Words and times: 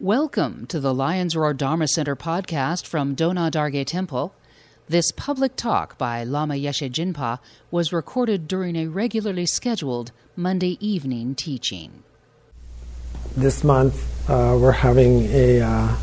Welcome 0.00 0.66
to 0.66 0.78
the 0.78 0.94
Lions 0.94 1.34
Roar 1.34 1.52
Dharma 1.52 1.88
Center 1.88 2.14
podcast 2.14 2.86
from 2.86 3.16
Dona 3.16 3.50
Dargay 3.50 3.84
Temple. 3.84 4.32
This 4.86 5.10
public 5.10 5.56
talk 5.56 5.98
by 5.98 6.22
Lama 6.22 6.54
Yeshe 6.54 6.88
Jinpa 6.88 7.40
was 7.72 7.92
recorded 7.92 8.46
during 8.46 8.76
a 8.76 8.86
regularly 8.86 9.44
scheduled 9.44 10.12
Monday 10.36 10.78
evening 10.78 11.34
teaching. 11.34 12.04
This 13.36 13.64
month 13.64 14.30
uh, 14.30 14.56
we're 14.56 14.70
having 14.70 15.24
a 15.32 15.62
uh, 15.62 15.96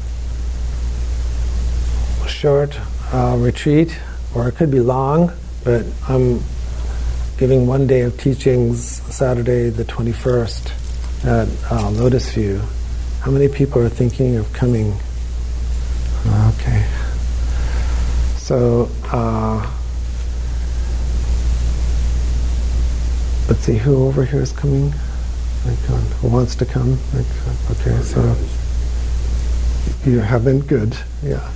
short 2.27 2.77
uh, 3.14 3.38
retreat, 3.39 3.98
or 4.36 4.50
it 4.50 4.55
could 4.55 4.71
be 4.71 4.82
long, 4.82 5.32
but 5.64 5.86
I'm 6.09 6.41
giving 7.38 7.66
one 7.66 7.88
day 7.88 8.02
of 8.02 8.20
teachings 8.20 9.02
Saturday 9.16 9.70
the 9.70 9.86
21st 9.86 11.23
at 11.23 11.71
uh, 11.71 11.89
Lotus 11.91 12.34
View. 12.34 12.62
How 13.26 13.32
many 13.32 13.48
people 13.48 13.82
are 13.82 13.89
thinking 13.89 14.36
of 14.36 14.54
coming? 14.54 14.96
Okay. 16.27 16.86
So, 18.38 18.88
uh, 19.12 19.67
let's 23.50 23.62
see, 23.62 23.77
who 23.77 24.05
over 24.05 24.26
here 24.26 24.44
is 24.44 24.52
coming? 24.52 24.91
Who 26.22 26.27
wants 26.27 26.53
to 26.58 26.67
come? 26.67 27.00
Okay, 27.72 28.00
so 28.03 28.38
you 30.05 30.20
have 30.20 30.45
been 30.45 30.59
Good, 30.59 30.95
yeah. 31.23 31.52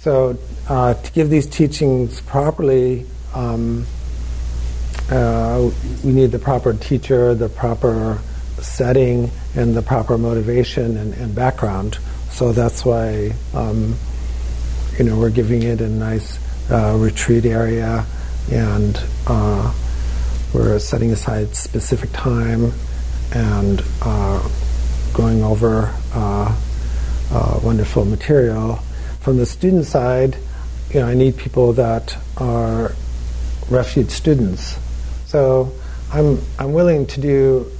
So, 0.00 0.38
uh, 0.70 0.94
to 0.94 1.12
give 1.12 1.28
these 1.28 1.46
teachings 1.46 2.22
properly, 2.22 3.04
um, 3.34 3.84
uh, 5.10 5.70
we 6.02 6.12
need 6.12 6.32
the 6.32 6.38
proper 6.38 6.72
teacher, 6.72 7.34
the 7.34 7.50
proper 7.50 8.18
setting 8.62 9.30
and 9.56 9.74
the 9.74 9.82
proper 9.82 10.18
motivation 10.18 10.96
and, 10.96 11.14
and 11.14 11.34
background. 11.34 11.98
So 12.30 12.52
that's 12.52 12.84
why 12.84 13.32
um, 13.54 13.96
you 14.98 15.04
know 15.04 15.18
we're 15.18 15.30
giving 15.30 15.62
it 15.62 15.80
a 15.80 15.88
nice 15.88 16.38
uh, 16.70 16.94
retreat 16.98 17.46
area, 17.46 18.04
and 18.52 19.00
uh, 19.26 19.72
we're 20.52 20.78
setting 20.78 21.10
aside 21.10 21.56
specific 21.56 22.12
time 22.12 22.72
and 23.32 23.82
uh, 24.02 24.46
going 25.14 25.42
over 25.42 25.92
uh, 26.14 26.54
uh, 27.32 27.60
wonderful 27.62 28.04
material. 28.04 28.76
From 29.20 29.38
the 29.38 29.46
student 29.46 29.86
side, 29.86 30.36
you 30.90 31.00
know 31.00 31.06
I 31.06 31.14
need 31.14 31.36
people 31.38 31.72
that 31.72 32.16
are 32.36 32.92
refuge 33.70 34.10
students. 34.10 34.78
So 35.26 35.72
I'm 36.12 36.40
I'm 36.58 36.72
willing 36.72 37.06
to 37.06 37.20
do 37.20 37.72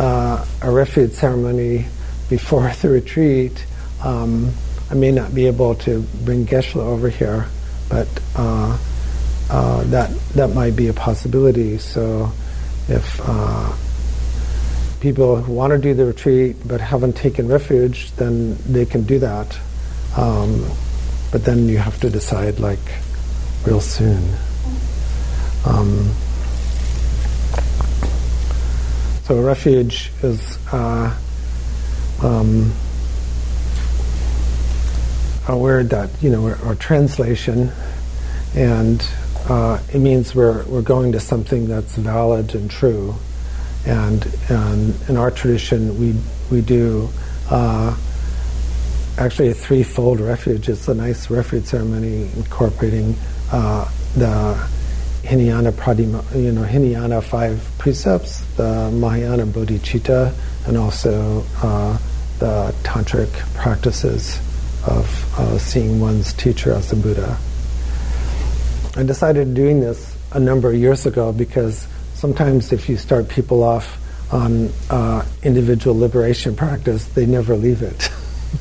uh, 0.00 0.46
a 0.62 0.70
refuge 0.70 1.12
ceremony 1.12 1.84
before 2.30 2.72
the 2.80 2.88
retreat. 2.88 3.66
Um, 4.02 4.50
I 4.90 4.94
may 4.94 5.12
not 5.12 5.34
be 5.34 5.46
able 5.46 5.74
to 5.86 6.00
bring 6.24 6.46
Geshe 6.46 6.74
over 6.76 7.10
here, 7.10 7.46
but 7.90 8.08
uh, 8.34 8.78
uh, 9.50 9.84
that 9.84 10.10
that 10.34 10.54
might 10.54 10.74
be 10.74 10.88
a 10.88 10.94
possibility. 10.94 11.76
So, 11.76 12.32
if 12.88 13.20
uh, 13.22 13.76
people 15.00 15.42
want 15.42 15.72
to 15.72 15.78
do 15.78 15.92
the 15.92 16.06
retreat 16.06 16.56
but 16.66 16.80
haven't 16.80 17.16
taken 17.16 17.46
refuge, 17.46 18.10
then 18.12 18.56
they 18.66 18.86
can 18.86 19.02
do 19.02 19.18
that. 19.18 19.58
Um, 20.16 20.64
but 21.30 21.44
then 21.44 21.68
you 21.68 21.76
have 21.76 22.00
to 22.00 22.08
decide 22.08 22.58
like 22.58 22.80
real 23.66 23.82
soon. 23.82 24.22
Um, 25.66 26.10
so 29.30 29.40
refuge 29.40 30.10
is 30.24 30.58
uh, 30.72 31.16
um, 32.20 32.72
a 35.46 35.56
word 35.56 35.90
that 35.90 36.10
you 36.20 36.30
know, 36.30 36.48
or 36.64 36.74
translation, 36.74 37.70
and 38.56 39.08
uh, 39.48 39.78
it 39.94 40.00
means 40.00 40.34
we're 40.34 40.64
we're 40.64 40.82
going 40.82 41.12
to 41.12 41.20
something 41.20 41.68
that's 41.68 41.94
valid 41.94 42.56
and 42.56 42.68
true, 42.68 43.14
and 43.86 44.26
and 44.48 44.96
in 45.08 45.16
our 45.16 45.30
tradition 45.30 45.96
we 46.00 46.16
we 46.50 46.60
do. 46.60 47.08
Uh, 47.48 47.96
actually, 49.16 49.46
a 49.46 49.54
threefold 49.54 50.18
refuge. 50.18 50.68
It's 50.68 50.88
a 50.88 50.94
nice 50.94 51.30
refuge 51.30 51.66
ceremony 51.66 52.28
incorporating 52.34 53.14
uh, 53.52 53.88
the 54.16 54.68
Hinayana 55.22 55.72
Pradima, 55.72 56.24
you 56.34 56.52
know, 56.52 56.62
Hinayana 56.62 57.22
five 57.22 57.62
precepts, 57.78 58.40
the 58.56 58.90
Mahayana 58.90 59.46
Bodhicitta, 59.46 60.34
and 60.66 60.76
also 60.76 61.44
uh, 61.62 61.98
the 62.38 62.74
tantric 62.82 63.30
practices 63.54 64.38
of 64.86 65.38
uh, 65.38 65.58
seeing 65.58 66.00
one's 66.00 66.32
teacher 66.32 66.72
as 66.72 66.92
a 66.92 66.96
Buddha. 66.96 67.38
I 68.96 69.02
decided 69.02 69.54
doing 69.54 69.80
this 69.80 70.16
a 70.32 70.40
number 70.40 70.70
of 70.70 70.76
years 70.76 71.06
ago 71.06 71.32
because 71.32 71.86
sometimes 72.14 72.72
if 72.72 72.88
you 72.88 72.96
start 72.96 73.28
people 73.28 73.62
off 73.62 73.98
on 74.32 74.70
uh, 74.90 75.24
individual 75.42 75.98
liberation 75.98 76.56
practice, 76.56 77.04
they 77.06 77.26
never 77.26 77.56
leave 77.56 77.82
it. 77.82 78.10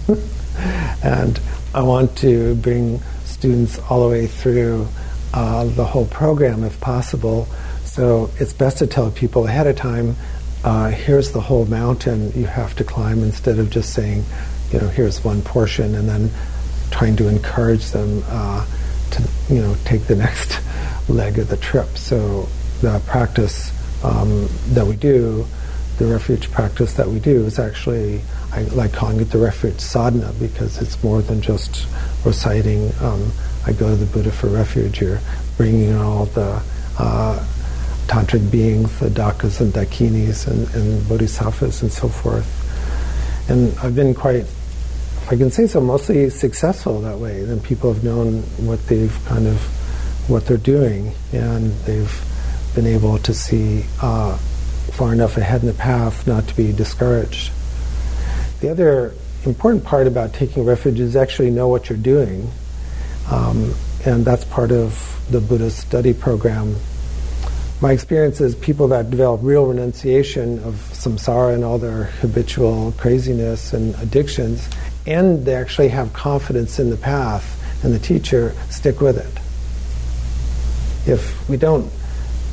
and 1.04 1.40
I 1.74 1.84
want 1.84 2.18
to 2.20 2.56
bring 2.56 3.02
students 3.26 3.80
all 3.90 4.04
the 4.04 4.10
way 4.10 4.28
through 4.28 4.88
uh, 5.34 5.66
the 5.66 5.86
whole 5.86 6.06
program 6.06 6.64
if 6.64 6.80
possible. 6.80 7.48
So 7.86 8.30
it's 8.40 8.54
best 8.54 8.78
to 8.80 8.88
tell 8.88 9.12
people 9.12 9.48
ahead 9.48 9.68
of 9.68 9.76
time, 9.76 10.16
uh, 10.64 10.90
here's 10.90 11.32
the 11.32 11.42
whole 11.42 11.66
mountain 11.66 12.32
you 12.34 12.46
have 12.46 12.76
to 12.78 12.84
climb 12.84 13.24
instead 13.24 13.60
of 13.60 13.70
just 13.70 13.94
saying, 13.94 14.26
you 14.72 14.80
know, 14.80 14.88
here's 14.88 15.24
one 15.24 15.42
portion 15.42 15.96
and 15.96 16.08
then 16.08 16.30
trying 16.92 17.16
to 17.18 17.28
encourage 17.28 17.92
them 17.92 18.24
uh, 18.28 18.66
to, 19.12 19.24
you 19.50 19.62
know, 19.62 19.76
take 19.86 20.06
the 20.06 20.16
next 20.28 20.60
leg 21.10 21.40
of 21.40 21.50
the 21.50 21.58
trip. 21.58 21.98
So 21.98 22.48
the 22.82 23.02
practice 23.08 23.72
um, 24.04 24.48
that 24.70 24.86
we 24.86 24.96
do, 24.96 25.46
the 25.98 26.06
refuge 26.06 26.52
practice 26.52 26.94
that 26.94 27.08
we 27.08 27.20
do 27.20 27.46
is 27.46 27.60
actually, 27.60 28.22
I 28.52 28.64
like 28.64 28.94
calling 28.94 29.20
it 29.20 29.32
the 29.32 29.38
refuge 29.38 29.80
sadhana 29.80 30.34
because 30.40 30.82
it's 30.82 31.02
more 31.04 31.22
than 31.22 31.42
just 31.42 31.88
reciting 32.26 32.92
um, 33.02 33.32
I 33.66 33.74
go 33.74 33.90
to 33.90 33.96
the 33.96 34.06
Buddha 34.06 34.32
for 34.32 34.48
refuge. 34.48 35.02
You're 35.02 35.20
bringing 35.58 35.96
all 35.96 36.26
the 36.26 36.62
uh, 36.98 37.46
tantric 38.08 38.50
beings, 38.52 39.00
the 39.00 39.10
dakas 39.10 39.62
and 39.62 39.72
dakinis 39.72 40.48
and, 40.48 40.68
and 40.74 41.08
bodhisattvas 41.08 41.82
and 41.82 41.92
so 41.92 42.08
forth. 42.08 42.56
And 43.50 43.78
I've 43.80 43.96
been 43.96 44.14
quite, 44.14 44.42
if 44.44 45.28
I 45.30 45.36
can 45.36 45.52
say 45.52 45.68
so, 45.68 45.82
mostly 45.82 46.30
successful 46.30 47.02
that 47.02 47.20
way. 47.20 47.44
Then 47.44 47.60
people 47.60 47.94
have 47.94 48.04
known 48.04 48.42
what 48.66 48.86
they've 48.88 49.16
kind 49.26 49.48
of, 49.48 49.62
what 50.30 50.46
they're 50.46 50.58
doing, 50.58 51.14
and 51.34 51.72
they've 51.86 52.26
been 52.76 52.88
able 52.88 53.18
to 53.20 53.34
see 53.34 53.86
uh, 54.02 54.38
far 54.92 55.14
enough 55.14 55.38
ahead 55.38 55.62
in 55.62 55.68
the 55.68 55.74
path 55.74 56.28
not 56.28 56.48
to 56.48 56.56
be 56.56 56.72
discouraged. 56.72 57.52
The 58.62 58.70
other 58.70 59.14
important 59.46 59.84
part 59.84 60.08
about 60.08 60.34
taking 60.34 60.66
refuge 60.66 61.00
is 61.00 61.16
actually 61.16 61.50
know 61.50 61.68
what 61.68 61.90
you're 61.90 61.98
doing 61.98 62.52
um, 63.30 63.74
and 64.06 64.26
that's 64.26 64.46
part 64.46 64.72
of 64.72 65.20
the 65.30 65.40
Buddhist 65.40 65.80
study 65.80 66.14
program. 66.14 66.76
My 67.82 67.94
experience 67.94 68.42
is 68.42 68.56
people 68.56 68.90
that 68.90 69.10
develop 69.10 69.42
real 69.42 69.66
renunciation 69.66 70.60
of 70.60 70.74
samsara 70.92 71.54
and 71.54 71.64
all 71.64 71.78
their 71.78 72.06
habitual 72.06 72.94
craziness 72.98 73.74
and 73.74 73.96
addictions, 73.96 74.68
and 75.08 75.46
they 75.46 75.56
actually 75.56 75.90
have 75.90 76.12
confidence 76.12 76.80
in 76.80 76.90
the 76.90 76.98
path 76.98 77.56
and 77.84 77.94
the 77.94 78.00
teacher, 78.00 78.54
stick 78.70 79.00
with 79.00 79.18
it. 79.18 81.10
If 81.10 81.48
we 81.48 81.56
don't 81.56 81.90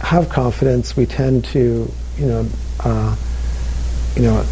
have 0.00 0.28
confidence, 0.28 0.96
we 0.96 1.06
tend 1.06 1.44
to, 1.46 1.90
you 2.16 2.26
know, 2.26 2.46
uh, 2.80 3.16
you 4.14 4.22
know, 4.22 4.46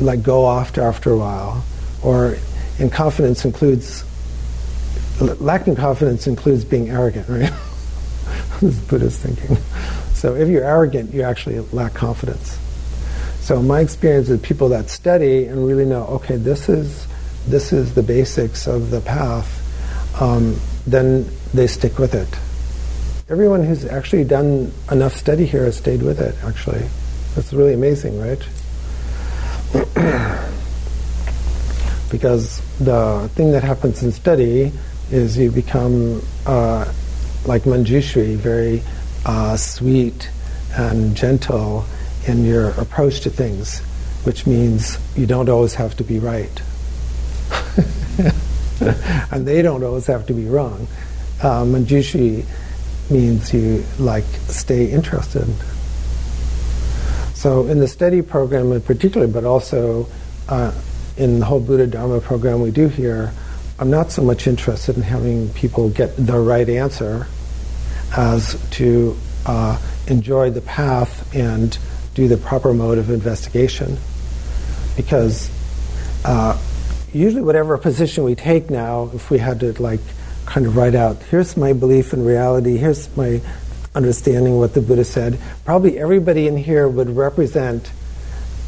like 0.00 0.22
go 0.22 0.44
off 0.44 0.78
after 0.78 1.10
a 1.10 1.16
while, 1.16 1.64
or 2.02 2.36
and 2.78 2.92
confidence 2.92 3.44
includes 3.44 4.04
lacking 5.22 5.76
confidence 5.76 6.26
includes 6.26 6.64
being 6.64 6.90
arrogant, 6.90 7.28
right? 7.28 7.52
this 8.60 8.74
is 8.74 8.80
Buddhist 8.80 9.20
thinking. 9.20 9.56
So 10.14 10.34
if 10.34 10.48
you're 10.48 10.64
arrogant, 10.64 11.12
you 11.12 11.22
actually 11.22 11.58
lack 11.72 11.94
confidence. 11.94 12.58
So 13.40 13.60
my 13.60 13.80
experience 13.80 14.28
with 14.28 14.42
people 14.42 14.68
that 14.68 14.88
study 14.88 15.46
and 15.46 15.66
really 15.66 15.84
know, 15.84 16.04
okay, 16.06 16.36
this 16.36 16.68
is 16.68 17.08
this 17.48 17.72
is 17.72 17.94
the 17.94 18.02
basics 18.04 18.68
of 18.68 18.90
the 18.90 19.00
path, 19.00 19.50
um, 20.22 20.60
then 20.86 21.28
they 21.52 21.66
stick 21.66 21.98
with 21.98 22.14
it. 22.14 22.28
Everyone 23.28 23.64
who's 23.64 23.84
actually 23.84 24.22
done 24.24 24.72
enough 24.92 25.16
study 25.16 25.44
here 25.44 25.64
has 25.64 25.76
stayed 25.76 26.02
with 26.02 26.20
it. 26.20 26.36
Actually, 26.44 26.86
that's 27.34 27.52
really 27.52 27.74
amazing, 27.74 28.20
right? 28.20 28.38
because 32.12 32.60
the 32.78 33.28
thing 33.34 33.50
that 33.52 33.64
happens 33.64 34.02
in 34.04 34.12
study 34.12 34.70
is 35.12 35.36
you 35.36 35.50
become 35.50 36.22
uh, 36.46 36.90
like 37.44 37.62
Manjushri, 37.62 38.36
very 38.36 38.82
uh, 39.26 39.56
sweet 39.56 40.30
and 40.76 41.14
gentle 41.14 41.84
in 42.26 42.44
your 42.44 42.70
approach 42.70 43.20
to 43.20 43.30
things. 43.30 43.82
which 44.24 44.46
means 44.46 44.98
you 45.16 45.26
don't 45.26 45.48
always 45.48 45.74
have 45.74 45.96
to 45.96 46.04
be 46.04 46.18
right. 46.18 46.62
and 49.32 49.46
they 49.46 49.62
don't 49.62 49.82
always 49.82 50.06
have 50.06 50.26
to 50.26 50.32
be 50.32 50.44
wrong. 50.46 50.86
Uh, 51.42 51.64
Manjushri 51.64 52.44
means 53.10 53.52
you 53.52 53.84
like 53.98 54.24
stay 54.46 54.90
interested. 54.90 55.48
So 57.34 57.66
in 57.66 57.80
the 57.80 57.88
study 57.88 58.22
program 58.22 58.70
in 58.70 58.80
particular, 58.80 59.26
but 59.26 59.44
also 59.44 60.06
uh, 60.48 60.72
in 61.16 61.40
the 61.40 61.44
whole 61.44 61.60
Buddha 61.60 61.88
Dharma 61.88 62.20
program 62.20 62.62
we 62.62 62.70
do 62.70 62.86
here, 62.86 63.32
I'm 63.78 63.90
not 63.90 64.12
so 64.12 64.22
much 64.22 64.46
interested 64.46 64.96
in 64.96 65.02
having 65.02 65.48
people 65.50 65.88
get 65.88 66.16
the 66.16 66.38
right 66.38 66.68
answer 66.68 67.26
as 68.16 68.60
to 68.72 69.16
uh, 69.46 69.80
enjoy 70.06 70.50
the 70.50 70.60
path 70.60 71.34
and 71.34 71.76
do 72.14 72.28
the 72.28 72.36
proper 72.36 72.74
mode 72.74 72.98
of 72.98 73.10
investigation. 73.10 73.96
Because 74.96 75.50
uh, 76.24 76.60
usually, 77.12 77.42
whatever 77.42 77.76
position 77.78 78.24
we 78.24 78.34
take 78.34 78.70
now, 78.70 79.10
if 79.14 79.30
we 79.30 79.38
had 79.38 79.60
to 79.60 79.80
like 79.82 80.00
kind 80.46 80.66
of 80.66 80.76
write 80.76 80.94
out, 80.94 81.22
here's 81.24 81.56
my 81.56 81.72
belief 81.72 82.12
in 82.12 82.24
reality, 82.24 82.76
here's 82.76 83.14
my 83.16 83.40
understanding 83.94 84.58
what 84.58 84.74
the 84.74 84.80
Buddha 84.80 85.04
said, 85.04 85.38
probably 85.64 85.98
everybody 85.98 86.46
in 86.46 86.56
here 86.56 86.88
would 86.88 87.10
represent 87.10 87.90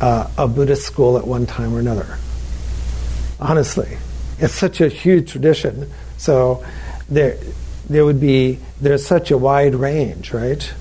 uh, 0.01 0.29
a 0.37 0.49
Buddhist 0.49 0.83
school 0.83 1.17
at 1.19 1.27
one 1.27 1.47
time 1.47 1.75
or 1.75 1.79
another. 1.79 2.19
Honestly, 3.41 3.97
it's 4.39 4.55
such 4.55 4.81
a 4.81 4.89
huge 4.89 5.31
tradition. 5.31 5.91
So 6.17 6.65
there, 7.09 7.39
there 7.89 8.05
would 8.05 8.21
be 8.21 8.59
there's 8.81 9.07
such 9.07 9.31
a 9.31 9.39
wide 9.39 9.75
range, 9.75 10.33
right? 10.33 10.73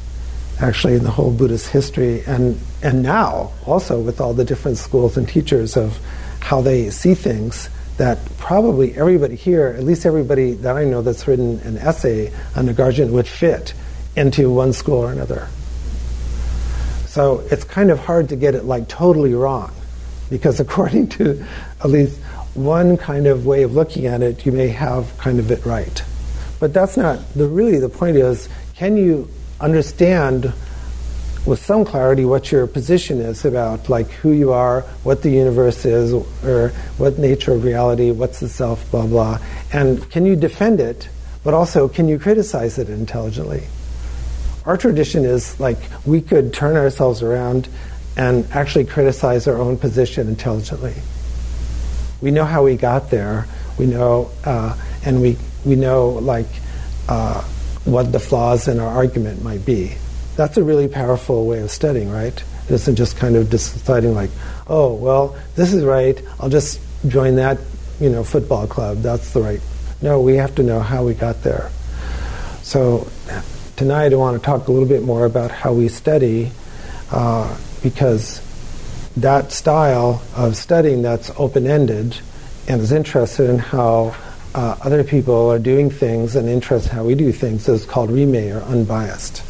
Actually, 0.59 0.95
in 0.95 1.03
the 1.03 1.11
whole 1.11 1.31
Buddhist 1.31 1.69
history, 1.69 2.23
and 2.25 2.59
and 2.81 3.01
now 3.01 3.51
also 3.65 3.99
with 3.99 4.21
all 4.21 4.33
the 4.33 4.45
different 4.45 4.77
schools 4.77 5.17
and 5.17 5.27
teachers 5.27 5.75
of 5.75 5.99
how 6.41 6.61
they 6.61 6.89
see 6.89 7.15
things, 7.15 7.69
that 7.97 8.19
probably 8.37 8.95
everybody 8.95 9.35
here, 9.35 9.67
at 9.67 9.83
least 9.83 10.05
everybody 10.05 10.53
that 10.53 10.77
I 10.77 10.83
know 10.83 11.01
that's 11.01 11.27
written 11.27 11.59
an 11.61 11.77
essay 11.77 12.31
on 12.55 12.67
Nagarjuna, 12.67 13.11
would 13.11 13.27
fit 13.27 13.73
into 14.15 14.51
one 14.51 14.73
school 14.73 14.99
or 14.99 15.11
another. 15.11 15.47
So 17.05 17.43
it's 17.51 17.63
kind 17.63 17.91
of 17.91 17.99
hard 17.99 18.29
to 18.29 18.35
get 18.35 18.55
it 18.55 18.65
like 18.65 18.87
totally 18.87 19.33
wrong, 19.33 19.71
because 20.29 20.59
according 20.65 21.09
to 21.09 21.45
at 21.79 21.89
least 21.89 22.19
one 22.53 22.97
kind 22.97 23.27
of 23.27 23.45
way 23.45 23.63
of 23.63 23.73
looking 23.73 24.05
at 24.05 24.21
it, 24.21 24.45
you 24.45 24.51
may 24.51 24.67
have 24.69 25.17
kind 25.17 25.39
of 25.39 25.49
it 25.51 25.65
right. 25.65 26.03
But 26.59 26.73
that's 26.73 26.95
not 26.97 27.19
the 27.33 27.47
really 27.47 27.79
the 27.79 27.89
point 27.89 28.15
is 28.17 28.47
can 28.75 28.97
you 28.97 29.29
understand 29.59 30.53
with 31.45 31.59
some 31.59 31.83
clarity 31.83 32.23
what 32.23 32.51
your 32.51 32.65
position 32.67 33.19
is 33.19 33.43
about 33.43 33.89
like 33.89 34.09
who 34.09 34.31
you 34.31 34.53
are, 34.53 34.81
what 35.03 35.21
the 35.23 35.29
universe 35.29 35.83
is, 35.83 36.13
or 36.13 36.69
what 36.97 37.17
nature 37.19 37.53
of 37.53 37.63
reality, 37.63 38.11
what's 38.11 38.39
the 38.39 38.47
self, 38.47 38.89
blah 38.91 39.05
blah. 39.05 39.39
And 39.71 40.09
can 40.09 40.25
you 40.25 40.35
defend 40.35 40.79
it, 40.79 41.09
but 41.43 41.53
also 41.53 41.87
can 41.87 42.07
you 42.07 42.17
criticize 42.17 42.77
it 42.77 42.89
intelligently? 42.89 43.63
Our 44.65 44.77
tradition 44.77 45.25
is 45.25 45.59
like 45.59 45.79
we 46.05 46.21
could 46.21 46.53
turn 46.53 46.77
ourselves 46.77 47.21
around 47.21 47.67
and 48.15 48.49
actually 48.51 48.85
criticize 48.85 49.47
our 49.47 49.57
own 49.57 49.77
position 49.77 50.29
intelligently. 50.29 50.93
We 52.23 52.31
know 52.31 52.45
how 52.45 52.63
we 52.63 52.77
got 52.77 53.11
there. 53.11 53.45
We 53.77 53.85
know, 53.85 54.31
uh, 54.45 54.77
and 55.03 55.21
we 55.21 55.37
we 55.65 55.75
know 55.75 56.07
like 56.09 56.47
uh, 57.09 57.41
what 57.83 58.13
the 58.13 58.19
flaws 58.19 58.69
in 58.69 58.79
our 58.79 58.87
argument 58.87 59.43
might 59.43 59.65
be. 59.65 59.95
That's 60.37 60.55
a 60.55 60.63
really 60.63 60.87
powerful 60.87 61.45
way 61.45 61.59
of 61.59 61.69
studying, 61.69 62.09
right? 62.09 62.33
It 62.65 62.71
isn't 62.71 62.95
just 62.95 63.17
kind 63.17 63.35
of 63.35 63.49
deciding 63.49 64.15
like, 64.15 64.29
oh 64.67 64.93
well, 64.93 65.35
this 65.55 65.73
is 65.73 65.83
right. 65.83 66.19
I'll 66.39 66.49
just 66.49 66.79
join 67.09 67.35
that, 67.35 67.57
you 67.99 68.09
know, 68.09 68.23
football 68.23 68.67
club. 68.67 69.01
That's 69.01 69.33
the 69.33 69.41
right. 69.41 69.59
No, 70.01 70.21
we 70.21 70.37
have 70.37 70.55
to 70.55 70.63
know 70.63 70.79
how 70.79 71.03
we 71.03 71.13
got 71.13 71.43
there. 71.43 71.71
So 72.61 73.05
tonight 73.75 74.13
I 74.13 74.15
want 74.15 74.41
to 74.41 74.45
talk 74.45 74.69
a 74.69 74.71
little 74.71 74.87
bit 74.87 75.03
more 75.03 75.25
about 75.25 75.51
how 75.51 75.73
we 75.73 75.89
study, 75.89 76.51
uh, 77.11 77.57
because 77.81 78.39
that 79.17 79.51
style 79.51 80.21
of 80.35 80.55
studying 80.55 81.01
that's 81.01 81.31
open-ended 81.37 82.17
and 82.67 82.81
is 82.81 82.91
interested 82.91 83.49
in 83.49 83.59
how 83.59 84.15
uh, 84.55 84.77
other 84.83 85.03
people 85.03 85.51
are 85.51 85.59
doing 85.59 85.89
things 85.89 86.35
and 86.35 86.47
interested 86.47 86.91
in 86.91 86.95
how 86.95 87.03
we 87.03 87.15
do 87.15 87.31
things 87.31 87.67
is 87.67 87.85
called 87.85 88.09
rimé 88.09 88.55
or 88.55 88.63
unbiased. 88.63 89.43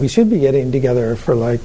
We 0.00 0.08
should 0.08 0.28
be 0.28 0.40
getting 0.40 0.72
together 0.72 1.16
for 1.16 1.34
like 1.34 1.60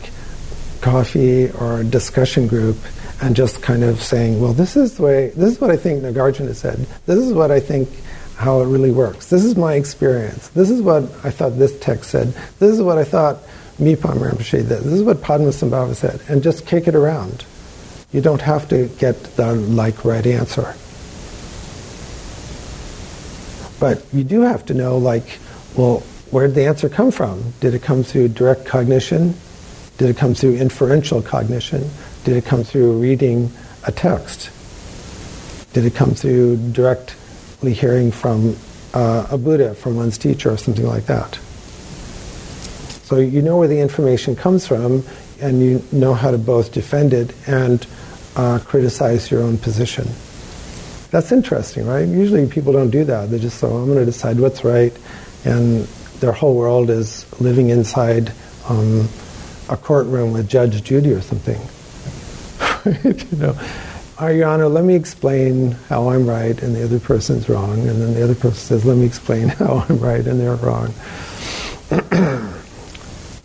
coffee 0.82 1.52
or 1.52 1.82
a 1.82 1.84
discussion 1.84 2.48
group 2.48 2.78
and 3.22 3.36
just 3.36 3.62
kind 3.62 3.84
of 3.84 4.02
saying, 4.02 4.40
well, 4.40 4.54
this 4.54 4.78
is 4.78 4.98
the 4.98 5.04
way, 5.04 5.30
this 5.30 5.54
is 5.54 5.62
what 5.62 5.72
I 5.72 5.78
think 5.78 6.04
Nagarjuna 6.04 6.56
said. 6.56 6.78
This 7.06 7.18
is 7.18 7.34
what 7.34 7.52
I 7.52 7.60
think 7.60 7.90
how 8.36 8.62
it 8.62 8.68
really 8.68 8.92
works. 8.92 9.26
This 9.30 9.44
is 9.44 9.58
my 9.58 9.74
experience. 9.74 10.48
This 10.50 10.70
is 10.70 10.82
what 10.82 11.04
I 11.26 11.32
thought 11.32 11.58
this 11.58 11.78
text 11.80 12.12
said. 12.12 12.30
This 12.60 12.72
is 12.72 12.82
what 12.82 12.98
I 12.98 13.04
thought 13.04 13.40
Rinpoche 13.80 14.52
did. 14.52 14.68
This 14.68 14.86
is 14.86 15.04
what 15.04 15.18
Padmasambhava 15.18 15.96
said. 15.96 16.22
And 16.28 16.44
just 16.44 16.66
kick 16.66 16.88
it 16.88 16.96
around. 16.96 17.46
You 18.12 18.22
don't 18.22 18.42
have 18.42 18.68
to 18.70 18.88
get 19.00 19.22
the 19.36 19.54
like 19.54 20.04
right 20.06 20.26
answer. 20.26 20.76
But 23.80 24.06
you 24.14 24.24
do 24.24 24.42
have 24.42 24.66
to 24.66 24.74
know, 24.74 24.98
like, 24.98 25.40
well, 25.76 26.00
where 26.32 26.48
did 26.48 26.56
the 26.56 26.66
answer 26.66 26.90
come 26.90 27.12
from? 27.12 27.54
Did 27.62 27.74
it 27.74 27.82
come 27.82 28.04
through 28.04 28.30
direct 28.30 28.66
cognition? 28.66 29.36
Did 29.98 30.10
it 30.10 30.18
come 30.18 30.34
through 30.34 30.56
inferential 30.56 31.22
cognition? 31.22 31.90
Did 32.26 32.38
it 32.38 32.46
come 32.46 32.64
through 32.64 33.00
reading 33.00 33.52
a 33.86 33.92
text? 33.92 34.52
Did 35.74 35.86
it 35.86 35.96
come 35.96 36.12
through 36.12 36.58
directly 36.72 37.74
hearing 37.74 38.12
from 38.12 38.56
uh, 38.94 39.28
a 39.30 39.38
Buddha, 39.38 39.76
from 39.76 39.96
one's 39.96 40.18
teacher, 40.18 40.52
or 40.52 40.58
something 40.58 40.86
like 40.86 41.06
that. 41.06 41.40
So 43.10 43.18
you 43.18 43.42
know 43.42 43.58
where 43.58 43.68
the 43.68 43.80
information 43.80 44.36
comes 44.36 44.68
from, 44.68 45.04
and 45.42 45.60
you 45.64 45.84
know 45.92 46.14
how 46.14 46.30
to 46.30 46.38
both 46.38 46.72
defend 46.72 47.12
it 47.12 47.34
and 47.48 47.88
uh, 48.36 48.60
criticize 48.60 49.32
your 49.32 49.42
own 49.42 49.58
position. 49.58 50.08
That's 51.10 51.32
interesting, 51.32 51.88
right? 51.88 52.08
Usually 52.08 52.46
people 52.46 52.72
don't 52.72 52.92
do 52.92 53.04
that. 53.06 53.32
They 53.32 53.40
just 53.40 53.58
say, 53.58 53.66
I'm 53.66 53.88
going 53.88 53.98
to 53.98 54.06
decide 54.06 54.40
what's 54.40 54.64
right, 54.64 54.96
and 55.44 55.86
their 56.20 56.32
whole 56.32 56.54
world 56.54 56.92
is 56.92 57.26
living 57.42 57.72
inside 57.72 58.32
um, 58.70 59.10
a 59.70 59.76
courtroom 59.76 60.32
with 60.32 60.48
Judge 60.48 60.84
Judy 60.84 61.12
or 61.12 61.22
something. 61.22 61.60
you 63.04 63.38
know, 63.40 63.58
your 64.22 64.48
Honor, 64.48 64.68
let 64.68 64.84
me 64.84 64.94
explain 64.94 65.72
how 65.72 66.12
I'm 66.12 66.28
right 66.28 66.62
and 66.62 66.76
the 66.76 66.84
other 66.84 67.00
person's 67.00 67.50
wrong. 67.50 67.88
And 67.88 68.00
then 68.00 68.14
the 68.14 68.24
other 68.24 68.36
person 68.36 68.54
says, 68.54 68.86
let 68.86 68.98
me 68.98 69.06
explain 69.08 69.48
how 69.48 69.84
I'm 69.90 69.98
right 69.98 70.28
and 70.28 70.40
they're 70.40 70.58
wrong. 70.58 70.94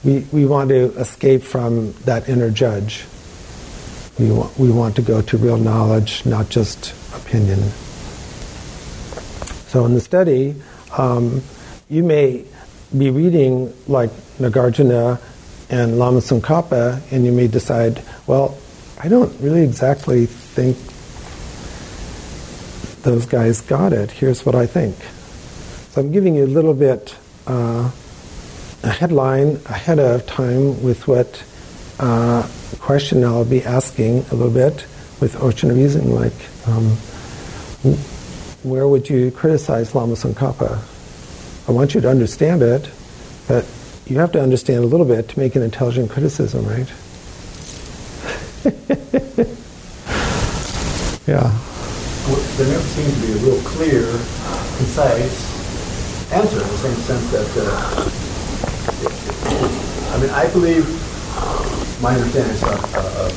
we, 0.04 0.20
we 0.32 0.44
want 0.46 0.68
to 0.68 0.92
escape 0.98 1.42
from 1.42 1.92
that 2.04 2.28
inner 2.28 2.50
judge. 2.50 3.04
We, 4.18 4.30
wa- 4.30 4.50
we 4.58 4.70
want 4.70 4.96
to 4.96 5.02
go 5.02 5.22
to 5.22 5.36
real 5.36 5.56
knowledge, 5.56 6.24
not 6.26 6.48
just 6.50 6.92
opinion. 7.16 7.60
So 9.68 9.84
in 9.86 9.94
the 9.94 10.00
study, 10.00 10.54
um, 10.96 11.42
you 11.88 12.02
may 12.04 12.44
be 12.96 13.10
reading 13.10 13.74
like 13.88 14.10
Nagarjuna 14.38 15.20
and 15.70 15.98
Lama 15.98 16.20
Tsongkhapa, 16.20 17.00
and 17.10 17.24
you 17.24 17.32
may 17.32 17.48
decide, 17.48 18.02
well, 18.26 18.56
I 19.00 19.08
don't 19.08 19.32
really 19.40 19.62
exactly 19.62 20.26
think 20.26 20.76
those 23.02 23.26
guys 23.26 23.60
got 23.62 23.92
it. 23.92 24.10
Here's 24.10 24.46
what 24.46 24.54
I 24.54 24.66
think. 24.66 24.96
So 25.90 26.00
I'm 26.00 26.12
giving 26.12 26.34
you 26.34 26.44
a 26.44 26.46
little 26.46 26.74
bit 26.74 27.16
uh, 27.46 27.90
a 28.84 28.90
headline 28.90 29.56
ahead 29.66 29.98
of 29.98 30.24
time 30.26 30.82
with 30.82 31.08
what 31.08 31.42
uh, 31.98 32.46
question 32.80 33.24
I'll 33.24 33.44
be 33.44 33.64
asking 33.64 34.24
a 34.30 34.34
little 34.34 34.52
bit 34.52 34.86
with 35.20 35.36
ocean 35.40 35.74
reason, 35.74 36.14
like 36.14 36.34
um, 36.66 36.90
where 38.62 38.86
would 38.86 39.08
you 39.08 39.30
criticize 39.30 39.94
Lama 39.94 40.12
Tsongkhapa? 40.14 40.78
I 41.66 41.72
want 41.72 41.94
you 41.94 42.02
to 42.02 42.10
understand 42.10 42.60
it, 42.62 42.90
but 43.48 43.66
you 44.06 44.18
have 44.18 44.32
to 44.32 44.42
understand 44.42 44.84
a 44.84 44.86
little 44.86 45.06
bit 45.06 45.30
to 45.30 45.38
make 45.38 45.56
an 45.56 45.62
intelligent 45.62 46.10
criticism, 46.10 46.66
right? 46.66 46.92
yeah. 51.26 51.50
Well, 52.28 52.40
there 52.56 52.68
never 52.68 52.82
seems 52.82 53.14
to 53.14 53.20
be 53.26 53.32
a 53.32 53.36
real 53.36 53.60
clear, 53.62 54.02
concise 54.76 55.52
answer 56.32 56.60
in 56.60 56.68
the 56.68 56.76
same 56.76 56.96
sense 56.96 57.30
that, 57.32 57.56
uh, 57.56 58.10
mean, 60.24 60.34
I 60.34 60.50
believe 60.50 60.86
um, 61.36 62.02
my 62.02 62.14
understanding 62.14 62.56
uh, 62.62 62.68
uh, 62.94 63.30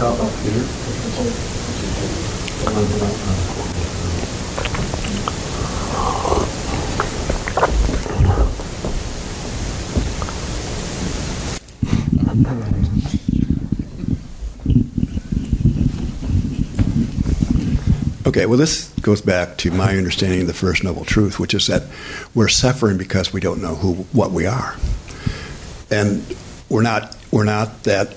uh, 0.00 0.22
of 0.22 0.48
Okay, 18.26 18.44
well, 18.46 18.58
this 18.58 18.88
goes 19.00 19.20
back 19.20 19.56
to 19.58 19.70
my 19.70 19.96
understanding 19.96 20.42
of 20.42 20.46
the 20.46 20.54
first 20.54 20.84
noble 20.84 21.04
truth, 21.04 21.40
which 21.40 21.54
is 21.54 21.66
that 21.66 21.84
we're 22.34 22.48
suffering 22.48 22.98
because 22.98 23.32
we 23.32 23.40
don't 23.40 23.60
know 23.60 23.74
who 23.74 23.94
what 24.12 24.30
we 24.30 24.46
are 24.46 24.76
and 25.90 26.24
we're 26.68 26.82
not 26.82 27.16
we're 27.30 27.44
not 27.44 27.82
that 27.84 28.14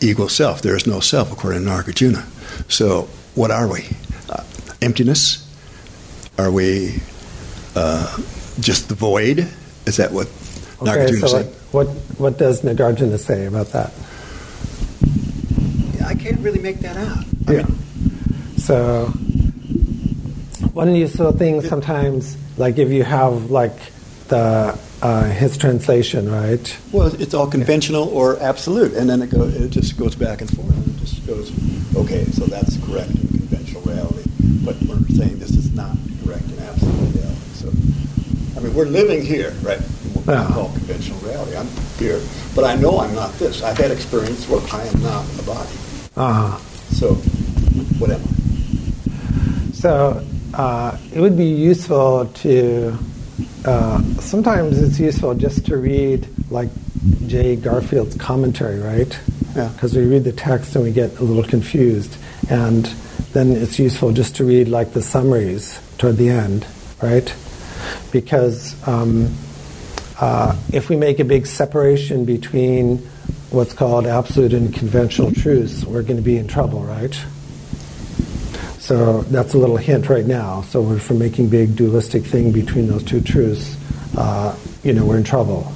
ego 0.00 0.26
self. 0.28 0.62
There 0.62 0.76
is 0.76 0.86
no 0.86 1.00
self, 1.00 1.32
according 1.32 1.64
to 1.64 1.70
Nagarjuna. 1.70 2.24
So, 2.70 3.08
what 3.34 3.50
are 3.50 3.66
we? 3.68 3.86
Uh, 4.28 4.42
emptiness? 4.82 5.44
Are 6.38 6.50
we 6.50 7.00
uh, 7.74 8.16
just 8.60 8.88
the 8.88 8.94
void? 8.94 9.48
Is 9.86 9.96
that 9.96 10.12
what 10.12 10.26
Okay, 10.80 10.90
Nagarjuna 11.06 11.20
so 11.20 11.26
said? 11.28 11.46
what, 11.72 11.86
what, 11.86 11.96
what 12.18 12.38
does 12.38 12.62
Nagarjuna 12.62 13.18
say 13.18 13.46
about 13.46 13.68
that? 13.68 13.92
Yeah, 15.98 16.06
I 16.08 16.14
can't 16.14 16.38
really 16.40 16.60
make 16.60 16.78
that 16.80 16.96
out. 16.96 17.24
I 17.48 17.52
Yeah. 17.52 17.62
mean, 17.66 18.58
So, 18.58 19.06
one 20.72 20.94
useful 20.94 21.32
thing 21.32 21.60
sometimes, 21.62 22.36
like 22.56 22.78
if 22.78 22.90
you 22.90 23.02
have 23.02 23.50
like 23.50 23.74
the 24.28 24.78
uh, 25.02 25.24
his 25.24 25.56
translation, 25.56 26.30
right? 26.30 26.76
Well, 26.92 27.08
it's 27.20 27.34
all 27.34 27.46
conventional 27.46 28.08
or 28.08 28.38
absolute, 28.40 28.94
and 28.94 29.08
then 29.08 29.22
it 29.22 29.30
goes. 29.30 29.54
It 29.54 29.70
just 29.70 29.96
goes 29.96 30.14
back 30.14 30.40
and 30.40 30.50
forth. 30.56 30.86
It 30.88 30.96
just 31.00 31.26
goes. 31.26 31.50
Okay, 31.96 32.24
so 32.26 32.44
that's 32.46 32.76
correct 32.86 33.10
in 33.10 33.28
conventional 33.28 33.82
reality, 33.82 34.28
but 34.64 34.76
we're 34.82 34.98
saying 35.16 35.38
this 35.38 35.50
is 35.52 35.72
not 35.74 35.96
correct 36.24 36.44
in 36.50 36.58
absolute 36.60 37.14
reality. 37.14 37.50
So, 37.54 37.68
I 38.56 38.62
mean, 38.62 38.74
we're 38.74 38.86
living 38.86 39.24
here, 39.24 39.52
right? 39.62 39.80
What 39.80 40.26
Yeah. 40.34 40.46
we 40.48 40.52
call 40.54 40.68
conventional 40.72 41.18
reality. 41.20 41.56
I'm 41.56 41.68
here, 41.98 42.20
but 42.54 42.64
I 42.64 42.74
know 42.74 42.98
I'm 43.00 43.14
not 43.14 43.32
this. 43.38 43.62
I've 43.62 43.78
had 43.78 43.90
experience 43.90 44.48
where 44.48 44.60
I 44.72 44.84
am 44.86 45.02
not 45.02 45.24
a 45.38 45.42
body. 45.42 45.70
Uh, 46.16 46.58
So, 46.92 47.14
what 48.00 48.10
am 48.10 48.20
I? 48.20 49.72
so 49.72 50.24
uh, 50.54 50.96
it 51.14 51.20
would 51.20 51.36
be 51.36 51.44
useful 51.46 52.26
to. 52.42 52.98
Uh, 53.64 54.02
sometimes 54.20 54.80
it's 54.80 54.98
useful 54.98 55.34
just 55.34 55.66
to 55.66 55.76
read 55.76 56.26
like 56.50 56.70
Jay 57.26 57.56
Garfield's 57.56 58.16
commentary, 58.16 58.78
right? 58.78 59.18
Yeah. 59.54 59.68
Because 59.68 59.96
we 59.96 60.04
read 60.04 60.24
the 60.24 60.32
text 60.32 60.74
and 60.74 60.84
we 60.84 60.92
get 60.92 61.18
a 61.18 61.24
little 61.24 61.42
confused, 61.42 62.16
and 62.48 62.84
then 63.32 63.52
it's 63.52 63.78
useful 63.78 64.12
just 64.12 64.36
to 64.36 64.44
read 64.44 64.68
like 64.68 64.92
the 64.92 65.02
summaries 65.02 65.80
toward 65.98 66.16
the 66.16 66.28
end, 66.28 66.66
right? 67.02 67.34
Because 68.12 68.76
um, 68.86 69.34
uh, 70.20 70.56
if 70.72 70.88
we 70.88 70.96
make 70.96 71.18
a 71.18 71.24
big 71.24 71.46
separation 71.46 72.24
between 72.24 72.98
what's 73.50 73.72
called 73.72 74.06
absolute 74.06 74.52
and 74.52 74.74
conventional 74.74 75.32
truths, 75.32 75.84
we're 75.84 76.02
going 76.02 76.16
to 76.16 76.22
be 76.22 76.36
in 76.36 76.46
trouble, 76.46 76.82
right? 76.82 77.18
So 78.88 79.20
that's 79.24 79.52
a 79.52 79.58
little 79.58 79.76
hint 79.76 80.08
right 80.08 80.24
now. 80.24 80.62
So 80.62 80.92
if 80.92 81.10
we're 81.10 81.18
making 81.18 81.50
big 81.50 81.76
dualistic 81.76 82.24
thing 82.24 82.52
between 82.52 82.86
those 82.86 83.02
two 83.02 83.20
truths, 83.20 83.76
uh, 84.16 84.56
you 84.82 84.94
know, 84.94 85.04
we're 85.04 85.18
in 85.18 85.24
trouble. 85.24 85.70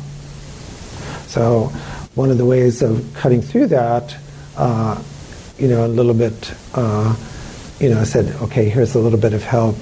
So 1.26 1.64
one 2.14 2.30
of 2.30 2.38
the 2.38 2.46
ways 2.46 2.80
of 2.80 3.06
cutting 3.12 3.42
through 3.42 3.66
that, 3.66 4.16
uh, 4.56 5.02
you 5.58 5.68
know, 5.68 5.84
a 5.84 5.88
little 5.88 6.14
bit, 6.14 6.54
uh, 6.72 7.14
you 7.80 7.90
know, 7.90 8.00
I 8.00 8.04
said, 8.04 8.34
okay, 8.44 8.70
here's 8.70 8.94
a 8.94 8.98
little 8.98 9.18
bit 9.18 9.34
of 9.34 9.42
help 9.42 9.76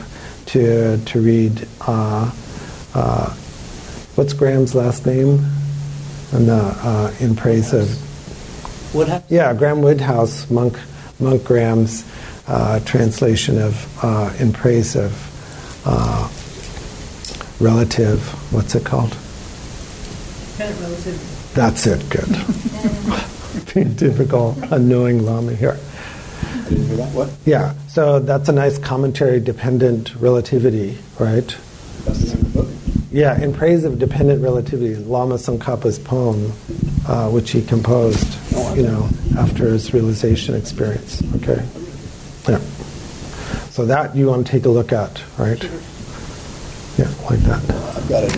to 0.47 0.99
to 0.99 1.21
read. 1.21 1.69
Uh, 1.83 2.33
uh, 2.95 3.31
what's 4.17 4.33
Graham's 4.33 4.75
last 4.75 5.07
name? 5.07 5.39
And 6.33 6.49
the, 6.49 6.75
uh, 6.83 7.15
in 7.21 7.37
praise 7.37 7.73
of 7.73 7.89
What 8.93 9.23
yeah, 9.29 9.55
Graham 9.55 9.83
Woodhouse, 9.83 10.51
Monk, 10.51 10.77
Monk 11.21 11.45
Graham's 11.45 12.05
uh, 12.51 12.81
translation 12.81 13.59
of 13.61 14.05
uh, 14.05 14.35
In 14.41 14.53
Praise 14.53 14.97
of 14.97 15.13
uh, 15.87 16.29
Relative, 17.61 18.21
what's 18.53 18.75
it 18.75 18.85
called? 18.85 19.17
relative. 20.59 21.53
That's 21.55 21.87
it, 21.87 22.09
good. 22.11 22.29
Being 23.75 23.97
typical 23.97 24.57
unknowing 24.71 25.25
Lama 25.25 25.55
here. 25.55 25.79
Didn't 26.69 26.87
hear 26.87 26.97
that. 26.97 27.15
What? 27.15 27.31
Yeah, 27.47 27.75
so 27.89 28.19
that's 28.19 28.49
a 28.49 28.53
nice 28.53 28.79
commentary 28.79 29.41
dependent 29.41 30.15
relativity, 30.17 30.99
right? 31.19 31.57
That's 32.05 32.19
the 32.19 32.37
name 32.37 32.47
of 32.47 32.53
the 32.53 32.63
book. 32.63 32.71
Yeah, 33.13 33.41
in 33.41 33.53
praise 33.53 33.85
of 33.85 33.99
dependent 33.99 34.43
relativity, 34.43 34.97
Lama 34.97 35.37
Tsongkhapa's 35.37 35.99
poem, 35.99 36.53
uh, 37.07 37.29
which 37.31 37.51
he 37.51 37.63
composed, 37.63 38.37
you 38.77 38.83
know, 38.83 39.09
after 39.39 39.69
his 39.69 39.93
realization 39.93 40.55
experience. 40.55 41.23
Okay, 41.37 41.65
yeah. 42.49 42.59
So 43.71 43.87
that 43.87 44.15
you 44.17 44.27
want 44.27 44.47
to 44.47 44.53
take 44.53 44.65
a 44.67 44.69
look 44.69 44.93
at, 44.93 45.23
right? 45.39 45.59
Mm-hmm. 45.59 47.03
Yeah, 47.03 47.09
like 47.31 47.41
that. 47.41 47.63
I've 47.97 48.09
got 48.09 48.25
it. 48.25 48.37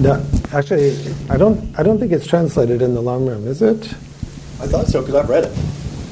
No, 0.00 0.24
actually, 0.52 0.96
I 1.28 1.36
don't. 1.36 1.76
I 1.78 1.82
don't 1.82 1.98
think 1.98 2.12
it's 2.12 2.26
translated 2.26 2.82
in 2.82 2.94
the 2.94 3.02
Lam 3.02 3.26
Rim, 3.26 3.46
is 3.48 3.62
it? 3.62 3.84
I 4.60 4.66
thought 4.66 4.86
so 4.86 5.00
because 5.00 5.16
I've 5.16 5.28
read 5.28 5.44
it. 5.44 5.52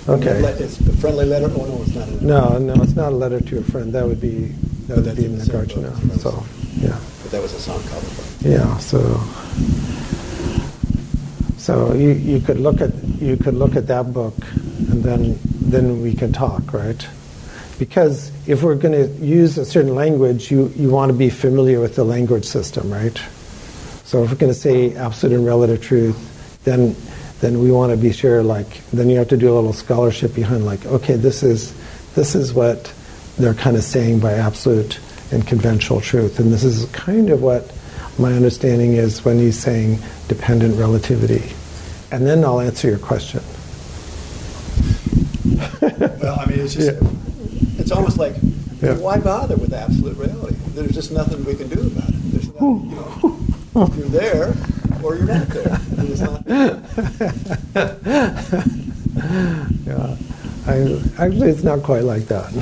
Okay. 0.08 0.38
It's 0.62 0.78
a 0.80 0.96
friendly 0.98 1.24
letter. 1.24 1.50
Oh 1.54 1.64
no, 1.66 1.82
it's 1.82 1.94
not. 1.94 2.08
A, 2.08 2.24
No, 2.24 2.58
no, 2.58 2.74
it's 2.82 2.94
not 2.96 3.12
a 3.12 3.16
letter 3.16 3.40
to 3.40 3.58
a 3.58 3.62
friend. 3.62 3.92
That 3.92 4.06
would 4.06 4.20
be 4.20 4.46
that 4.88 4.96
But 4.96 5.04
would 5.04 5.16
be 5.16 5.24
in 5.24 5.38
the 5.38 5.44
same 5.44 5.56
book. 5.66 5.68
Nagarjuna. 5.68 6.18
So, 6.20 6.46
yeah. 6.76 6.98
But 7.22 7.30
that 7.32 7.42
was 7.42 7.54
a 7.54 7.70
Tsongkhapa. 7.70 8.42
Yeah, 8.42 8.76
so 8.78 8.98
so 11.58 11.92
you, 11.94 12.10
you 12.10 12.40
could 12.40 12.60
look 12.60 12.80
at 12.80 12.92
you 13.20 13.36
could 13.36 13.54
look 13.54 13.74
at 13.76 13.86
that 13.88 14.12
book 14.12 14.34
and 14.78 15.02
then 15.02 15.38
then 15.42 16.02
we 16.02 16.14
can 16.14 16.32
talk, 16.32 16.72
right? 16.72 17.06
Because 17.78 18.30
if 18.48 18.62
we're 18.62 18.76
going 18.76 18.94
to 18.94 19.24
use 19.24 19.58
a 19.58 19.64
certain 19.64 19.94
language, 19.94 20.50
you, 20.50 20.72
you 20.76 20.88
want 20.90 21.12
to 21.12 21.18
be 21.18 21.28
familiar 21.28 21.80
with 21.80 21.94
the 21.96 22.04
language 22.04 22.44
system, 22.44 22.90
right? 22.90 23.20
So 24.04 24.22
if 24.22 24.30
we're 24.30 24.36
going 24.36 24.52
to 24.52 24.58
say 24.58 24.94
absolute 24.94 25.36
and 25.36 25.44
relative 25.44 25.82
truth, 25.82 26.62
then 26.64 26.96
then 27.40 27.60
we 27.60 27.70
want 27.70 27.90
to 27.90 27.98
be 27.98 28.12
sure 28.12 28.42
like 28.42 28.82
then 28.90 29.10
you 29.10 29.18
have 29.18 29.28
to 29.28 29.36
do 29.36 29.52
a 29.52 29.54
little 29.54 29.72
scholarship 29.72 30.34
behind 30.34 30.64
like 30.64 30.84
okay 30.86 31.16
this 31.16 31.42
is 31.42 31.74
this 32.14 32.34
is 32.34 32.54
what 32.54 32.92
they're 33.36 33.52
kind 33.52 33.76
of 33.76 33.84
saying 33.84 34.18
by 34.18 34.32
absolute 34.32 34.98
and 35.32 35.46
conventional 35.46 36.00
truth 36.00 36.40
and 36.40 36.50
this 36.50 36.64
is 36.64 36.86
kind 36.92 37.28
of 37.28 37.42
what 37.42 37.74
my 38.18 38.32
understanding 38.32 38.94
is 38.94 39.22
when 39.22 39.38
he's 39.38 39.58
saying 39.58 39.98
dependent 40.28 40.78
relativity 40.78 41.54
and 42.10 42.26
then 42.26 42.42
I'll 42.42 42.60
answer 42.60 42.88
your 42.88 42.98
question 42.98 43.42
Well, 46.26 46.40
I 46.40 46.45
mean, 46.56 46.64
it's 46.64 46.74
just, 46.74 46.98
it's 47.78 47.92
almost 47.92 48.18
like, 48.18 48.34
Yeah. 48.82 48.94
why 48.98 49.18
bother 49.18 49.56
with 49.56 49.72
absolute 49.72 50.16
reality? 50.16 50.56
There's 50.74 50.92
just 50.92 51.12
nothing 51.12 51.44
we 51.44 51.54
can 51.54 51.68
do 51.68 51.80
about 51.80 52.08
it. 52.08 52.14
There's 52.32 52.48
not, 52.54 52.60
you 52.60 52.96
know, 52.96 53.38
you're 53.96 54.08
there 54.08 54.54
or 55.02 55.16
you're 55.16 55.26
not 55.26 55.48
there. 55.48 55.78
I 55.98 56.02
mean, 56.02 56.18
not, 56.18 56.46
yeah 59.86 60.16
I, 60.66 61.00
actually 61.18 61.50
it's 61.50 61.62
not 61.62 61.82
quite 61.82 62.04
like 62.04 62.26
that 62.26 62.52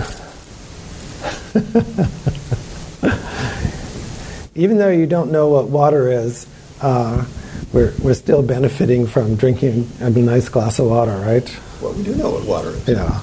even 4.54 4.78
though 4.78 4.90
you 4.90 5.06
don't 5.06 5.30
know 5.32 5.48
what 5.48 5.68
water 5.68 6.08
is 6.08 6.46
uh, 6.80 7.24
we're, 7.72 7.92
we're 8.02 8.14
still 8.14 8.42
benefiting 8.42 9.06
from 9.06 9.36
drinking 9.36 9.88
a 10.00 10.10
nice 10.10 10.48
glass 10.48 10.78
of 10.78 10.86
water 10.86 11.16
right 11.18 11.58
well, 11.80 11.92
we 11.94 12.02
do 12.04 12.14
know 12.14 12.30
what 12.30 12.44
water 12.44 12.70
is. 12.70 12.88
yeah 12.88 13.20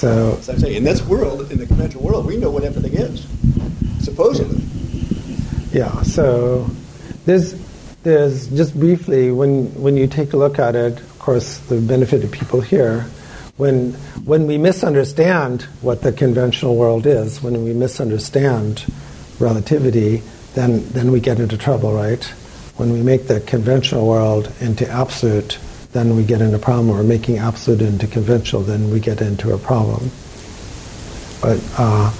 so 0.00 0.36
As 0.38 0.48
I'm 0.48 0.58
saying, 0.58 0.76
in 0.76 0.84
this 0.84 1.02
world, 1.02 1.52
in 1.52 1.58
the 1.58 1.66
conventional 1.66 2.02
world, 2.02 2.24
we 2.24 2.38
know 2.38 2.50
what 2.50 2.64
everything 2.64 2.94
is, 2.94 3.26
supposedly. 4.02 4.62
Yeah, 5.78 6.00
so 6.02 6.66
there's, 7.26 7.54
there's 8.02 8.48
just 8.48 8.78
briefly, 8.80 9.30
when, 9.30 9.66
when 9.74 9.98
you 9.98 10.06
take 10.06 10.32
a 10.32 10.38
look 10.38 10.58
at 10.58 10.74
it, 10.74 10.98
of 10.98 11.18
course, 11.18 11.58
the 11.58 11.78
benefit 11.82 12.24
of 12.24 12.32
people 12.32 12.62
here, 12.62 13.02
when, 13.58 13.92
when 14.24 14.46
we 14.46 14.56
misunderstand 14.56 15.64
what 15.82 16.00
the 16.00 16.12
conventional 16.12 16.76
world 16.76 17.04
is, 17.04 17.42
when 17.42 17.62
we 17.62 17.74
misunderstand 17.74 18.86
relativity, 19.38 20.22
then, 20.54 20.82
then 20.88 21.12
we 21.12 21.20
get 21.20 21.38
into 21.38 21.58
trouble, 21.58 21.92
right? 21.92 22.24
When 22.78 22.90
we 22.90 23.02
make 23.02 23.26
the 23.26 23.42
conventional 23.42 24.08
world 24.08 24.50
into 24.60 24.88
absolute, 24.88 25.58
then 25.92 26.16
we 26.16 26.24
get 26.24 26.40
into 26.40 26.56
a 26.56 26.60
problem. 26.60 26.90
Or 26.90 27.02
making 27.02 27.38
absolute 27.38 27.82
into 27.82 28.06
conventional, 28.06 28.62
then 28.62 28.90
we 28.90 29.00
get 29.00 29.20
into 29.20 29.52
a 29.52 29.58
problem. 29.58 30.10
But 31.42 31.60
uh, 31.78 32.12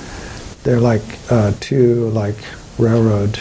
they're 0.63 0.81
like 0.81 1.03
uh, 1.31 1.53
two 1.61 2.09
like 2.11 2.37
railroad 2.79 3.39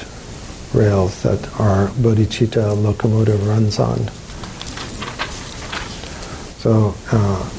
rails 0.74 1.24
that 1.24 1.42
our 1.60 1.88
bodhicitta 1.90 2.82
locomotive 2.82 3.48
runs 3.48 3.80
on. 3.80 4.08
So 6.60 6.94
uh, 7.12 7.50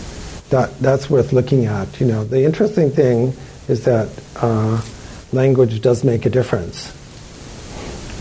that 0.51 0.79
that's 0.81 1.09
worth 1.09 1.33
looking 1.33 1.65
at. 1.67 2.01
You 2.01 2.07
know, 2.07 2.25
the 2.25 2.45
interesting 2.45 2.91
thing 2.91 3.33
is 3.69 3.85
that 3.85 4.09
uh, 4.37 4.83
language 5.33 5.81
does 5.81 6.05
make 6.05 6.27
a 6.27 6.31
difference. 6.31 6.93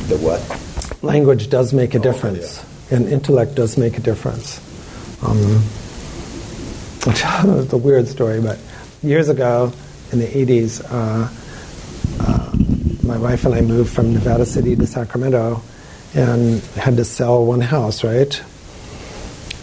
The 0.07 0.17
what? 0.17 1.03
Language 1.03 1.49
does 1.49 1.73
make 1.73 1.95
a 1.95 1.99
Oh, 1.99 2.01
difference, 2.01 2.63
and 2.91 3.07
intellect 3.07 3.55
does 3.55 3.77
make 3.77 3.97
a 3.97 4.01
difference. 4.01 4.59
Um, 5.21 5.61
which 7.05 7.23
is 7.45 7.73
a 7.73 7.77
weird 7.77 8.07
story, 8.07 8.41
but 8.41 8.59
years 9.01 9.29
ago 9.29 9.71
in 10.11 10.19
the 10.19 10.27
80s, 10.27 10.83
uh, 10.89 11.29
uh, 12.19 13.07
my 13.07 13.17
wife 13.17 13.45
and 13.45 13.55
I 13.55 13.61
moved 13.61 13.93
from 13.93 14.13
Nevada 14.13 14.45
City 14.45 14.75
to 14.75 14.85
Sacramento 14.85 15.61
and 16.13 16.61
had 16.75 16.97
to 16.97 17.05
sell 17.05 17.45
one 17.45 17.61
house, 17.61 18.03
right? 18.03 18.41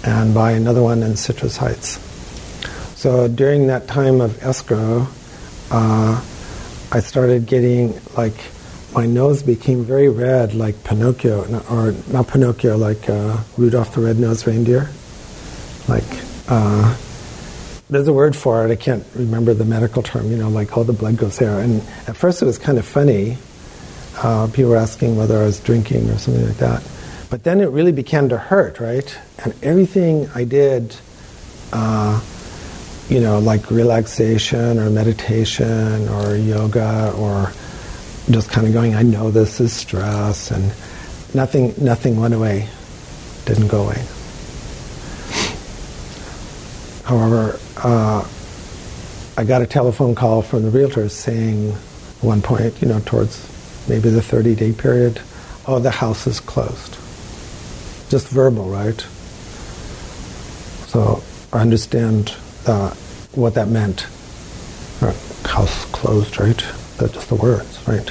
And 0.04 0.34
buy 0.34 0.52
another 0.52 0.82
one 0.82 1.02
in 1.02 1.16
Citrus 1.16 1.56
Heights. 1.56 1.98
So 2.96 3.28
during 3.28 3.66
that 3.66 3.88
time 3.88 4.20
of 4.20 4.42
escrow, 4.42 5.06
uh, 5.70 6.24
I 6.92 7.00
started 7.00 7.46
getting 7.46 8.00
like 8.16 8.36
my 8.96 9.04
nose 9.04 9.42
became 9.42 9.84
very 9.84 10.08
red, 10.08 10.54
like 10.54 10.82
Pinocchio, 10.82 11.44
or 11.70 11.92
not 12.10 12.28
Pinocchio, 12.28 12.78
like 12.78 13.10
uh, 13.10 13.36
Rudolph 13.58 13.94
the 13.94 14.00
Red-Nosed 14.00 14.46
Reindeer. 14.46 14.88
Like, 15.86 16.02
uh, 16.48 16.96
there's 17.90 18.08
a 18.08 18.12
word 18.12 18.34
for 18.34 18.66
it. 18.66 18.70
I 18.70 18.76
can't 18.76 19.04
remember 19.14 19.52
the 19.52 19.66
medical 19.66 20.02
term. 20.02 20.30
You 20.30 20.38
know, 20.38 20.48
like 20.48 20.78
all 20.78 20.84
the 20.84 20.94
blood 20.94 21.18
goes 21.18 21.36
there. 21.36 21.60
And 21.60 21.82
at 22.08 22.16
first, 22.16 22.40
it 22.40 22.46
was 22.46 22.56
kind 22.56 22.78
of 22.78 22.86
funny. 22.86 23.36
Uh, 24.16 24.46
people 24.46 24.70
were 24.70 24.78
asking 24.78 25.16
whether 25.16 25.42
I 25.42 25.44
was 25.44 25.60
drinking 25.60 26.08
or 26.08 26.16
something 26.16 26.46
like 26.46 26.56
that. 26.56 26.82
But 27.28 27.44
then 27.44 27.60
it 27.60 27.68
really 27.68 27.92
began 27.92 28.30
to 28.30 28.38
hurt, 28.38 28.80
right? 28.80 29.18
And 29.44 29.54
everything 29.62 30.30
I 30.34 30.44
did, 30.44 30.96
uh, 31.70 32.22
you 33.10 33.20
know, 33.20 33.40
like 33.40 33.70
relaxation 33.70 34.78
or 34.78 34.88
meditation 34.88 36.08
or 36.08 36.34
yoga 36.34 37.12
or 37.12 37.52
just 38.30 38.50
kind 38.50 38.66
of 38.66 38.72
going, 38.72 38.94
I 38.94 39.02
know 39.02 39.30
this 39.30 39.60
is 39.60 39.72
stress, 39.72 40.50
and 40.50 40.72
nothing, 41.34 41.74
nothing 41.78 42.20
went 42.20 42.34
away, 42.34 42.68
didn't 43.44 43.68
go 43.68 43.84
away. 43.84 44.04
However, 47.04 47.58
uh, 47.76 48.26
I 49.36 49.44
got 49.44 49.62
a 49.62 49.66
telephone 49.66 50.14
call 50.14 50.42
from 50.42 50.68
the 50.68 50.76
realtors 50.76 51.12
saying, 51.12 51.70
at 51.70 52.24
one 52.24 52.42
point, 52.42 52.80
you 52.82 52.88
know, 52.88 53.00
towards 53.04 53.38
maybe 53.88 54.10
the 54.10 54.22
30 54.22 54.54
day 54.56 54.72
period, 54.72 55.20
oh, 55.66 55.78
the 55.78 55.90
house 55.90 56.26
is 56.26 56.40
closed. 56.40 56.94
Just 58.10 58.28
verbal, 58.28 58.68
right? 58.68 59.00
So 60.88 61.22
I 61.52 61.60
understand 61.60 62.34
uh, 62.66 62.90
what 63.34 63.54
that 63.54 63.68
meant. 63.68 64.06
House 65.44 65.84
closed, 65.92 66.40
right? 66.40 66.64
That's 66.98 67.12
just 67.12 67.28
the 67.28 67.34
words, 67.34 67.86
right? 67.86 68.10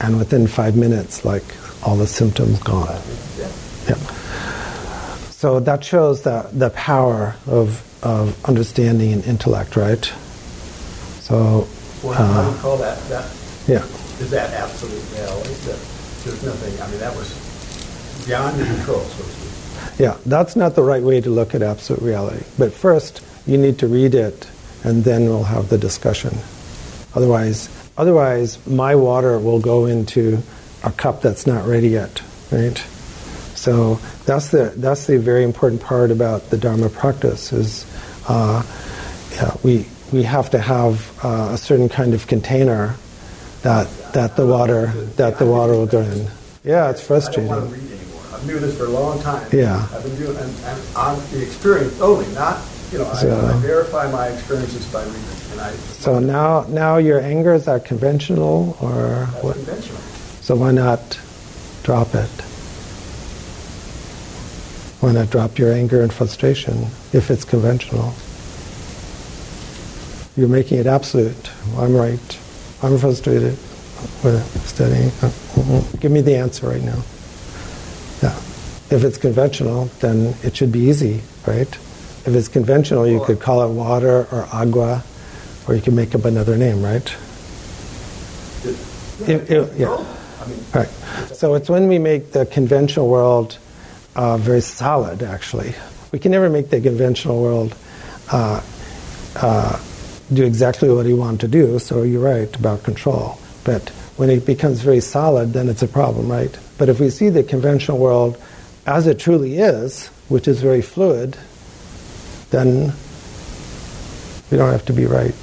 And 0.00 0.18
within 0.18 0.46
five 0.46 0.76
minutes, 0.76 1.24
like 1.24 1.44
all 1.86 1.96
the 1.96 2.06
symptoms 2.06 2.58
gone. 2.62 3.00
Yeah. 3.88 3.96
So 5.30 5.60
that 5.60 5.82
shows 5.82 6.22
the, 6.22 6.48
the 6.52 6.70
power 6.70 7.34
of, 7.46 7.82
of 8.04 8.42
understanding 8.44 9.12
and 9.12 9.24
intellect, 9.24 9.76
right? 9.76 10.04
So. 11.20 11.66
Well, 12.02 12.12
uh, 12.12 12.14
how 12.14 12.50
do 12.50 12.56
you 12.56 12.62
call 12.62 12.76
that? 12.78 12.98
that 13.08 13.24
yeah. 13.66 13.84
Is 14.20 14.30
that 14.30 14.52
absolute 14.52 15.02
reality? 15.12 15.54
That 15.64 15.78
there's 16.24 16.42
nothing, 16.44 16.80
I 16.82 16.90
mean, 16.90 17.00
that 17.00 17.14
was 17.16 18.26
beyond 18.26 18.58
your 18.58 18.66
control, 18.66 19.00
so 19.00 19.24
to 19.24 19.30
speak. 19.30 19.98
Yeah, 19.98 20.16
that's 20.26 20.56
not 20.56 20.74
the 20.74 20.82
right 20.82 21.02
way 21.02 21.20
to 21.20 21.30
look 21.30 21.54
at 21.54 21.62
absolute 21.62 22.02
reality. 22.02 22.44
But 22.58 22.72
first, 22.72 23.22
you 23.46 23.56
need 23.56 23.78
to 23.78 23.86
read 23.86 24.14
it, 24.14 24.46
and 24.84 25.04
then 25.04 25.24
we'll 25.24 25.44
have 25.44 25.68
the 25.68 25.78
discussion. 25.78 26.36
Otherwise, 27.14 27.68
Otherwise, 27.96 28.64
my 28.66 28.94
water 28.94 29.38
will 29.38 29.60
go 29.60 29.86
into 29.86 30.38
a 30.82 30.90
cup 30.90 31.22
that's 31.22 31.46
not 31.46 31.66
ready 31.66 31.88
yet, 31.88 32.22
right? 32.50 32.76
So 33.54 34.00
that's 34.24 34.50
the 34.50 34.72
that's 34.76 35.06
the 35.06 35.18
very 35.18 35.44
important 35.44 35.82
part 35.82 36.10
about 36.10 36.48
the 36.50 36.56
Dharma 36.56 36.88
practice 36.88 37.52
is 37.52 37.84
uh, 38.26 38.62
yeah, 39.32 39.54
we 39.62 39.86
we 40.12 40.22
have 40.22 40.50
to 40.50 40.58
have 40.58 41.12
uh, 41.24 41.50
a 41.52 41.58
certain 41.58 41.88
kind 41.88 42.14
of 42.14 42.26
container 42.26 42.94
that 43.62 43.88
that 44.14 44.36
the 44.36 44.46
water 44.46 44.86
that 45.16 45.38
the 45.38 45.46
water 45.46 45.72
will 45.72 45.86
go 45.86 46.00
in. 46.00 46.28
Yeah, 46.64 46.90
it's 46.90 47.04
frustrating. 47.06 47.52
I 47.52 47.56
don't 47.56 47.70
want 47.70 47.74
to 47.74 47.80
read 47.80 48.00
anymore. 48.00 48.22
I've 48.32 48.40
been 48.40 48.48
doing 48.48 48.62
this 48.62 48.78
for 48.78 48.86
a 48.86 48.88
long 48.88 49.20
time. 49.20 49.48
Yeah. 49.52 49.86
I've 49.92 50.02
been 50.02 50.16
doing 50.16 50.36
and, 50.36 50.54
and 50.64 50.96
on 50.96 51.18
the 51.30 51.42
experience 51.42 52.00
only, 52.00 52.26
not 52.34 52.62
you 52.92 52.98
know. 52.98 53.12
So, 53.14 53.30
I, 53.30 53.52
I 53.52 53.56
verify 53.60 54.10
my 54.10 54.28
experiences 54.28 54.86
by 54.92 55.04
reading. 55.04 55.22
So 55.92 56.18
now, 56.18 56.62
now 56.68 56.96
your 56.96 57.20
anger 57.20 57.52
is 57.52 57.66
that 57.66 57.84
conventional 57.84 58.76
or 58.80 59.26
what? 59.42 59.56
Conventional. 59.56 59.98
So 60.40 60.56
why 60.56 60.70
not 60.72 61.20
drop 61.82 62.14
it? 62.14 62.30
Why 65.00 65.12
not 65.12 65.30
drop 65.30 65.58
your 65.58 65.72
anger 65.72 66.02
and 66.02 66.12
frustration 66.12 66.86
if 67.12 67.30
it's 67.30 67.44
conventional? 67.44 68.14
You're 70.36 70.48
making 70.48 70.78
it 70.78 70.86
absolute. 70.86 71.50
I'm 71.76 71.94
right. 71.94 72.38
I'm 72.82 72.96
frustrated 72.98 73.58
with 74.24 74.66
studying. 74.66 75.10
Uh, 75.20 75.82
Give 76.00 76.10
me 76.10 76.22
the 76.22 76.36
answer 76.36 76.68
right 76.68 76.82
now. 76.82 77.02
Yeah. 78.22 78.36
If 78.90 79.04
it's 79.04 79.18
conventional, 79.18 79.86
then 80.00 80.34
it 80.42 80.56
should 80.56 80.72
be 80.72 80.80
easy, 80.80 81.20
right? 81.46 81.68
If 82.26 82.28
it's 82.28 82.48
conventional, 82.48 83.06
you 83.06 83.24
could 83.24 83.40
call 83.40 83.62
it 83.68 83.72
water 83.72 84.26
or 84.30 84.46
agua 84.52 85.02
or 85.66 85.74
you 85.74 85.80
can 85.80 85.94
make 85.94 86.14
up 86.14 86.24
another 86.24 86.56
name, 86.56 86.82
right? 86.82 87.16
It, 89.28 89.50
it, 89.50 89.76
yeah. 89.76 90.04
Right. 90.74 90.88
So 91.32 91.54
it's 91.54 91.68
when 91.68 91.88
we 91.88 91.98
make 91.98 92.32
the 92.32 92.46
conventional 92.46 93.08
world 93.08 93.58
uh, 94.16 94.36
very 94.38 94.60
solid, 94.60 95.22
actually. 95.22 95.74
We 96.12 96.18
can 96.18 96.32
never 96.32 96.50
make 96.50 96.70
the 96.70 96.80
conventional 96.80 97.40
world 97.40 97.76
uh, 98.32 98.62
uh, 99.36 99.80
do 100.32 100.44
exactly 100.44 100.90
what 100.90 101.06
you 101.06 101.16
want 101.16 101.40
to 101.42 101.48
do, 101.48 101.78
so 101.78 102.02
you're 102.02 102.22
right 102.22 102.54
about 102.56 102.82
control. 102.82 103.38
But 103.64 103.88
when 104.16 104.30
it 104.30 104.46
becomes 104.46 104.80
very 104.80 105.00
solid, 105.00 105.52
then 105.52 105.68
it's 105.68 105.82
a 105.82 105.88
problem, 105.88 106.30
right? 106.30 106.56
But 106.78 106.88
if 106.88 107.00
we 107.00 107.10
see 107.10 107.28
the 107.28 107.42
conventional 107.42 107.98
world 107.98 108.40
as 108.86 109.06
it 109.06 109.18
truly 109.18 109.58
is, 109.58 110.08
which 110.28 110.48
is 110.48 110.60
very 110.60 110.82
fluid, 110.82 111.36
then 112.50 112.92
we 114.50 114.58
don't 114.58 114.72
have 114.72 114.84
to 114.86 114.92
be 114.92 115.06
right. 115.06 115.34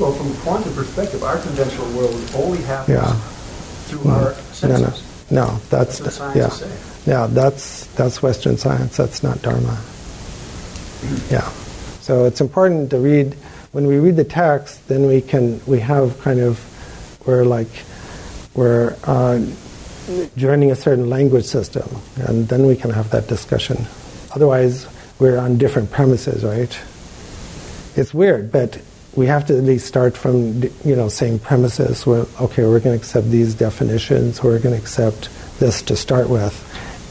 Well, 0.00 0.12
from 0.12 0.32
a 0.32 0.34
quantum 0.36 0.74
perspective, 0.74 1.22
our 1.22 1.38
conventional 1.38 1.90
world 1.92 2.14
only 2.34 2.62
happens 2.62 2.96
yeah. 2.96 3.12
through 3.84 4.00
mm. 4.00 4.10
our 4.10 4.34
senses. 4.52 5.30
No, 5.30 5.44
no, 5.44 5.52
no 5.52 5.58
that's, 5.68 5.98
that's 5.98 6.18
yeah, 6.34 6.50
yeah, 7.06 7.26
that's 7.26 7.86
that's 7.94 8.22
Western 8.22 8.56
science. 8.56 8.96
That's 8.96 9.22
not 9.22 9.42
Dharma. 9.42 9.80
yeah, 11.30 11.48
so 12.00 12.24
it's 12.24 12.40
important 12.40 12.90
to 12.90 12.98
read. 12.98 13.34
When 13.72 13.86
we 13.86 13.98
read 13.98 14.16
the 14.16 14.24
text, 14.24 14.86
then 14.88 15.06
we 15.06 15.20
can 15.20 15.60
we 15.66 15.80
have 15.80 16.18
kind 16.20 16.40
of 16.40 16.60
we're 17.26 17.44
like 17.44 17.68
we're 18.54 18.96
uh, 19.04 19.44
joining 20.36 20.70
a 20.70 20.76
certain 20.76 21.10
language 21.10 21.44
system, 21.44 21.88
and 22.16 22.48
then 22.48 22.66
we 22.66 22.76
can 22.76 22.90
have 22.90 23.10
that 23.10 23.28
discussion. 23.28 23.86
Otherwise, 24.34 24.86
we're 25.18 25.38
on 25.38 25.58
different 25.58 25.90
premises, 25.90 26.44
right? 26.44 26.78
It's 27.96 28.14
weird, 28.14 28.50
but 28.50 28.80
we 29.14 29.26
have 29.26 29.46
to 29.46 29.58
at 29.58 29.64
least 29.64 29.86
start 29.86 30.16
from 30.16 30.62
you 30.84 30.96
know 30.96 31.08
same 31.08 31.38
premises. 31.38 32.06
Where 32.06 32.26
okay, 32.40 32.64
we're 32.64 32.80
going 32.80 32.96
to 32.98 33.02
accept 33.04 33.30
these 33.30 33.54
definitions. 33.54 34.42
We're 34.42 34.58
going 34.58 34.74
to 34.74 34.80
accept 34.80 35.28
this 35.58 35.82
to 35.82 35.96
start 35.96 36.28
with, 36.28 36.54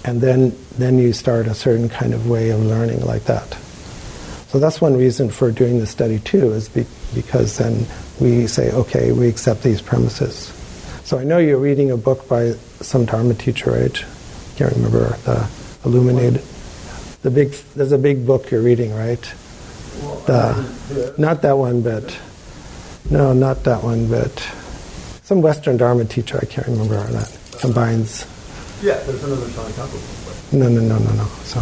and 0.05 0.19
then 0.21 0.55
then 0.77 0.97
you 0.97 1.13
start 1.13 1.47
a 1.47 1.53
certain 1.53 1.89
kind 1.89 2.13
of 2.13 2.27
way 2.27 2.49
of 2.49 2.59
learning 2.59 3.05
like 3.05 3.25
that. 3.25 3.57
So 4.47 4.59
that's 4.59 4.81
one 4.81 4.97
reason 4.97 5.29
for 5.29 5.51
doing 5.51 5.79
the 5.79 5.87
study 5.87 6.19
too, 6.19 6.51
is 6.51 6.67
be, 6.67 6.85
because 7.13 7.57
then 7.57 7.85
we 8.19 8.47
say, 8.47 8.71
okay, 8.71 9.13
we 9.13 9.29
accept 9.29 9.63
these 9.63 9.81
premises. 9.81 10.51
So 11.05 11.17
I 11.17 11.23
know 11.23 11.37
you're 11.37 11.57
reading 11.57 11.91
a 11.91 11.97
book 11.97 12.27
by 12.27 12.51
some 12.81 13.05
Dharma 13.05 13.33
teacher, 13.33 13.71
right? 13.71 14.05
Can't 14.57 14.73
remember 14.75 15.15
the 15.23 15.49
Illuminated. 15.85 16.43
The 17.21 17.29
big, 17.31 17.51
there's 17.75 17.91
a 17.91 17.97
big 17.97 18.25
book 18.25 18.49
you're 18.49 18.61
reading, 18.61 18.93
right? 18.95 19.21
the, 20.25 21.13
not 21.17 21.41
that 21.43 21.57
one, 21.57 21.81
but 21.81 22.17
no, 23.09 23.33
not 23.33 23.63
that 23.65 23.83
one, 23.83 24.07
but 24.09 24.31
some 25.23 25.41
Western 25.41 25.77
Dharma 25.77 26.05
teacher. 26.05 26.39
I 26.41 26.45
can't 26.45 26.67
remember 26.67 26.95
that 27.11 27.37
combines. 27.59 28.25
Yeah, 28.81 28.95
there's 29.03 29.23
another 29.23 29.45
Sankalpa. 29.47 30.53
No, 30.53 30.67
no, 30.67 30.81
no, 30.81 30.97
no, 30.97 31.11
no. 31.13 31.25
So, 31.43 31.59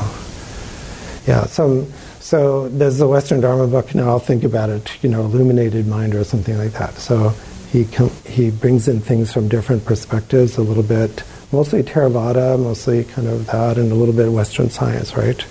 yeah, 1.27 1.45
some. 1.45 1.91
So 2.19 2.69
there's 2.69 2.97
the 2.97 3.07
Western 3.07 3.41
Dharma 3.41 3.67
book. 3.67 3.93
Now 3.95 4.09
I'll 4.09 4.19
think 4.19 4.43
about 4.43 4.69
it. 4.69 4.91
You 5.03 5.09
know, 5.09 5.21
illuminated 5.21 5.87
mind 5.87 6.15
or 6.15 6.23
something 6.23 6.57
like 6.57 6.73
that. 6.73 6.95
So 6.95 7.29
he 7.71 7.85
com- 7.85 8.11
he 8.25 8.51
brings 8.51 8.87
in 8.87 9.01
things 9.01 9.33
from 9.33 9.47
different 9.49 9.85
perspectives 9.85 10.57
a 10.57 10.61
little 10.61 10.83
bit. 10.83 11.23
Mostly 11.51 11.83
Theravada, 11.83 12.59
mostly 12.59 13.03
kind 13.03 13.27
of 13.27 13.47
that, 13.47 13.77
and 13.77 13.91
a 13.91 13.95
little 13.95 14.13
bit 14.13 14.31
Western 14.31 14.69
science, 14.69 15.15
right? 15.15 15.45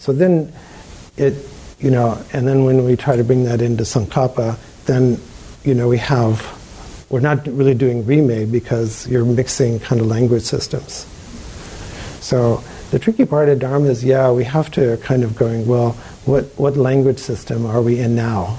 So 0.00 0.12
then 0.12 0.52
it 1.16 1.34
you 1.84 1.90
know, 1.90 2.18
and 2.32 2.48
then 2.48 2.64
when 2.64 2.82
we 2.84 2.96
try 2.96 3.14
to 3.14 3.22
bring 3.22 3.44
that 3.44 3.60
into 3.60 3.82
Tsongkhapa, 3.82 4.56
then, 4.86 5.20
you 5.64 5.74
know, 5.74 5.86
we 5.86 5.98
have, 5.98 6.40
we're 7.10 7.20
not 7.20 7.46
really 7.46 7.74
doing 7.74 8.04
rimé 8.04 8.50
because 8.50 9.06
you're 9.06 9.26
mixing 9.26 9.80
kind 9.80 10.00
of 10.00 10.06
language 10.06 10.44
systems. 10.44 11.06
So 12.24 12.64
the 12.90 12.98
tricky 12.98 13.26
part 13.26 13.50
of 13.50 13.58
Dharma 13.58 13.88
is, 13.88 14.02
yeah, 14.02 14.30
we 14.30 14.44
have 14.44 14.70
to 14.72 14.96
kind 14.98 15.24
of 15.24 15.36
going, 15.36 15.66
well, 15.66 15.92
what, 16.24 16.44
what 16.56 16.78
language 16.78 17.18
system 17.18 17.66
are 17.66 17.82
we 17.82 17.98
in 17.98 18.14
now? 18.14 18.58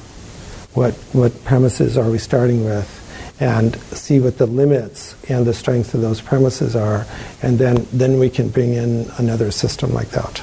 What, 0.75 0.93
what 1.13 1.43
premises 1.45 1.97
are 1.97 2.11
we 2.11 2.19
starting 2.19 2.63
with? 2.63 3.01
And 3.37 3.75
see 3.91 4.21
what 4.21 4.37
the 4.37 4.45
limits 4.45 5.13
and 5.29 5.45
the 5.45 5.53
strength 5.53 5.93
of 5.93 6.01
those 6.01 6.21
premises 6.21 6.73
are, 6.73 7.05
and 7.41 7.59
then, 7.59 7.85
then 7.91 8.17
we 8.17 8.29
can 8.29 8.47
bring 8.47 8.73
in 8.73 9.09
another 9.17 9.51
system 9.51 9.93
like 9.93 10.09
that. 10.11 10.37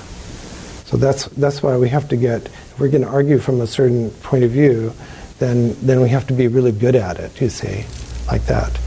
So 0.85 0.99
that's, 0.99 1.25
that's 1.29 1.63
why 1.63 1.79
we 1.79 1.89
have 1.89 2.07
to 2.11 2.17
get, 2.17 2.45
if 2.45 2.79
we're 2.79 2.91
going 2.91 3.03
to 3.03 3.09
argue 3.09 3.39
from 3.39 3.63
a 3.63 3.67
certain 3.67 4.11
point 4.11 4.45
of 4.45 4.51
view, 4.51 4.93
then, 5.39 5.75
then 5.81 6.03
we 6.03 6.11
have 6.11 6.27
to 6.27 6.35
be 6.35 6.49
really 6.49 6.71
good 6.71 6.95
at 6.95 7.19
it, 7.19 7.41
you 7.41 7.49
see, 7.49 7.87
like 8.27 8.45
that. 8.45 8.79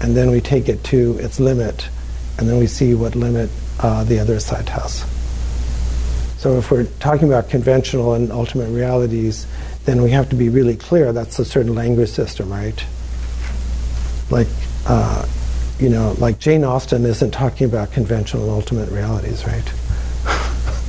And 0.00 0.16
then 0.16 0.32
we 0.32 0.40
take 0.40 0.68
it 0.68 0.82
to 0.84 1.16
its 1.20 1.38
limit, 1.38 1.88
and 2.38 2.48
then 2.48 2.58
we 2.58 2.66
see 2.66 2.94
what 2.94 3.14
limit 3.14 3.48
uh, 3.78 4.02
the 4.02 4.18
other 4.18 4.40
side 4.40 4.68
has. 4.70 5.04
So 6.38 6.58
if 6.58 6.72
we're 6.72 6.86
talking 6.98 7.28
about 7.28 7.48
conventional 7.48 8.14
and 8.14 8.32
ultimate 8.32 8.70
realities, 8.70 9.46
then 9.84 10.02
we 10.02 10.10
have 10.10 10.28
to 10.30 10.34
be 10.34 10.48
really 10.48 10.74
clear 10.74 11.12
that's 11.12 11.38
a 11.38 11.44
certain 11.44 11.76
language 11.76 12.10
system, 12.10 12.50
right? 12.50 12.84
Like, 14.32 14.48
uh, 14.86 15.26
you 15.78 15.90
know, 15.90 16.16
like 16.18 16.38
Jane 16.38 16.64
Austen 16.64 17.04
isn't 17.04 17.32
talking 17.32 17.66
about 17.66 17.92
conventional 17.92 18.48
ultimate 18.48 18.90
realities, 18.90 19.46
right? 19.46 19.72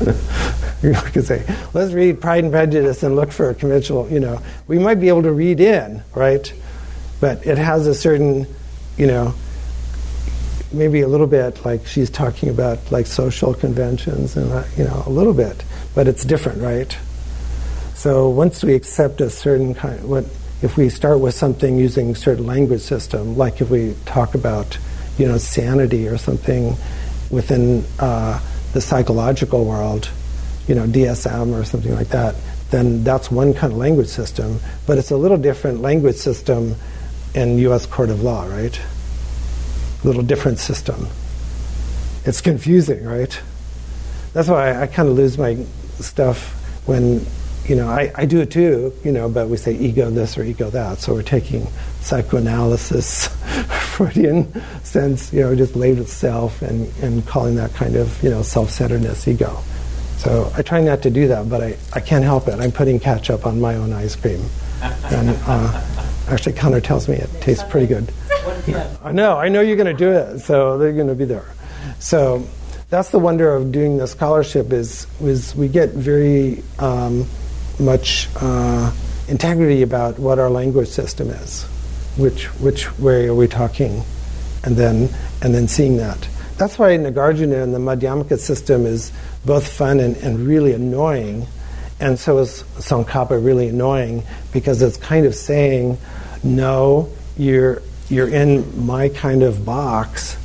you 0.81 0.93
could 1.11 1.25
say, 1.25 1.45
let's 1.73 1.91
read 1.91 2.21
Pride 2.21 2.45
and 2.45 2.53
Prejudice 2.53 3.03
and 3.03 3.17
look 3.17 3.33
for 3.33 3.49
a 3.49 3.53
conventional, 3.53 4.09
you 4.09 4.21
know, 4.21 4.41
we 4.67 4.79
might 4.79 5.01
be 5.01 5.09
able 5.09 5.23
to 5.23 5.33
read 5.33 5.59
in, 5.59 6.01
right? 6.15 6.53
But 7.19 7.45
it 7.45 7.57
has 7.57 7.85
a 7.85 7.93
certain, 7.93 8.47
you 8.97 9.07
know, 9.07 9.33
maybe 10.71 11.01
a 11.01 11.07
little 11.07 11.27
bit 11.27 11.63
like 11.65 11.85
she's 11.85 12.09
talking 12.09 12.49
about 12.49 12.91
like 12.91 13.05
social 13.05 13.53
conventions 13.53 14.35
and 14.35 14.51
uh, 14.51 14.63
you 14.75 14.83
know 14.83 15.03
a 15.05 15.09
little 15.09 15.33
bit 15.33 15.63
but 15.93 16.07
it's 16.07 16.25
different 16.25 16.59
right 16.63 16.97
so 17.93 18.27
once 18.27 18.63
we 18.63 18.73
accept 18.73 19.21
a 19.21 19.29
certain 19.29 19.75
kind 19.75 20.03
what 20.03 20.25
if 20.63 20.75
we 20.77 20.89
start 20.89 21.19
with 21.19 21.35
something 21.35 21.77
using 21.77 22.15
certain 22.15 22.47
language 22.47 22.81
system 22.81 23.37
like 23.37 23.61
if 23.61 23.69
we 23.69 23.95
talk 24.05 24.33
about 24.33 24.77
you 25.17 25.27
know 25.27 25.37
sanity 25.37 26.07
or 26.07 26.17
something 26.17 26.75
within 27.29 27.85
uh, 27.99 28.39
the 28.73 28.81
psychological 28.81 29.65
world 29.65 30.09
you 30.67 30.73
know 30.73 30.87
dsm 30.87 31.53
or 31.53 31.63
something 31.63 31.93
like 31.93 32.09
that 32.09 32.35
then 32.71 33.03
that's 33.03 33.29
one 33.29 33.53
kind 33.53 33.71
of 33.71 33.77
language 33.77 34.07
system 34.07 34.59
but 34.87 34.97
it's 34.97 35.11
a 35.11 35.17
little 35.17 35.37
different 35.37 35.81
language 35.81 36.15
system 36.15 36.75
in 37.35 37.57
us 37.59 37.85
court 37.85 38.09
of 38.09 38.21
law 38.21 38.45
right 38.45 38.79
A 40.03 40.07
little 40.07 40.21
different 40.21 40.59
system. 40.59 41.07
It's 42.25 42.41
confusing, 42.41 43.05
right? 43.05 43.39
That's 44.33 44.47
why 44.47 44.71
I, 44.71 44.81
I 44.83 44.87
kind 44.87 45.09
of 45.09 45.15
lose 45.15 45.37
my 45.37 45.55
stuff 45.99 46.53
when, 46.85 47.25
you 47.65 47.75
know, 47.75 47.87
I, 47.89 48.11
I 48.15 48.25
do 48.25 48.41
it 48.41 48.51
too, 48.51 48.93
you 49.03 49.11
know, 49.11 49.29
but 49.29 49.47
we 49.47 49.57
say 49.57 49.73
ego 49.73 50.09
this 50.09 50.37
or 50.37 50.43
ego 50.43 50.69
that. 50.69 50.99
So 50.99 51.13
we're 51.13 51.23
taking 51.23 51.67
psychoanalysis, 52.01 53.27
Freudian 53.95 54.53
sense, 54.83 55.31
you 55.31 55.41
know, 55.41 55.55
just 55.55 55.75
labeled 55.75 56.09
self 56.09 56.61
and, 56.61 56.91
and 57.01 57.25
calling 57.25 57.55
that 57.55 57.73
kind 57.73 57.95
of, 57.95 58.21
you 58.21 58.29
know, 58.29 58.41
self 58.41 58.69
centeredness 58.69 59.27
ego. 59.27 59.57
So 60.17 60.51
I 60.55 60.61
try 60.61 60.81
not 60.81 61.01
to 61.03 61.09
do 61.09 61.27
that, 61.29 61.49
but 61.49 61.61
I, 61.61 61.77
I 61.93 61.99
can't 61.99 62.23
help 62.23 62.47
it. 62.47 62.59
I'm 62.59 62.71
putting 62.71 62.99
ketchup 62.99 63.45
on 63.45 63.59
my 63.59 63.75
own 63.75 63.91
ice 63.93 64.15
cream. 64.15 64.41
And 64.81 65.37
uh, 65.47 65.81
actually, 66.29 66.53
Connor 66.53 66.81
tells 66.81 67.07
me 67.07 67.15
it 67.15 67.29
tastes 67.41 67.63
pretty 67.69 67.87
good. 67.87 68.11
I 69.03 69.11
know, 69.11 69.37
I 69.37 69.49
know 69.49 69.61
you're 69.61 69.75
going 69.75 69.85
to 69.85 69.93
do 69.93 70.11
it, 70.11 70.39
so 70.39 70.77
they're 70.77 70.93
going 70.93 71.07
to 71.07 71.15
be 71.15 71.25
there. 71.25 71.45
So 71.99 72.47
that's 72.89 73.09
the 73.09 73.19
wonder 73.19 73.53
of 73.53 73.71
doing 73.71 73.97
the 73.97 74.07
scholarship 74.07 74.71
is, 74.71 75.07
is 75.21 75.55
we 75.55 75.67
get 75.67 75.89
very 75.89 76.63
um, 76.79 77.25
much 77.79 78.29
uh, 78.37 78.91
integrity 79.27 79.81
about 79.81 80.19
what 80.19 80.39
our 80.39 80.49
language 80.49 80.87
system 80.87 81.29
is, 81.29 81.63
which, 82.17 82.45
which 82.59 82.97
way 82.99 83.27
are 83.27 83.35
we 83.35 83.47
talking, 83.47 84.03
and 84.63 84.75
then, 84.75 85.09
and 85.41 85.53
then 85.53 85.67
seeing 85.67 85.97
that. 85.97 86.27
That's 86.57 86.77
why 86.77 86.97
Nagarjuna 86.97 87.63
and 87.63 87.73
the 87.73 87.79
Madhyamaka 87.79 88.37
system 88.37 88.85
is 88.85 89.11
both 89.45 89.67
fun 89.67 89.99
and, 89.99 90.15
and 90.17 90.39
really 90.39 90.73
annoying, 90.73 91.47
and 91.99 92.19
so 92.19 92.37
is 92.39 92.63
Tsongkhapa 92.77 93.43
really 93.43 93.69
annoying 93.69 94.23
because 94.51 94.81
it's 94.81 94.97
kind 94.97 95.25
of 95.25 95.35
saying, 95.35 95.97
no, 96.43 97.09
you're 97.37 97.81
you're 98.09 98.27
in 98.27 98.85
my 98.85 99.09
kind 99.09 99.41
of 99.43 99.65
box 99.65 100.37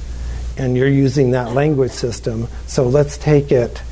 and 0.56 0.76
you're 0.76 0.88
using 0.88 1.32
that 1.32 1.52
language 1.52 1.90
system, 1.90 2.48
so 2.66 2.88
let's 2.88 3.18
take 3.18 3.52
it 3.52 3.82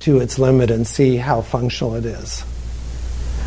to 0.00 0.20
its 0.20 0.38
limit 0.38 0.70
and 0.70 0.86
see 0.86 1.16
how 1.16 1.42
functional 1.42 1.94
it 1.94 2.04
is. 2.04 2.44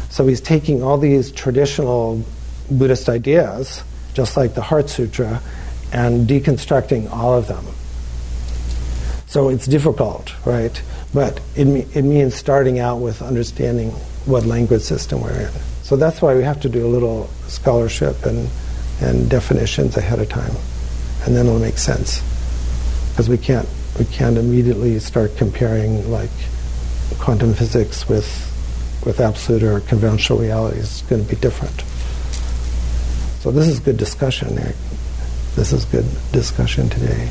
So 0.09 0.27
he's 0.27 0.41
taking 0.41 0.83
all 0.83 0.97
these 0.97 1.31
traditional 1.31 2.23
Buddhist 2.69 3.09
ideas, 3.09 3.83
just 4.13 4.37
like 4.37 4.53
the 4.53 4.61
Heart 4.61 4.89
Sutra, 4.89 5.41
and 5.91 6.27
deconstructing 6.27 7.11
all 7.11 7.33
of 7.33 7.47
them. 7.47 7.65
So 9.27 9.49
it's 9.49 9.67
difficult, 9.67 10.33
right? 10.45 10.81
But 11.13 11.39
it, 11.55 11.95
it 11.95 12.01
means 12.03 12.35
starting 12.35 12.79
out 12.79 12.97
with 12.97 13.21
understanding 13.21 13.91
what 14.25 14.45
language 14.45 14.81
system 14.81 15.21
we're 15.21 15.47
in. 15.47 15.51
So 15.83 15.95
that's 15.95 16.21
why 16.21 16.35
we 16.35 16.43
have 16.43 16.61
to 16.61 16.69
do 16.69 16.85
a 16.85 16.89
little 16.89 17.27
scholarship 17.47 18.25
and 18.25 18.49
and 19.01 19.29
definitions 19.29 19.95
ahead 19.95 20.19
of 20.19 20.27
time, 20.27 20.51
and 21.25 21.35
then 21.35 21.47
it'll 21.47 21.59
make 21.59 21.77
sense. 21.77 22.21
Because 23.11 23.29
we 23.29 23.37
can't 23.37 23.67
we 23.97 24.05
can't 24.05 24.37
immediately 24.37 24.99
start 24.99 25.37
comparing 25.37 26.11
like 26.11 26.29
quantum 27.19 27.53
physics 27.53 28.07
with 28.07 28.48
with 29.05 29.19
absolute 29.19 29.63
or 29.63 29.79
conventional 29.81 30.39
reality. 30.39 30.79
is 30.79 31.03
going 31.09 31.23
to 31.23 31.29
be 31.29 31.39
different. 31.39 31.81
So 33.41 33.51
this 33.51 33.67
is 33.67 33.79
good 33.79 33.97
discussion. 33.97 34.55
This 35.55 35.71
is 35.71 35.85
good 35.85 36.05
discussion 36.31 36.89
today. 36.89 37.29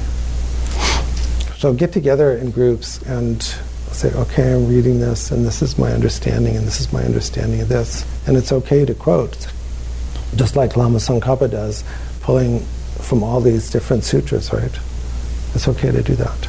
So 1.59 1.73
get 1.75 1.93
together 1.93 2.37
in 2.37 2.51
groups 2.51 3.03
and 3.03 3.43
say, 3.43 4.13
okay, 4.15 4.55
I'm 4.55 4.69
reading 4.69 5.01
this, 5.01 5.31
and 5.31 5.45
this 5.45 5.61
is 5.61 5.77
my 5.77 5.93
understanding, 5.93 6.57
and 6.57 6.67
this 6.67 6.81
is 6.81 6.93
my 6.93 7.03
understanding 7.03 7.61
of 7.61 7.69
this. 7.69 8.05
And 8.27 8.37
it's 8.37 8.53
okay 8.53 8.85
to 8.85 8.95
quote 8.95 9.49
just 10.37 10.57
like 10.57 10.77
Lama 10.77 10.99
Tsongkhapa 10.99 11.51
does, 11.51 11.85
pulling 12.21 12.61
from 13.01 13.23
all 13.23 13.41
these 13.41 13.71
different 13.71 14.05
sutras, 14.05 14.53
right? 14.53 14.79
It's 15.55 15.69
okay 15.69 15.91
to 15.91 16.03
do 16.03 16.15
that. 16.17 16.49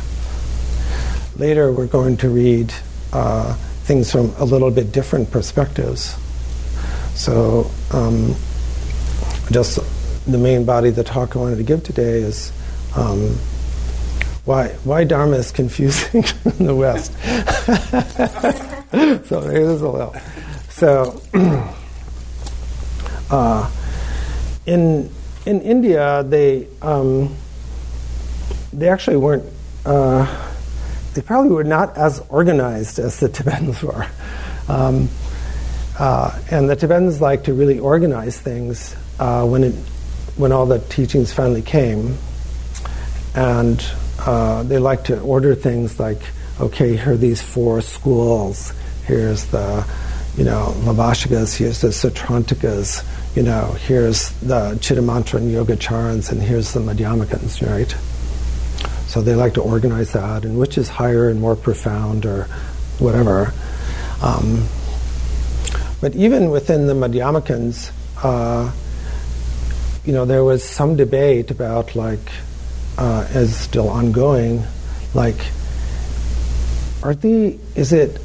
Later, 1.38 1.72
we're 1.72 1.88
going 1.88 2.18
to 2.18 2.30
read 2.30 2.74
uh, 3.14 3.58
things 3.90 4.12
from 4.12 4.32
a 4.38 4.46
little 4.46 4.70
bit 4.70 4.92
different 4.92 5.32
perspectives. 5.32 6.16
So, 7.16 7.72
um, 7.92 8.36
just 9.50 9.80
the 10.32 10.38
main 10.38 10.64
body 10.64 10.90
of 10.90 10.96
the 10.96 11.04
talk 11.04 11.36
I 11.36 11.40
wanted 11.40 11.56
to 11.56 11.64
give 11.64 11.84
today 11.84 12.20
is 12.20 12.52
um, 12.96 13.32
why 14.46 14.68
why 14.84 15.06
Dharma 15.06 15.38
is 15.38 15.52
confusing 15.52 16.24
in 16.60 16.68
the 16.68 16.76
West. 16.76 17.14
so 19.28 19.42
here's 19.42 19.82
a 19.82 19.90
little. 19.90 20.16
So. 20.70 21.20
Uh, 23.32 23.70
in 24.66 25.08
in 25.46 25.62
India, 25.62 26.24
they 26.24 26.68
um, 26.82 27.36
they 28.74 28.90
actually 28.90 29.18
weren't. 29.18 29.44
Uh, 29.86 30.26
they 31.14 31.22
probably 31.22 31.52
were 31.52 31.64
not 31.64 31.98
as 31.98 32.24
organized 32.30 33.00
as 33.00 33.20
the 33.20 33.30
Tibetans 33.30 33.82
were. 33.84 34.08
Um, 34.68 35.10
uh, 35.98 36.40
and 36.50 36.70
the 36.70 36.76
Tibetans 36.76 37.20
like 37.20 37.46
to 37.46 37.54
really 37.54 37.80
organize 37.80 38.40
things 38.40 38.96
uh, 39.20 39.46
when 39.46 39.64
it, 39.64 39.74
when 40.38 40.52
all 40.52 40.66
the 40.66 40.80
teachings 40.80 41.34
finally 41.34 41.62
came, 41.62 42.18
and 43.36 43.86
uh, 44.20 44.64
they 44.64 44.78
like 44.78 45.06
to 45.06 45.20
order 45.22 45.56
things 45.56 46.00
like, 46.00 46.22
okay, 46.60 46.96
here 46.96 47.14
are 47.14 47.18
these 47.18 47.42
four 47.42 47.82
schools. 47.82 48.74
Here's 49.06 49.46
the, 49.48 49.86
you 50.38 50.44
know, 50.44 50.74
Vaibhashikas. 50.78 51.58
Here's 51.58 51.82
the 51.82 51.90
Sautrantikas 51.90 53.04
you 53.36 53.44
know, 53.44 53.74
here's 53.86 54.32
the 54.42 54.76
Chittamatra 54.82 55.36
and 55.36 55.52
Yogacharans, 55.54 56.32
and 56.32 56.42
here's 56.42 56.74
the 56.74 56.80
Madhyamakans, 56.80 57.66
right? 57.66 57.96
So 59.10 59.24
they 59.24 59.34
like 59.34 59.56
to 59.56 59.62
organize 59.62 60.14
that, 60.14 60.46
and 60.46 60.60
which 60.60 60.78
is 60.78 60.88
higher 60.88 61.30
and 61.30 61.42
more 61.42 61.56
profound, 61.56 62.28
or 62.28 62.44
whatever. 63.00 63.52
Um, 64.22 64.68
but 66.00 66.14
even 66.16 66.52
within 66.52 66.86
the 66.86 66.94
Madhyamakans, 66.94 67.92
uh, 68.24 68.72
you 70.06 70.14
know, 70.14 70.26
there 70.26 70.44
was 70.44 70.64
some 70.64 70.96
debate 70.96 71.50
about, 71.50 71.96
like, 71.96 72.20
uh, 73.00 73.28
as 73.34 73.58
still 73.58 73.90
ongoing, 73.90 74.62
like, 75.16 75.40
are 77.02 77.16
the 77.16 77.58
is 77.74 77.92
it 77.92 78.22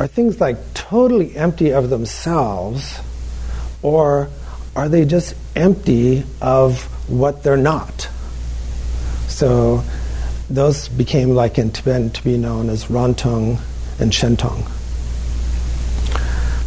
are 0.00 0.08
things 0.08 0.40
like 0.40 0.74
totally 0.74 1.36
empty 1.36 1.72
of 1.72 1.90
themselves? 1.90 2.98
Or 3.82 4.30
are 4.74 4.88
they 4.88 5.04
just 5.04 5.36
empty 5.54 6.24
of 6.40 6.82
what 7.08 7.44
they're 7.44 7.56
not? 7.56 8.08
So 9.28 9.84
those 10.50 10.88
became 10.88 11.30
like 11.30 11.58
in 11.58 11.70
Tibetan 11.70 12.10
to 12.10 12.24
be 12.24 12.36
known 12.36 12.70
as 12.70 12.86
Rangtong 12.86 13.60
and 14.00 14.12
Shentong. 14.12 14.66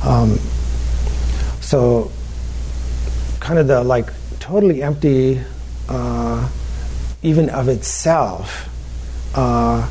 Um, 0.05 0.39
so, 1.61 2.11
kind 3.39 3.59
of 3.59 3.67
the 3.67 3.83
like 3.83 4.07
totally 4.39 4.83
empty, 4.83 5.41
uh, 5.89 6.49
even 7.23 7.49
of 7.49 7.67
itself, 7.69 8.67
uh, 9.35 9.89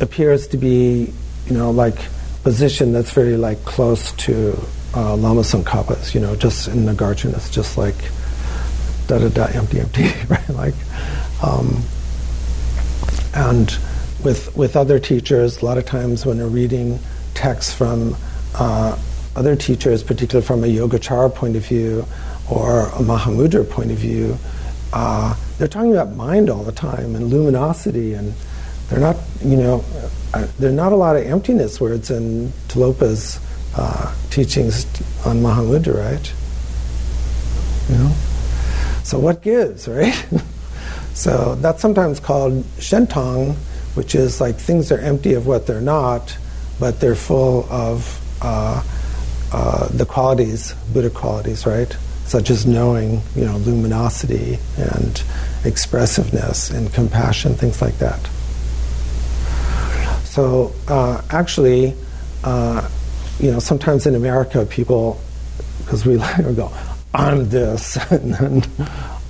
appears 0.00 0.46
to 0.48 0.56
be, 0.56 1.12
you 1.46 1.52
know, 1.52 1.70
like 1.70 1.96
position 2.42 2.92
that's 2.92 3.10
very 3.10 3.36
like 3.36 3.62
close 3.64 4.12
to 4.12 4.58
uh, 4.94 5.16
Lama 5.16 5.42
Tsongkhapa's, 5.42 6.14
you 6.14 6.20
know, 6.20 6.36
just 6.36 6.68
in 6.68 6.86
Nagarjuna, 6.86 7.36
it's 7.36 7.50
just 7.50 7.76
like 7.76 7.96
da 9.06 9.18
da 9.18 9.28
da, 9.28 9.44
empty, 9.46 9.80
empty, 9.80 10.10
right? 10.28 10.48
Like, 10.50 10.74
um, 11.42 11.82
and 13.38 13.78
with 14.24 14.54
with 14.56 14.76
other 14.76 14.98
teachers, 14.98 15.62
a 15.62 15.64
lot 15.64 15.78
of 15.78 15.86
times 15.86 16.26
when 16.26 16.38
they're 16.38 16.48
reading 16.48 16.98
texts 17.34 17.72
from 17.72 18.16
uh, 18.56 18.98
other 19.36 19.54
teachers, 19.54 20.02
particularly 20.02 20.44
from 20.44 20.64
a 20.64 20.66
Yogacara 20.66 21.32
point 21.32 21.54
of 21.54 21.64
view 21.64 22.04
or 22.50 22.86
a 22.88 23.02
Mahamudra 23.10 23.68
point 23.70 23.92
of 23.92 23.98
view, 23.98 24.36
uh, 24.92 25.36
they're 25.56 25.68
talking 25.68 25.92
about 25.92 26.16
mind 26.16 26.50
all 26.50 26.64
the 26.64 26.72
time 26.72 27.14
and 27.14 27.28
luminosity, 27.30 28.14
and 28.14 28.34
they're 28.88 28.98
not, 28.98 29.16
you 29.44 29.56
know, 29.56 29.84
uh, 30.34 30.48
there's 30.58 30.74
not 30.74 30.90
a 30.90 30.96
lot 30.96 31.14
of 31.14 31.22
emptiness 31.22 31.80
words 31.80 32.10
in 32.10 32.52
Tilopa's 32.66 33.38
uh, 33.76 34.12
teachings 34.30 34.84
on 35.24 35.36
Mahamudra, 35.36 35.94
right? 35.94 36.32
You 37.88 38.02
know, 38.02 38.14
so 39.04 39.20
what 39.20 39.42
gives, 39.42 39.86
right? 39.86 40.26
so 41.18 41.56
that's 41.56 41.82
sometimes 41.82 42.20
called 42.20 42.62
shentong, 42.78 43.56
which 43.96 44.14
is 44.14 44.40
like 44.40 44.54
things 44.54 44.92
are 44.92 45.00
empty 45.00 45.34
of 45.34 45.48
what 45.48 45.66
they're 45.66 45.80
not, 45.80 46.38
but 46.78 47.00
they're 47.00 47.16
full 47.16 47.66
of 47.68 48.20
uh, 48.40 48.80
uh, 49.52 49.88
the 49.88 50.06
qualities, 50.06 50.74
Buddha 50.92 51.10
qualities, 51.10 51.66
right? 51.66 51.90
Such 52.26 52.50
as 52.50 52.66
knowing, 52.66 53.20
you 53.34 53.46
know, 53.46 53.56
luminosity 53.56 54.58
and 54.76 55.20
expressiveness 55.64 56.70
and 56.70 56.94
compassion, 56.94 57.54
things 57.54 57.82
like 57.82 57.98
that. 57.98 58.24
So 60.24 60.72
uh, 60.86 61.20
actually, 61.30 61.96
uh, 62.44 62.88
you 63.40 63.50
know, 63.50 63.58
sometimes 63.58 64.06
in 64.06 64.14
America, 64.14 64.64
people, 64.66 65.20
because 65.78 66.06
we 66.06 66.16
go, 66.54 66.72
I'm 67.12 67.48
this, 67.48 67.96
and 68.12 68.34
then 68.34 68.62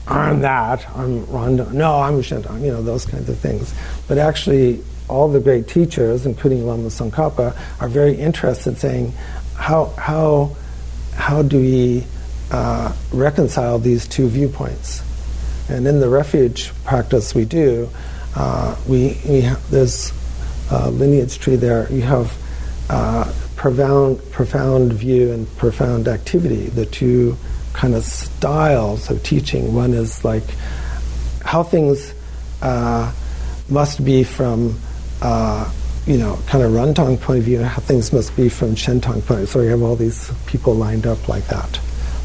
I'm 0.08 0.40
that, 0.40 0.88
I'm 0.96 1.26
Rangtong, 1.26 1.72
no, 1.72 2.00
I'm 2.00 2.20
Shentong, 2.20 2.62
you 2.62 2.70
know, 2.70 2.82
those 2.82 3.04
kinds 3.04 3.28
of 3.28 3.38
things. 3.38 3.74
But 4.06 4.18
actually, 4.18 4.82
all 5.08 5.28
the 5.28 5.40
great 5.40 5.68
teachers, 5.68 6.26
including 6.26 6.66
Lama 6.66 6.88
Tsongkhapa, 6.88 7.56
are 7.80 7.88
very 7.88 8.14
interested 8.14 8.70
in 8.70 8.76
saying, 8.76 9.12
how, 9.54 9.86
how, 9.98 10.56
how 11.14 11.42
do 11.42 11.58
we 11.58 12.04
uh, 12.50 12.94
reconcile 13.12 13.78
these 13.78 14.08
two 14.08 14.28
viewpoints? 14.28 15.02
And 15.68 15.86
in 15.86 16.00
the 16.00 16.08
refuge 16.08 16.72
practice 16.84 17.34
we 17.34 17.44
do, 17.44 17.90
uh, 18.34 18.76
we, 18.88 19.18
we 19.28 19.42
have, 19.42 19.72
a 20.70 20.90
lineage 20.90 21.38
tree 21.38 21.56
there. 21.56 21.90
You 21.92 22.02
have 22.02 22.36
uh, 22.90 23.32
profound, 23.56 24.20
profound 24.30 24.92
view 24.92 25.32
and 25.32 25.48
profound 25.56 26.08
activity, 26.08 26.66
the 26.66 26.86
two 26.86 27.36
kind 27.78 27.94
of 27.94 28.04
styles 28.04 29.08
of 29.08 29.22
teaching. 29.22 29.72
One 29.72 29.94
is 29.94 30.24
like 30.24 30.42
how 31.44 31.62
things 31.62 32.12
uh, 32.60 33.12
must 33.68 34.04
be 34.04 34.24
from 34.24 34.76
uh, 35.22 35.72
you 36.06 36.18
know, 36.18 36.38
kind 36.46 36.64
of 36.64 36.72
Rangtong 36.72 37.20
point 37.20 37.38
of 37.38 37.44
view, 37.44 37.62
how 37.62 37.80
things 37.82 38.12
must 38.12 38.34
be 38.34 38.48
from 38.48 38.74
Shentong 38.74 39.24
point 39.24 39.30
of 39.30 39.36
view. 39.38 39.46
So 39.46 39.60
we 39.60 39.66
have 39.68 39.82
all 39.82 39.94
these 39.94 40.32
people 40.46 40.74
lined 40.74 41.06
up 41.06 41.28
like 41.28 41.46
that. 41.48 41.78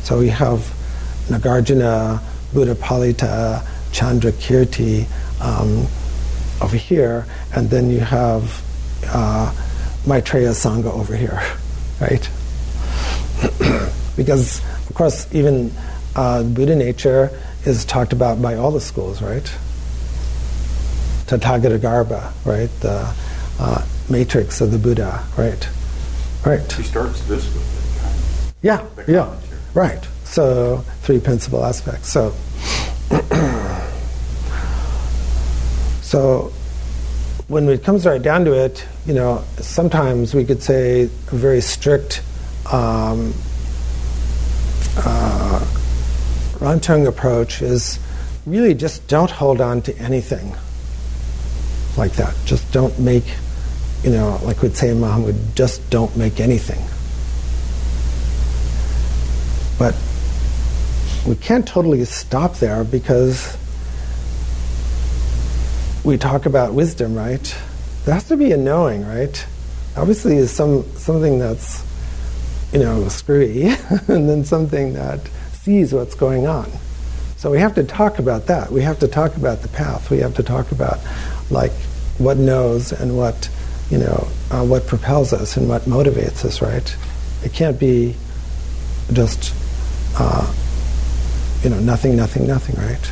So 0.04 0.18
we 0.18 0.30
have 0.30 0.60
Nagarjuna, 1.28 2.20
Buddhapalita, 2.54 3.62
Chandrakirti 3.92 5.06
um, 5.40 5.86
over 6.66 6.78
here, 6.78 7.28
and 7.54 7.70
then 7.70 7.92
you 7.92 8.00
have 8.00 8.64
uh, 9.08 9.54
Maitreya 10.08 10.50
Asanga 10.50 10.92
over 10.92 11.16
here, 11.16 11.40
right? 12.02 12.28
because, 14.16 14.62
of 14.90 14.96
course, 14.96 15.28
even 15.34 15.72
uh, 16.16 16.44
Buddha 16.44 16.76
nature 16.76 17.30
is 17.66 17.86
talked 17.86 18.14
about 18.14 18.42
by 18.42 18.56
all 18.56 18.72
the 18.72 18.82
schools, 18.82 19.22
right? 19.22 19.44
Tathagatagarbha, 21.28 22.32
right? 22.46 22.70
The 22.82 23.14
uh, 23.60 23.86
matrix 24.10 24.62
of 24.62 24.72
the 24.72 24.78
Buddha, 24.78 25.24
right? 25.38 25.68
Right. 26.46 26.70
He 26.74 26.84
starts 26.84 27.22
this 27.22 27.46
with 27.54 28.00
kind 28.02 28.14
of 28.14 28.54
Yeah, 28.62 28.86
the 28.96 29.12
yeah, 29.12 29.24
commentary. 29.26 29.60
right. 29.74 30.08
So 30.26 30.84
three 31.04 31.20
principal 31.20 31.64
aspects. 31.64 32.12
So, 32.12 32.34
so 36.02 36.52
when 37.48 37.68
it 37.70 37.84
comes 37.84 38.06
right 38.06 38.22
down 38.22 38.46
to 38.46 38.54
it, 38.54 38.86
you 39.06 39.14
know, 39.14 39.44
sometimes 39.60 40.34
we 40.34 40.44
could 40.46 40.62
say 40.62 41.04
a 41.04 41.08
very 41.36 41.62
strict 41.62 42.22
um, 42.72 43.34
uh, 44.98 45.66
approach 47.08 47.62
is 47.62 48.00
really 48.46 48.74
just 48.74 49.08
don't 49.08 49.32
hold 49.32 49.62
on 49.62 49.82
to 49.84 49.98
anything 49.98 50.56
like 51.98 52.14
that. 52.14 52.36
Just 52.46 52.72
don't 52.72 52.98
make, 53.00 53.26
you 54.04 54.12
know, 54.12 54.40
like 54.44 54.62
we'd 54.62 54.76
say 54.76 54.90
in 54.90 54.98
Mahamudra, 54.98 55.56
just 55.56 55.88
don't 55.90 56.16
make 56.18 56.40
anything. 56.40 56.82
But 59.78 59.96
we 61.28 61.36
can't 61.36 61.68
totally 61.68 62.04
stop 62.06 62.56
there 62.56 62.84
because 62.84 63.58
we 66.04 66.18
talk 66.18 66.46
about 66.46 66.74
wisdom, 66.74 67.16
right? 67.16 67.56
There 68.06 68.14
has 68.14 68.26
to 68.26 68.38
be 68.38 68.52
a 68.52 68.58
knowing, 68.58 69.06
right? 69.06 69.46
Obviously, 69.96 70.38
is 70.38 70.52
some 70.52 70.84
something 70.98 71.40
that's, 71.40 71.84
you 72.74 72.80
know, 72.80 73.08
screwy, 73.08 73.68
and 74.08 74.28
then 74.28 74.44
something 74.44 74.94
that 74.94 75.20
sees 75.54 75.94
what's 75.94 76.16
going 76.16 76.48
on. 76.48 76.70
So 77.38 77.52
we 77.52 77.60
have 77.60 77.76
to 77.76 77.84
talk 77.84 78.20
about 78.20 78.48
that. 78.48 78.72
We 78.72 78.82
have 78.82 79.00
to 79.00 79.08
talk 79.08 79.36
about 79.36 79.62
the 79.62 79.68
path. 79.68 80.10
We 80.10 80.20
have 80.20 80.36
to 80.36 80.44
talk 80.44 80.72
about, 80.72 81.00
like, 81.52 81.72
what 82.18 82.38
knows 82.38 82.92
and 82.92 83.18
what, 83.18 83.50
you 83.90 83.98
know, 83.98 84.28
uh, 84.50 84.66
what 84.66 84.88
propels 84.88 85.34
us 85.34 85.58
and 85.58 85.68
what 85.68 85.84
motivates 85.84 86.46
us, 86.46 86.62
right? 86.62 86.98
It 87.44 87.54
can't 87.54 87.80
be 87.80 88.16
just, 89.12 89.54
uh, 90.18 90.54
you 91.64 91.70
know, 91.70 91.80
nothing, 91.80 92.16
nothing, 92.16 92.48
nothing, 92.48 92.76
right? 92.78 93.12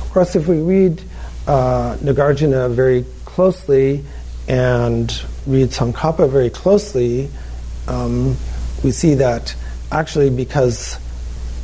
Of 0.00 0.10
course, 0.10 0.36
if 0.36 0.46
we 0.46 0.60
read 0.60 1.02
uh, 1.46 1.96
Nagarjuna 1.96 2.70
very 2.70 3.04
closely 3.24 4.04
and 4.46 5.22
read 5.46 5.70
Tsongkhapa 5.70 6.30
very 6.30 6.50
closely, 6.50 7.28
um, 7.88 8.36
we 8.84 8.90
see 8.90 9.14
that 9.14 9.54
actually 9.90 10.30
because 10.30 10.98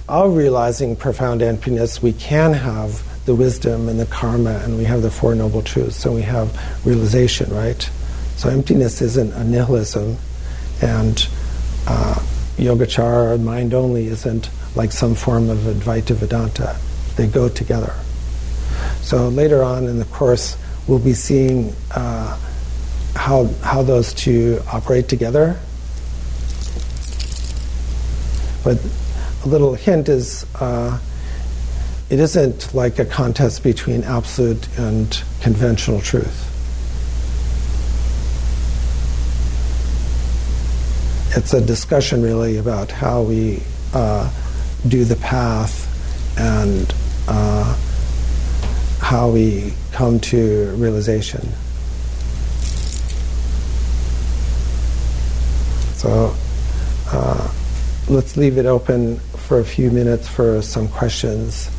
of 0.08 0.37
realizing 0.37 0.96
profound 0.96 1.42
emptiness, 1.42 2.02
we 2.02 2.12
can 2.12 2.52
have 2.52 3.02
the 3.24 3.34
wisdom 3.34 3.88
and 3.88 3.98
the 3.98 4.06
karma, 4.06 4.60
and 4.64 4.76
we 4.76 4.84
have 4.84 5.00
the 5.02 5.10
Four 5.10 5.34
Noble 5.34 5.62
Truths. 5.62 5.96
So 5.96 6.12
we 6.12 6.22
have 6.22 6.87
realization, 6.87 7.50
right? 7.54 7.80
So 8.37 8.50
emptiness 8.50 9.00
isn't 9.00 9.32
a 9.32 9.44
nihilism, 9.44 10.16
and 10.82 11.28
uh, 11.87 12.14
Yogacara, 12.56 13.42
mind 13.42 13.72
only, 13.72 14.06
isn't 14.08 14.50
like 14.76 14.92
some 14.92 15.14
form 15.14 15.48
of 15.48 15.58
Advaita 15.58 16.14
Vedanta. 16.14 16.76
They 17.16 17.26
go 17.26 17.48
together. 17.48 17.94
So 19.00 19.28
later 19.28 19.62
on 19.62 19.87
in 19.87 19.98
the 19.98 20.04
course, 20.06 20.58
we'll 20.87 20.98
be 20.98 21.14
seeing 21.14 21.74
uh, 21.92 22.38
how, 23.14 23.46
how 23.62 23.82
those 23.82 24.12
two 24.12 24.60
operate 24.70 25.08
together. 25.08 25.58
But 28.64 28.79
a 29.44 29.48
little 29.48 29.74
hint 29.74 30.09
is 30.09 30.46
uh, 30.59 30.98
it 32.11 32.18
isn't 32.18 32.74
like 32.74 32.98
a 32.98 33.05
contest 33.05 33.62
between 33.62 34.03
absolute 34.05 34.66
and 34.79 35.22
conventional 35.40 36.00
truth. 36.00 36.50
It's 41.37 41.53
a 41.53 41.61
discussion 41.61 42.22
really 42.22 42.57
about 42.57 42.90
how 42.90 43.22
we 43.22 43.62
uh, 43.92 44.31
do 44.88 45.05
the 45.05 45.16
path 45.16 45.90
and 46.38 46.94
uh, 47.29 47.77
how 49.00 49.31
we 49.31 49.74
come 49.92 50.20
to 50.20 50.74
realization. 50.77 51.48
So 55.96 56.35
uh, 57.09 57.53
let's 58.08 58.36
leave 58.36 58.58
it 58.58 58.66
open 58.66 59.18
for 59.18 59.60
a 59.60 59.64
few 59.64 59.90
minutes 59.90 60.28
for 60.28 60.60
some 60.62 60.88
questions, 60.88 61.70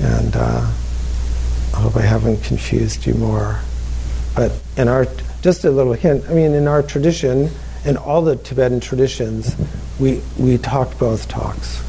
and 0.00 0.34
uh, 0.36 0.70
I 1.74 1.80
hope 1.80 1.96
I 1.96 2.02
haven't 2.02 2.42
confused 2.42 3.06
you 3.06 3.14
more. 3.14 3.60
But 4.34 4.52
in 4.76 4.88
our, 4.88 5.06
just 5.42 5.64
a 5.64 5.70
little 5.70 5.92
hint, 5.92 6.24
I 6.28 6.34
mean, 6.34 6.52
in 6.52 6.68
our 6.68 6.82
tradition, 6.82 7.50
in 7.84 7.96
all 7.96 8.22
the 8.22 8.36
Tibetan 8.36 8.80
traditions, 8.80 9.54
we, 10.00 10.22
we 10.38 10.58
talked 10.58 10.98
both 10.98 11.28
talks. 11.28 11.82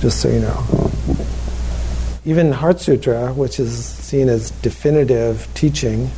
Just 0.00 0.20
so 0.20 0.28
you 0.28 0.40
know. 0.40 0.90
Even 2.24 2.52
Heart 2.52 2.80
Sutra, 2.80 3.32
which 3.34 3.60
is 3.60 3.84
seen 3.84 4.28
as 4.28 4.50
definitive 4.50 5.46
teaching, 5.54 6.10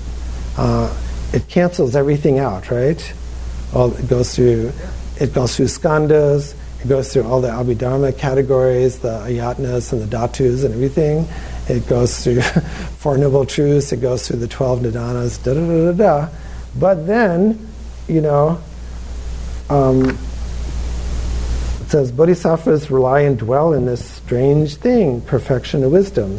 uh, 0.57 0.97
it 1.33 1.49
cancels 1.49 1.97
everything 1.97 2.39
out, 2.39 2.71
right? 2.71 3.13
All, 3.75 3.93
it 3.93 4.09
goes 4.09 4.35
through 4.35 4.73
it 5.19 5.33
goes 5.33 5.57
through 5.57 5.67
skandhas, 5.67 6.55
it 6.83 6.89
goes 6.89 7.13
through 7.13 7.25
all 7.25 7.41
the 7.41 7.49
Abhidharma 7.49 8.17
categories, 8.17 8.99
the 8.99 9.19
ayatanas 9.21 9.93
and 9.93 10.03
the 10.03 10.17
dhatus 10.17 10.65
and 10.65 10.75
everything. 10.75 11.27
It 11.69 11.89
goes 11.89 12.23
through 12.23 12.43
Four 12.99 13.19
Noble 13.19 13.47
Truths, 13.47 13.93
it 13.93 14.01
goes 14.01 14.29
through 14.29 14.39
the 14.39 14.49
12 14.49 14.81
nidanas, 14.83 15.43
da 15.43 15.55
da 15.55 15.67
da 15.67 15.93
da 15.93 16.27
da. 16.27 16.29
But 16.79 17.07
then, 17.07 17.67
you 18.09 18.21
know, 18.21 18.61
um, 19.71 20.11
it 21.81 21.91
says 21.91 22.13
bodhisattvas 22.13 22.91
rely 22.91 23.21
and 23.21 23.39
dwell 23.39 23.73
in 23.73 23.87
this 23.87 24.05
strange 24.05 24.77
thing, 24.77 25.21
perfection 25.23 25.83
of 25.83 25.93
wisdom, 25.93 26.35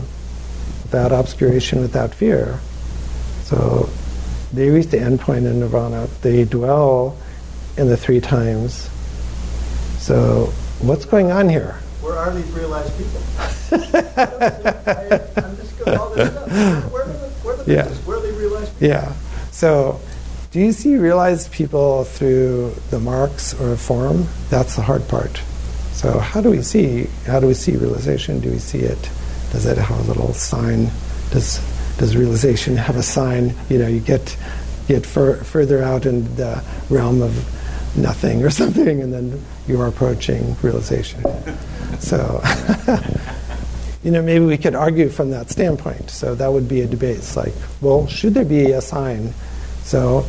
without 0.83 1.11
obscuration, 1.11 1.79
without 1.79 2.13
fear. 2.13 2.59
So 3.43 3.89
they 4.53 4.69
reach 4.69 4.87
the 4.87 4.99
end 4.99 5.19
point 5.19 5.45
in 5.45 5.59
nirvana. 5.59 6.07
They 6.21 6.45
dwell 6.45 7.17
in 7.77 7.87
the 7.87 7.97
three 7.97 8.19
times. 8.19 8.89
So 9.99 10.45
what's 10.79 11.05
going 11.05 11.31
on 11.31 11.49
here? 11.49 11.73
Where 12.01 12.17
are 12.17 12.33
these 12.33 12.49
realized 12.51 12.97
people? 12.97 13.21
I, 14.17 15.45
am 15.45 15.57
just 15.57 15.77
going 15.77 15.97
all 15.97 16.09
this 16.11 16.31
stuff. 16.31 16.91
Where, 16.91 17.03
are 17.03 17.07
the, 17.07 17.29
where 17.43 17.53
are 17.53 17.63
the 17.63 17.73
Yeah. 17.73 17.89
Where 17.89 18.17
are 18.17 18.21
they 18.21 18.31
realized 18.31 18.73
people? 18.73 18.87
Yeah. 18.87 19.13
So, 19.51 19.99
do 20.51 20.59
you 20.59 20.71
see 20.71 20.95
realized 20.95 21.51
people 21.51 22.05
through 22.05 22.73
the 22.89 22.99
marks 22.99 23.53
or 23.59 23.75
form? 23.75 24.27
That's 24.49 24.75
the 24.75 24.81
hard 24.81 25.07
part. 25.07 25.41
So, 25.91 26.19
how 26.19 26.41
do 26.41 26.51
we 26.51 26.61
see? 26.61 27.07
How 27.25 27.39
do 27.39 27.47
we 27.47 27.53
see 27.53 27.75
realization? 27.75 28.39
Do 28.39 28.51
we 28.51 28.59
see 28.59 28.79
it? 28.79 29.09
Does 29.51 29.65
it 29.65 29.77
have 29.77 29.99
a 29.99 30.03
little 30.03 30.33
sign? 30.33 30.89
Does 31.31 31.59
Does 31.97 32.15
realization 32.15 32.77
have 32.77 32.95
a 32.95 33.03
sign? 33.03 33.55
You 33.69 33.79
know, 33.79 33.87
you 33.87 33.99
get 33.99 34.37
get 34.87 35.05
fur, 35.05 35.37
further 35.43 35.83
out 35.83 36.05
in 36.05 36.35
the 36.35 36.63
realm 36.89 37.21
of 37.21 37.33
nothing 37.97 38.43
or 38.43 38.49
something, 38.49 39.01
and 39.01 39.13
then 39.13 39.41
you 39.67 39.79
are 39.81 39.87
approaching 39.87 40.55
realization. 40.61 41.23
So. 41.99 42.41
you 44.03 44.11
know, 44.11 44.21
maybe 44.21 44.45
we 44.45 44.57
could 44.57 44.75
argue 44.75 45.09
from 45.09 45.31
that 45.31 45.49
standpoint. 45.49 46.09
So 46.09 46.33
that 46.35 46.47
would 46.47 46.69
be 46.69 46.79
a 46.79 46.87
debate. 46.87 47.17
It's 47.17 47.35
like, 47.35 47.53
well, 47.81 48.07
should 48.07 48.35
there 48.35 48.45
be 48.45 48.71
a 48.71 48.79
sign? 48.79 49.33
So 49.83 50.25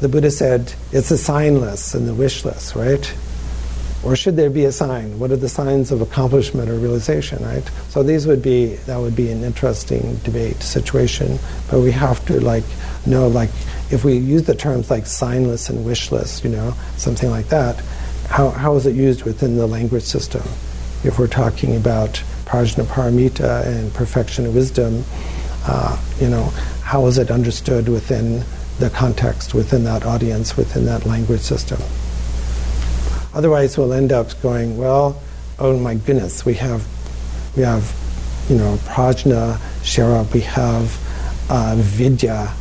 the 0.00 0.08
Buddha 0.08 0.30
said 0.30 0.72
it's 0.92 1.10
a 1.10 1.14
signless 1.14 1.94
and 1.94 2.08
the 2.08 2.12
wishless, 2.12 2.74
right? 2.74 3.14
Or 4.04 4.14
should 4.14 4.36
there 4.36 4.50
be 4.50 4.64
a 4.64 4.72
sign? 4.72 5.18
What 5.18 5.32
are 5.32 5.36
the 5.36 5.48
signs 5.48 5.90
of 5.90 6.00
accomplishment 6.00 6.70
or 6.70 6.74
realization, 6.74 7.42
right? 7.44 7.68
So 7.88 8.02
these 8.02 8.26
would 8.26 8.42
be 8.42 8.76
that 8.86 8.96
would 8.96 9.16
be 9.16 9.30
an 9.30 9.42
interesting 9.42 10.16
debate 10.24 10.62
situation. 10.62 11.38
But 11.70 11.80
we 11.80 11.90
have 11.92 12.24
to 12.26 12.40
like 12.40 12.64
know 13.06 13.26
like 13.26 13.50
if 13.90 14.04
we 14.04 14.16
use 14.16 14.44
the 14.44 14.54
terms 14.54 14.90
like 14.90 15.04
signless 15.04 15.70
and 15.70 15.84
wishless, 15.84 16.44
you 16.44 16.50
know, 16.50 16.74
something 16.96 17.30
like 17.30 17.48
that, 17.48 17.82
how, 18.28 18.50
how 18.50 18.74
is 18.76 18.86
it 18.86 18.94
used 18.94 19.22
within 19.22 19.56
the 19.56 19.66
language 19.66 20.02
system? 20.02 20.42
If 21.02 21.18
we're 21.18 21.28
talking 21.28 21.76
about 21.76 22.22
prajna 22.44 22.84
paramita 22.84 23.66
and 23.66 23.92
perfection 23.94 24.46
of 24.46 24.54
wisdom, 24.54 25.04
uh, 25.66 25.98
you 26.20 26.28
know, 26.28 26.44
how 26.82 27.06
is 27.06 27.18
it 27.18 27.30
understood 27.30 27.88
within 27.88 28.44
the 28.78 28.90
context, 28.90 29.54
within 29.54 29.84
that 29.84 30.04
audience, 30.04 30.56
within 30.56 30.84
that 30.84 31.06
language 31.06 31.40
system? 31.40 31.80
Otherwise, 33.34 33.76
we'll 33.76 33.92
end 33.92 34.12
up 34.12 34.28
going, 34.42 34.76
well, 34.78 35.20
oh 35.58 35.78
my 35.78 35.94
goodness, 35.94 36.44
we 36.44 36.54
have, 36.54 36.86
we 37.56 37.62
have, 37.62 37.94
you 38.48 38.56
know, 38.56 38.76
prajna, 38.84 39.56
sharab, 39.82 40.32
we 40.32 40.40
have 40.40 40.98
uh, 41.50 41.74
vidya, 41.78 42.52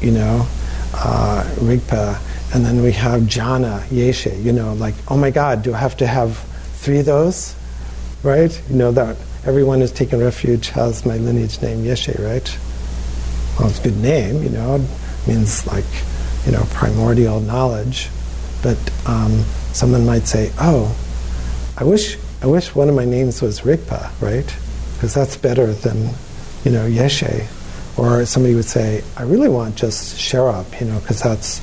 you 0.00 0.12
know, 0.12 0.46
uh, 0.94 1.44
rigpa, 1.56 2.20
and 2.54 2.64
then 2.64 2.82
we 2.82 2.92
have 2.92 3.22
jnana, 3.22 3.80
yeshe, 3.88 4.42
you 4.42 4.52
know, 4.52 4.74
like, 4.74 4.94
oh 5.08 5.16
my 5.16 5.30
God, 5.30 5.62
do 5.62 5.74
I 5.74 5.78
have 5.78 5.96
to 5.98 6.06
have 6.06 6.38
three 6.74 7.00
of 7.00 7.06
those? 7.06 7.54
Right? 8.22 8.62
You 8.68 8.76
know 8.76 8.92
that 8.92 9.16
everyone 9.46 9.80
who's 9.80 9.92
taken 9.92 10.20
refuge 10.20 10.68
has 10.70 11.06
my 11.06 11.16
lineage 11.16 11.60
name, 11.62 11.84
Yeshe, 11.84 12.18
right? 12.18 12.58
Well, 13.58 13.68
it's 13.68 13.78
a 13.78 13.84
good 13.84 13.96
name, 13.96 14.42
you 14.42 14.50
know, 14.50 14.76
it 14.76 15.28
means 15.28 15.66
like, 15.66 15.84
you 16.44 16.52
know, 16.52 16.64
primordial 16.70 17.40
knowledge. 17.40 18.10
But 18.62 18.78
um, 19.06 19.44
someone 19.72 20.06
might 20.06 20.26
say, 20.26 20.52
oh, 20.58 20.94
I 21.76 21.84
wish, 21.84 22.18
I 22.42 22.46
wish 22.46 22.74
one 22.74 22.88
of 22.88 22.94
my 22.94 23.04
names 23.04 23.42
was 23.42 23.60
Rigpa, 23.62 24.10
right? 24.20 24.46
Because 24.94 25.14
that's 25.14 25.36
better 25.36 25.72
than, 25.72 26.10
you 26.64 26.72
know, 26.72 26.86
Yeshe. 26.88 27.46
Or 27.98 28.24
somebody 28.24 28.54
would 28.54 28.64
say, 28.66 29.02
I 29.16 29.22
really 29.22 29.48
want 29.48 29.76
just 29.76 30.16
Sherab, 30.16 30.80
you 30.80 30.86
know, 30.86 30.98
because 31.00 31.20
that's 31.22 31.60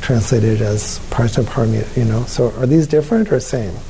translated 0.00 0.62
as 0.62 0.98
Prajna 1.10 1.44
Paramita, 1.44 1.96
you 1.96 2.04
know. 2.04 2.24
So 2.24 2.50
are 2.58 2.66
these 2.66 2.86
different 2.86 3.30
or 3.32 3.40
same? 3.40 3.74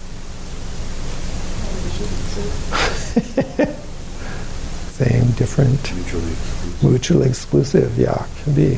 Same, 4.90 5.30
different, 5.32 5.92
Mutually 5.94 6.32
exclusive. 6.32 6.84
mutually 6.84 7.28
exclusive, 7.28 7.98
yeah, 7.98 8.26
can 8.44 8.54
be. 8.54 8.76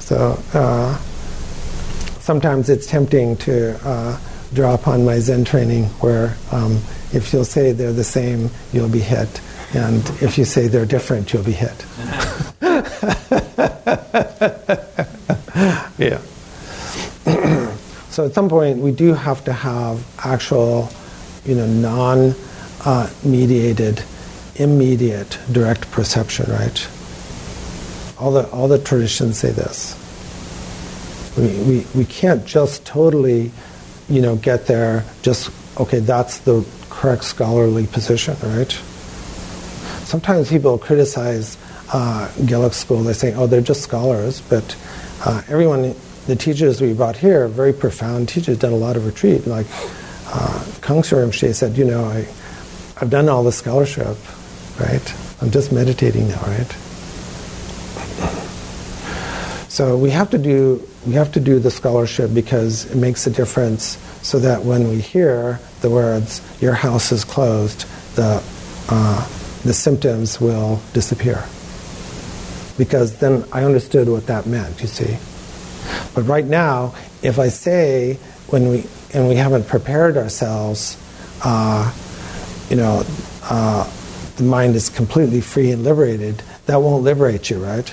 So 0.00 0.42
uh, 0.54 0.98
sometimes 2.28 2.68
it's 2.68 2.86
tempting 2.86 3.34
to 3.38 3.74
uh, 3.88 4.18
draw 4.52 4.74
upon 4.74 5.02
my 5.02 5.18
Zen 5.18 5.46
training 5.46 5.84
where 6.02 6.36
um, 6.52 6.78
if 7.10 7.32
you'll 7.32 7.42
say 7.42 7.72
they're 7.72 7.90
the 7.90 8.04
same, 8.04 8.50
you'll 8.70 8.90
be 8.90 9.00
hit. 9.00 9.40
And 9.72 10.06
if 10.20 10.36
you 10.36 10.44
say 10.44 10.68
they're 10.68 10.84
different, 10.84 11.32
you'll 11.32 11.42
be 11.42 11.52
hit. 11.52 11.86
yeah. 15.96 16.20
so 18.10 18.26
at 18.26 18.34
some 18.34 18.50
point, 18.50 18.80
we 18.80 18.92
do 18.92 19.14
have 19.14 19.42
to 19.44 19.54
have 19.54 20.06
actual, 20.22 20.90
you 21.46 21.54
know, 21.54 21.66
non-mediated, 22.84 24.04
immediate, 24.56 25.38
direct 25.50 25.90
perception, 25.92 26.52
right? 26.52 26.86
All 28.18 28.32
the 28.32 28.46
all 28.50 28.68
the 28.68 28.78
traditions 28.78 29.38
say 29.38 29.52
this. 29.52 29.97
We, 31.38 31.46
we, 31.62 31.86
we 31.94 32.04
can't 32.04 32.44
just 32.44 32.84
totally, 32.84 33.52
you 34.08 34.20
know, 34.20 34.36
get 34.36 34.66
there. 34.66 35.04
Just 35.22 35.50
okay, 35.78 36.00
that's 36.00 36.38
the 36.38 36.66
correct 36.90 37.24
scholarly 37.24 37.86
position, 37.86 38.36
right? 38.42 38.72
Sometimes 40.04 40.48
people 40.48 40.78
criticize 40.78 41.56
uh, 41.92 42.28
School. 42.70 43.02
They 43.02 43.12
say, 43.12 43.34
"Oh, 43.34 43.46
they're 43.46 43.60
just 43.60 43.82
scholars," 43.82 44.40
but 44.40 44.76
uh, 45.24 45.42
everyone, 45.48 45.94
the 46.26 46.36
teachers 46.36 46.80
we 46.80 46.92
brought 46.92 47.16
here, 47.16 47.46
very 47.48 47.72
profound 47.72 48.28
teachers, 48.28 48.58
done 48.58 48.72
a 48.72 48.76
lot 48.76 48.96
of 48.96 49.06
retreat. 49.06 49.46
Like 49.46 49.66
uh, 50.26 50.64
Khensur 50.80 51.24
Rinpoche 51.24 51.54
said, 51.54 51.76
"You 51.76 51.84
know, 51.84 52.04
I, 52.04 52.26
I've 53.00 53.10
done 53.10 53.28
all 53.28 53.44
the 53.44 53.52
scholarship, 53.52 54.16
right? 54.80 55.14
I'm 55.40 55.50
just 55.50 55.72
meditating 55.72 56.28
now, 56.28 56.42
right?" 56.42 56.76
So 59.70 59.96
we 59.96 60.10
have 60.10 60.30
to 60.30 60.38
do 60.38 60.82
we 61.08 61.14
have 61.14 61.32
to 61.32 61.40
do 61.40 61.58
the 61.58 61.70
scholarship 61.70 62.34
because 62.34 62.84
it 62.90 62.96
makes 62.96 63.26
a 63.26 63.30
difference. 63.30 63.96
So 64.20 64.38
that 64.40 64.64
when 64.64 64.88
we 64.88 65.00
hear 65.00 65.58
the 65.80 65.88
words 65.88 66.42
"Your 66.60 66.74
house 66.74 67.12
is 67.12 67.24
closed," 67.24 67.86
the 68.14 68.42
uh, 68.90 69.26
the 69.64 69.72
symptoms 69.72 70.40
will 70.40 70.82
disappear. 70.92 71.44
Because 72.76 73.18
then 73.18 73.44
I 73.52 73.64
understood 73.64 74.08
what 74.08 74.26
that 74.26 74.46
meant. 74.46 74.82
You 74.82 74.88
see, 74.88 75.16
but 76.14 76.22
right 76.22 76.44
now, 76.44 76.94
if 77.22 77.38
I 77.38 77.48
say 77.48 78.18
when 78.48 78.68
we 78.68 78.84
and 79.14 79.28
we 79.28 79.36
haven't 79.36 79.66
prepared 79.66 80.16
ourselves, 80.16 80.98
uh, 81.42 81.90
you 82.68 82.76
know, 82.76 83.04
uh, 83.44 83.90
the 84.36 84.42
mind 84.44 84.76
is 84.76 84.90
completely 84.90 85.40
free 85.40 85.70
and 85.70 85.84
liberated. 85.84 86.42
That 86.66 86.82
won't 86.82 87.02
liberate 87.02 87.48
you, 87.48 87.64
right? 87.64 87.90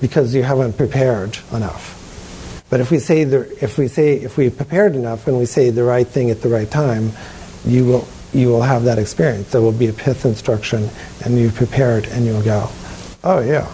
Because 0.00 0.34
you 0.34 0.42
haven't 0.42 0.76
prepared 0.76 1.38
enough. 1.52 1.96
But 2.68 2.80
if 2.80 2.90
we 2.90 2.98
say 2.98 3.24
the, 3.24 3.40
if 3.62 3.78
we 3.78 3.88
say 3.88 4.14
if 4.14 4.36
we 4.36 4.50
prepared 4.50 4.96
enough 4.96 5.26
and 5.26 5.38
we 5.38 5.46
say 5.46 5.70
the 5.70 5.84
right 5.84 6.06
thing 6.06 6.30
at 6.30 6.42
the 6.42 6.48
right 6.48 6.70
time, 6.70 7.12
you 7.64 7.84
will 7.84 8.08
you 8.32 8.48
will 8.48 8.62
have 8.62 8.84
that 8.84 8.98
experience. 8.98 9.52
There 9.52 9.62
will 9.62 9.72
be 9.72 9.86
a 9.86 9.92
pith 9.92 10.24
instruction, 10.24 10.88
and 11.24 11.38
you've 11.38 11.54
prepared, 11.54 12.06
and 12.06 12.26
you'll 12.26 12.42
go, 12.42 12.68
oh 13.22 13.40
yeah. 13.40 13.66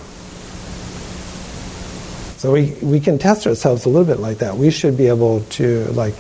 So 2.37 2.53
we 2.53 2.77
we 2.83 3.01
can 3.01 3.19
test 3.19 3.47
ourselves 3.47 3.87
a 3.87 3.89
little 3.89 4.07
bit 4.07 4.21
like 4.21 4.39
that. 4.39 4.57
We 4.57 4.71
should 4.71 4.99
be 4.99 5.07
able 5.07 5.41
to 5.41 5.85
like 5.93 6.17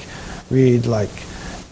read 0.50 0.86
like 0.86 1.10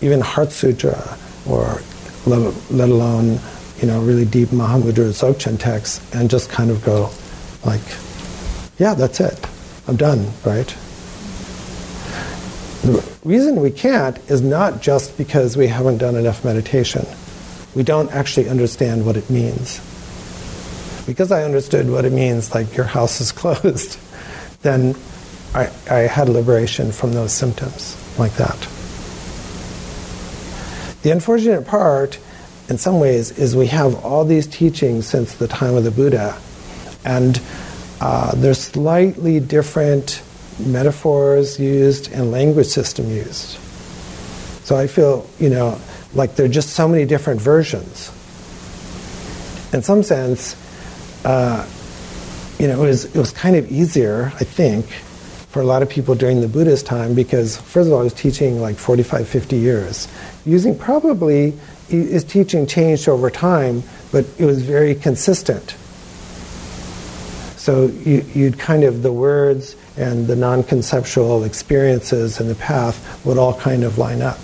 even 0.02 0.20
Heart 0.20 0.52
Sutra 0.52 1.16
or 1.48 1.80
let, 2.26 2.54
let 2.70 2.88
alone 2.88 3.38
you 3.78 3.86
know 3.86 4.02
really 4.02 4.26
deep 4.26 4.48
Mahamudra 4.50 5.08
Dzogchen 5.10 5.58
texts 5.58 6.00
and 6.14 6.28
just 6.28 6.50
kind 6.50 6.70
of 6.70 6.84
go 6.84 7.10
like 7.64 7.80
yeah, 8.80 8.94
that's 8.94 9.20
it. 9.20 9.38
I'm 9.86 9.96
done, 9.96 10.32
right? 10.42 10.66
The 12.82 13.06
reason 13.22 13.60
we 13.60 13.70
can't 13.70 14.18
is 14.30 14.40
not 14.40 14.80
just 14.80 15.18
because 15.18 15.54
we 15.54 15.66
haven't 15.66 15.98
done 15.98 16.16
enough 16.16 16.46
meditation. 16.46 17.04
We 17.74 17.82
don't 17.82 18.10
actually 18.10 18.48
understand 18.48 19.04
what 19.04 19.18
it 19.18 19.28
means. 19.28 19.80
Because 21.06 21.30
I 21.30 21.44
understood 21.44 21.90
what 21.90 22.06
it 22.06 22.12
means, 22.12 22.54
like 22.54 22.74
your 22.74 22.86
house 22.86 23.20
is 23.20 23.32
closed, 23.40 23.98
then 24.62 24.96
I, 25.54 25.70
I 25.90 25.98
had 25.98 26.30
liberation 26.30 26.90
from 26.90 27.12
those 27.12 27.32
symptoms 27.32 27.98
like 28.18 28.32
that. 28.36 28.58
The 31.02 31.10
unfortunate 31.10 31.66
part, 31.66 32.18
in 32.70 32.78
some 32.78 32.98
ways, 32.98 33.30
is 33.38 33.54
we 33.54 33.66
have 33.66 34.06
all 34.06 34.24
these 34.24 34.46
teachings 34.46 35.06
since 35.06 35.34
the 35.34 35.48
time 35.48 35.74
of 35.74 35.84
the 35.84 35.90
Buddha, 35.90 36.38
and 37.04 37.38
uh, 38.00 38.34
there's 38.34 38.58
slightly 38.58 39.40
different 39.40 40.22
metaphors 40.58 41.58
used 41.58 42.10
and 42.12 42.30
language 42.30 42.66
system 42.66 43.10
used. 43.10 43.58
So 44.64 44.76
I 44.76 44.86
feel, 44.86 45.28
you 45.38 45.50
know, 45.50 45.80
like 46.14 46.36
there 46.36 46.46
are 46.46 46.50
just 46.50 46.70
so 46.70 46.88
many 46.88 47.04
different 47.04 47.40
versions. 47.40 48.08
In 49.72 49.82
some 49.82 50.02
sense, 50.02 50.56
uh, 51.24 51.66
you 52.58 52.68
know, 52.68 52.82
it 52.82 52.86
was, 52.86 53.04
it 53.04 53.18
was 53.18 53.32
kind 53.32 53.56
of 53.56 53.70
easier, 53.70 54.32
I 54.36 54.44
think, 54.44 54.86
for 55.50 55.60
a 55.60 55.64
lot 55.64 55.82
of 55.82 55.88
people 55.88 56.14
during 56.14 56.40
the 56.40 56.48
Buddhist 56.48 56.86
time 56.86 57.14
because, 57.14 57.56
first 57.56 57.88
of 57.88 57.92
all, 57.92 58.00
I 58.00 58.04
was 58.04 58.14
teaching 58.14 58.60
like 58.60 58.76
45, 58.76 59.28
50 59.28 59.56
years. 59.56 60.08
Using 60.44 60.78
probably, 60.78 61.54
his 61.88 62.22
teaching 62.24 62.66
changed 62.66 63.08
over 63.08 63.30
time, 63.30 63.82
but 64.12 64.26
it 64.38 64.44
was 64.44 64.62
very 64.62 64.94
consistent. 64.94 65.74
So 67.70 67.86
you, 67.86 68.24
would 68.34 68.58
kind 68.58 68.82
of, 68.82 69.04
the 69.04 69.12
words 69.12 69.76
and 69.96 70.26
the 70.26 70.34
non 70.34 70.64
conceptual 70.64 71.44
experiences 71.44 72.40
and 72.40 72.50
the 72.50 72.56
path 72.56 73.24
would 73.24 73.38
all 73.38 73.54
kind 73.54 73.84
of 73.84 73.96
line 73.96 74.22
up. 74.22 74.40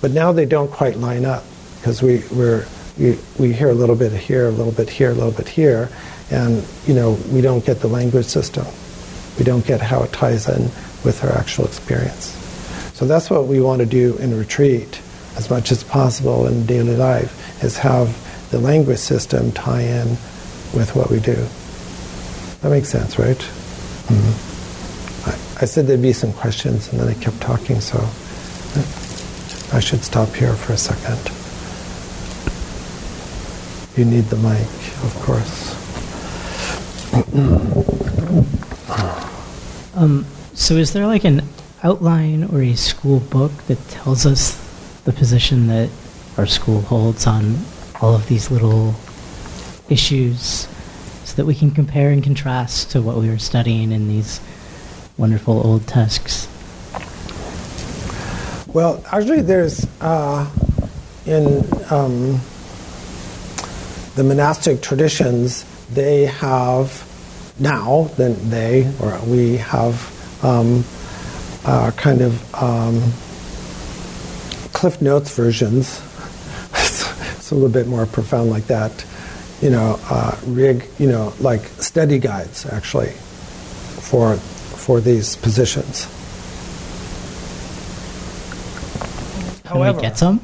But 0.00 0.12
now 0.12 0.32
they 0.32 0.46
don't 0.46 0.70
quite 0.70 0.96
line 0.96 1.26
up 1.26 1.44
because 1.76 2.02
we, 2.02 2.22
we're, 2.32 2.64
we, 2.98 3.18
we 3.38 3.52
hear 3.52 3.68
a 3.68 3.74
little 3.74 3.94
bit 3.94 4.10
here, 4.12 4.48
a 4.48 4.50
little 4.50 4.72
bit 4.72 4.88
here, 4.88 5.10
a 5.10 5.12
little 5.12 5.32
bit 5.32 5.48
here, 5.48 5.90
and 6.30 6.66
you 6.86 6.94
know, 6.94 7.18
we 7.30 7.42
don't 7.42 7.62
get 7.62 7.80
the 7.80 7.88
language 7.88 8.24
system. 8.24 8.64
We 9.36 9.44
don't 9.44 9.66
get 9.66 9.82
how 9.82 10.02
it 10.04 10.14
ties 10.14 10.48
in 10.48 10.62
with 11.04 11.22
our 11.24 11.32
actual 11.32 11.66
experience. 11.66 12.28
So 12.94 13.06
that's 13.06 13.28
what 13.28 13.48
we 13.48 13.60
want 13.60 13.80
to 13.80 13.86
do 13.86 14.16
in 14.16 14.34
retreat 14.34 15.02
as 15.36 15.50
much 15.50 15.72
as 15.72 15.84
possible 15.84 16.46
in 16.46 16.64
daily 16.64 16.96
life 16.96 17.62
is 17.62 17.76
have 17.76 18.50
the 18.50 18.58
language 18.58 18.96
system 18.96 19.52
tie 19.52 19.82
in 19.82 20.08
with 20.72 20.92
what 20.94 21.10
we 21.10 21.20
do. 21.20 21.46
That 22.60 22.70
makes 22.70 22.88
sense, 22.88 23.18
right? 23.18 23.36
Mm-hmm. 24.08 25.30
I, 25.30 25.62
I, 25.62 25.64
said 25.66 25.86
there'd 25.86 26.02
be 26.02 26.12
some 26.12 26.32
questions 26.32 26.90
and 26.90 27.00
then 27.00 27.08
I 27.08 27.14
kept 27.14 27.40
talking, 27.40 27.80
so 27.80 27.98
I 29.76 29.80
should 29.80 30.04
stop 30.04 30.28
here 30.30 30.54
for 30.54 30.72
a 30.72 30.76
second. 30.76 31.18
You 33.96 34.04
need 34.04 34.24
the 34.26 34.36
mic, 34.36 34.68
of 35.04 35.14
course. 35.22 35.74
Um, 39.96 40.26
so, 40.52 40.74
is 40.74 40.92
there 40.92 41.06
like 41.06 41.24
an 41.24 41.42
outline 41.82 42.44
or 42.44 42.60
a 42.60 42.74
school 42.74 43.20
book 43.20 43.50
that 43.66 43.78
tells 43.88 44.26
us 44.26 44.54
the 45.04 45.12
position 45.12 45.68
that 45.68 45.88
our 46.36 46.44
school 46.44 46.82
holds 46.82 47.26
on 47.26 47.56
all 48.02 48.14
of 48.14 48.28
these 48.28 48.50
little 48.50 48.94
issues 49.88 50.68
that 51.36 51.46
we 51.46 51.54
can 51.54 51.70
compare 51.70 52.10
and 52.10 52.24
contrast 52.24 52.90
to 52.90 53.00
what 53.00 53.16
we 53.16 53.28
were 53.28 53.38
studying 53.38 53.92
in 53.92 54.08
these 54.08 54.40
wonderful 55.16 55.64
old 55.66 55.86
texts? 55.86 56.48
Well, 58.68 59.02
actually, 59.10 59.42
there's 59.42 59.86
uh, 60.00 60.50
in 61.24 61.64
um, 61.90 62.40
the 64.16 64.24
monastic 64.24 64.82
traditions, 64.82 65.64
they 65.90 66.26
have 66.26 67.04
now, 67.58 68.10
then 68.16 68.50
they 68.50 68.92
or 69.00 69.18
we 69.26 69.56
have 69.56 70.44
um, 70.44 70.84
uh, 71.64 71.90
kind 71.92 72.20
of 72.20 72.54
um, 72.54 73.00
Cliff 74.72 75.00
Notes 75.00 75.34
versions. 75.34 76.00
it's 76.72 77.50
a 77.50 77.54
little 77.54 77.70
bit 77.70 77.86
more 77.86 78.04
profound 78.06 78.50
like 78.50 78.66
that. 78.66 79.04
You 79.60 79.70
know, 79.70 79.98
uh, 80.10 80.36
rig. 80.46 80.84
You 80.98 81.08
know, 81.08 81.32
like 81.40 81.62
study 81.80 82.18
guides 82.18 82.66
actually 82.66 83.10
for 83.10 84.36
for 84.36 85.00
these 85.00 85.36
positions. 85.36 86.06
Can 89.64 89.78
However, 89.78 89.96
we 89.96 90.02
get 90.02 90.18
some? 90.18 90.40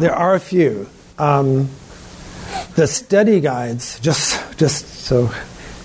There 0.00 0.14
are 0.14 0.34
a 0.34 0.40
few. 0.40 0.88
Um, 1.18 1.68
the 2.74 2.86
study 2.86 3.40
guides, 3.40 4.00
just 4.00 4.40
just 4.58 4.86
so 4.86 5.30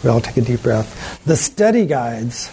we 0.03 0.09
all 0.09 0.21
take 0.21 0.37
a 0.37 0.41
deep 0.41 0.63
breath. 0.63 1.23
The 1.25 1.35
study 1.35 1.85
guides 1.85 2.49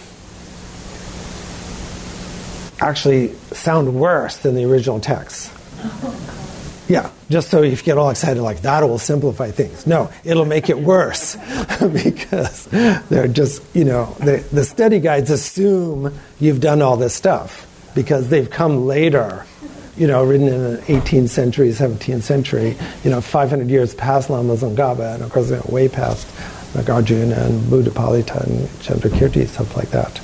actually 2.79 3.33
sound 3.53 3.95
worse 3.95 4.37
than 4.37 4.55
the 4.55 4.65
original 4.65 4.99
text. 4.99 5.51
Yeah, 6.87 7.09
just 7.29 7.49
so 7.49 7.63
you 7.63 7.75
get 7.77 7.97
all 7.97 8.11
excited, 8.11 8.41
like 8.41 8.61
that 8.61 8.83
will 8.83 8.99
simplify 8.99 9.49
things. 9.49 9.87
No, 9.87 10.11
it'll 10.23 10.45
make 10.45 10.69
it 10.69 10.77
worse 10.77 11.35
because 11.79 12.65
they're 12.65 13.27
just, 13.27 13.63
you 13.75 13.85
know, 13.85 14.15
the, 14.19 14.45
the 14.51 14.63
study 14.63 14.99
guides 14.99 15.31
assume 15.31 16.13
you've 16.39 16.61
done 16.61 16.83
all 16.83 16.95
this 16.95 17.15
stuff 17.15 17.65
because 17.95 18.29
they've 18.29 18.49
come 18.49 18.85
later, 18.85 19.45
you 19.97 20.05
know, 20.05 20.23
written 20.23 20.47
in 20.47 20.61
the 20.61 20.77
18th 20.81 21.29
century, 21.29 21.69
17th 21.69 22.21
century, 22.21 22.77
you 23.03 23.09
know, 23.09 23.19
500 23.21 23.67
years 23.67 23.95
past 23.95 24.29
Lama 24.29 24.55
Tsongkhapa, 24.55 25.15
and 25.15 25.23
of 25.23 25.31
course, 25.31 25.49
went 25.49 25.67
way 25.69 25.87
past 25.87 26.27
Nagarjuna 26.73 27.47
and 27.47 27.61
Buddhapalita 27.63 28.43
and 28.45 28.67
Chandrakirti, 28.83 29.47
stuff 29.47 29.75
like 29.75 29.89
that. 29.89 30.17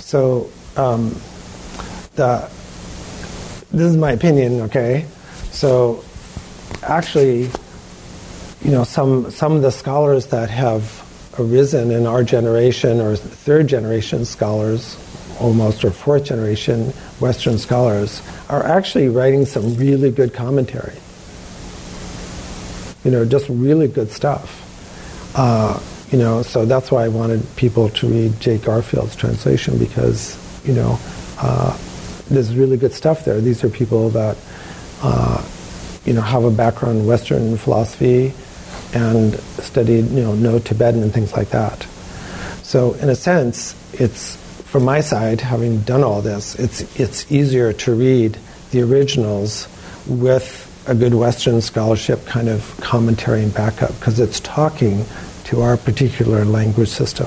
So, 0.00 0.48
um, 0.76 1.10
the, 2.14 2.48
this 3.70 3.90
is 3.90 3.96
my 3.98 4.12
opinion, 4.12 4.62
okay? 4.62 5.04
So, 5.58 6.04
actually, 6.84 7.50
you 8.62 8.70
know, 8.70 8.84
some, 8.84 9.32
some 9.32 9.56
of 9.56 9.62
the 9.62 9.72
scholars 9.72 10.26
that 10.26 10.50
have 10.50 11.04
arisen 11.36 11.90
in 11.90 12.06
our 12.06 12.22
generation, 12.22 13.00
or 13.00 13.16
third 13.16 13.66
generation 13.66 14.24
scholars, 14.24 14.96
almost, 15.40 15.84
or 15.84 15.90
fourth 15.90 16.26
generation 16.26 16.90
Western 17.18 17.58
scholars, 17.58 18.22
are 18.48 18.64
actually 18.64 19.08
writing 19.08 19.46
some 19.46 19.74
really 19.74 20.12
good 20.12 20.32
commentary. 20.32 20.94
You 23.02 23.10
know, 23.10 23.24
just 23.24 23.48
really 23.48 23.88
good 23.88 24.12
stuff. 24.12 24.62
Uh, 25.34 25.80
you 26.12 26.18
know, 26.18 26.42
so 26.42 26.66
that's 26.66 26.92
why 26.92 27.02
I 27.02 27.08
wanted 27.08 27.44
people 27.56 27.88
to 27.88 28.06
read 28.06 28.38
Jay 28.38 28.58
Garfield's 28.58 29.16
translation 29.16 29.76
because, 29.76 30.38
you 30.64 30.74
know, 30.74 31.00
uh, 31.40 31.76
there's 32.30 32.54
really 32.54 32.76
good 32.76 32.92
stuff 32.92 33.24
there. 33.24 33.40
These 33.40 33.64
are 33.64 33.68
people 33.68 34.10
that, 34.10 34.36
uh, 35.02 35.44
you 36.04 36.12
know, 36.12 36.20
have 36.20 36.44
a 36.44 36.50
background 36.50 37.00
in 37.00 37.06
Western 37.06 37.56
philosophy 37.56 38.32
and 38.94 39.38
studied, 39.60 40.06
you 40.06 40.22
know, 40.22 40.34
know 40.34 40.58
Tibetan 40.58 41.02
and 41.02 41.12
things 41.12 41.32
like 41.32 41.50
that. 41.50 41.82
So 42.62 42.94
in 42.94 43.08
a 43.08 43.14
sense, 43.14 43.74
it's 43.92 44.36
from 44.64 44.84
my 44.84 45.00
side, 45.00 45.40
having 45.40 45.80
done 45.80 46.04
all 46.04 46.20
this, 46.20 46.54
it's 46.54 46.80
it's 46.98 47.30
easier 47.32 47.72
to 47.72 47.94
read 47.94 48.38
the 48.70 48.82
originals 48.82 49.66
with 50.06 50.64
a 50.86 50.94
good 50.94 51.14
Western 51.14 51.60
scholarship 51.60 52.24
kind 52.26 52.48
of 52.48 52.74
commentary 52.80 53.42
and 53.42 53.52
backup 53.52 53.90
because 53.98 54.18
it's 54.18 54.40
talking 54.40 55.04
to 55.44 55.60
our 55.60 55.76
particular 55.76 56.44
language 56.44 56.88
system. 56.88 57.26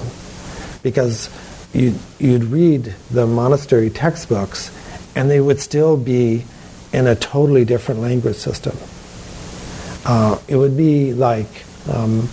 Because 0.84 1.30
you'd, 1.74 1.98
you'd 2.20 2.44
read 2.46 2.96
the 3.12 3.28
monastery 3.28 3.90
textbooks 3.90 4.72
and 5.16 5.30
they 5.30 5.40
would 5.40 5.60
still 5.60 5.96
be 5.96 6.46
in 6.94 7.08
a 7.08 7.16
totally 7.16 7.66
different 7.66 8.02
language 8.02 8.36
system. 8.36 8.78
Uh, 10.06 10.38
it 10.48 10.56
would 10.56 10.76
be 10.76 11.14
like, 11.14 11.48
um, 11.90 12.30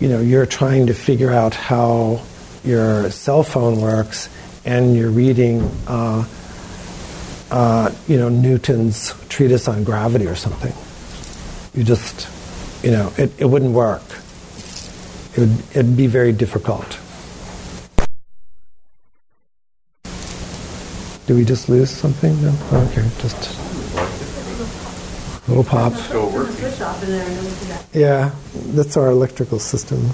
you 0.00 0.08
know, 0.08 0.20
you're 0.20 0.46
trying 0.46 0.86
to 0.86 0.94
figure 0.94 1.30
out 1.30 1.54
how 1.54 2.22
your 2.64 3.10
cell 3.10 3.42
phone 3.42 3.80
works 3.80 4.28
and 4.64 4.96
you're 4.96 5.10
reading, 5.10 5.62
uh, 5.86 6.24
uh, 7.50 7.90
you 8.06 8.18
know, 8.18 8.28
Newton's 8.28 9.14
treatise 9.28 9.68
on 9.68 9.84
gravity 9.84 10.26
or 10.26 10.34
something. 10.34 10.74
You 11.74 11.84
just, 11.84 12.28
you 12.82 12.90
know, 12.90 13.12
it, 13.16 13.32
it 13.38 13.44
wouldn't 13.46 13.72
work 13.72 14.02
it 15.38 15.40
would 15.42 15.58
it'd 15.70 15.96
be 15.96 16.06
very 16.06 16.32
difficult. 16.32 16.98
Do 21.28 21.34
we 21.34 21.44
just 21.44 21.68
lose 21.68 21.90
something? 21.90 22.40
No? 22.40 22.56
Okay, 22.72 23.06
just 23.18 23.58
a 25.46 25.50
little 25.50 25.62
pop. 25.62 25.92
Yeah, 27.92 28.30
that's 28.72 28.96
our 28.96 29.08
electrical 29.08 29.58
system. 29.58 30.08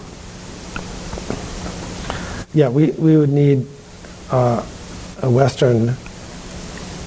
yeah, 2.52 2.68
we, 2.68 2.90
we 2.90 3.16
would 3.16 3.30
need 3.30 3.64
uh, 4.32 4.66
a 5.22 5.30
Western, 5.30 5.90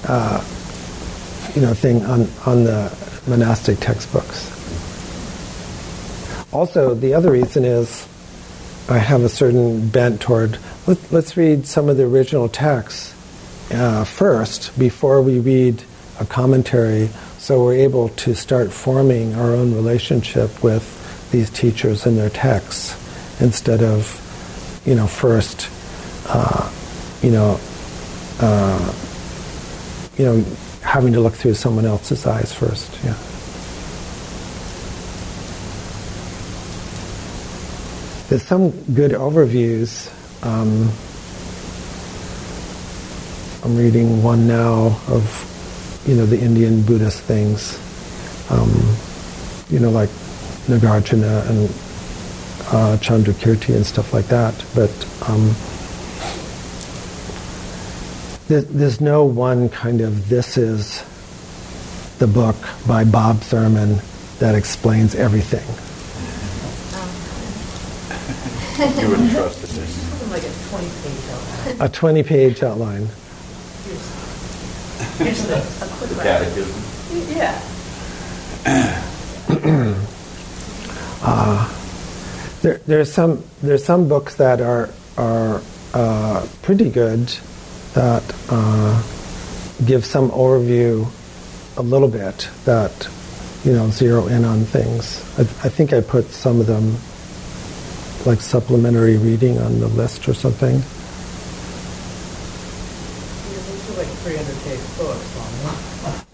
uh, 0.04 0.42
you 1.54 1.60
know, 1.60 1.74
thing 1.74 2.02
on, 2.06 2.28
on 2.46 2.64
the 2.64 2.90
monastic 3.26 3.78
textbooks. 3.78 4.48
Also, 6.50 6.94
the 6.94 7.12
other 7.12 7.30
reason 7.30 7.66
is 7.66 8.08
I 8.88 8.96
have 8.96 9.20
a 9.20 9.28
certain 9.28 9.90
bent 9.90 10.22
toward 10.22 10.58
let, 10.86 11.12
us 11.12 11.36
read 11.36 11.66
some 11.66 11.90
of 11.90 11.98
the 11.98 12.04
original 12.04 12.48
texts 12.48 13.12
uh, 13.70 14.04
first 14.04 14.78
before 14.78 15.22
we 15.22 15.38
read 15.40 15.82
a 16.20 16.24
commentary 16.24 17.08
so 17.38 17.64
we're 17.64 17.74
able 17.74 18.08
to 18.10 18.34
start 18.34 18.72
forming 18.72 19.34
our 19.34 19.52
own 19.52 19.74
relationship 19.74 20.62
with 20.62 21.30
these 21.30 21.48
teachers 21.50 22.04
and 22.04 22.18
their 22.18 22.30
texts 22.30 22.92
instead 23.40 23.82
of, 23.82 24.82
you 24.84 24.94
know, 24.94 25.06
first, 25.06 25.70
uh, 26.26 26.70
you 27.22 27.30
know, 27.30 27.60
uh, 28.40 28.94
you 30.16 30.24
know, 30.24 30.44
having 30.82 31.12
to 31.12 31.20
look 31.20 31.34
through 31.34 31.54
someone 31.54 31.86
else's 31.86 32.26
eyes 32.26 32.52
first. 32.52 32.92
Yeah. 33.04 33.14
There's 38.28 38.42
some 38.42 38.70
good 38.94 39.12
overviews. 39.12 40.12
Um, 40.44 40.90
I'm 43.68 43.76
reading 43.76 44.22
one 44.22 44.48
now 44.48 44.98
of, 45.08 46.02
you 46.08 46.14
know, 46.14 46.24
the 46.24 46.40
Indian 46.40 46.80
Buddhist 46.80 47.20
things. 47.20 47.78
Um, 48.50 48.70
you 49.68 49.78
know, 49.78 49.90
like 49.90 50.08
Nagarjuna 50.68 51.46
and 51.50 51.68
uh, 52.72 52.96
Chandrakirti 52.96 53.76
and 53.76 53.84
stuff 53.84 54.14
like 54.14 54.24
that. 54.28 54.54
But 54.74 54.88
um, 55.28 55.54
there, 58.46 58.62
there's 58.62 59.02
no 59.02 59.26
one 59.26 59.68
kind 59.68 60.00
of 60.00 60.30
this 60.30 60.56
is 60.56 61.04
the 62.18 62.26
book 62.26 62.56
by 62.86 63.04
Bob 63.04 63.40
Thurman 63.40 64.00
that 64.38 64.54
explains 64.54 65.14
everything. 65.14 65.68
you 68.98 69.10
wouldn't 69.10 69.30
trust 69.32 69.62
it. 69.62 70.30
Like 70.30 70.42
a 70.42 70.52
20 70.70 70.88
page 71.02 71.28
outline. 71.30 71.76
A 71.82 71.88
20 71.90 72.22
page 72.22 72.62
outline. 72.62 73.08
Here's 75.18 75.42
the, 75.46 75.58
a 75.58 75.88
quick 75.98 76.10
The 76.10 76.16
wrap. 76.16 76.24
catechism. 76.24 76.82
Yeah. 77.36 77.60
Uh, 81.20 81.74
there, 82.62 82.78
there's 82.86 83.12
some 83.12 83.42
there's 83.62 83.84
some 83.84 84.08
books 84.08 84.36
that 84.36 84.60
are 84.60 84.88
are 85.16 85.60
uh, 85.94 86.46
pretty 86.62 86.88
good 86.90 87.26
that 87.94 88.22
uh, 88.50 89.02
give 89.84 90.04
some 90.04 90.30
overview 90.30 91.06
a 91.76 91.82
little 91.82 92.06
bit 92.08 92.48
that 92.64 93.08
you 93.64 93.72
know 93.72 93.90
zero 93.90 94.28
in 94.28 94.44
on 94.44 94.64
things. 94.64 95.20
I, 95.38 95.42
I 95.42 95.68
think 95.68 95.92
I 95.92 96.00
put 96.00 96.26
some 96.26 96.60
of 96.60 96.66
them 96.66 96.94
like 98.26 98.40
supplementary 98.40 99.16
reading 99.16 99.58
on 99.58 99.80
the 99.80 99.88
list 99.88 100.28
or 100.28 100.34
something. 100.34 100.76
These 103.48 103.90
are 103.90 103.96
like 103.98 104.08
300 104.22 104.56
page 104.64 104.80
books. 104.98 105.34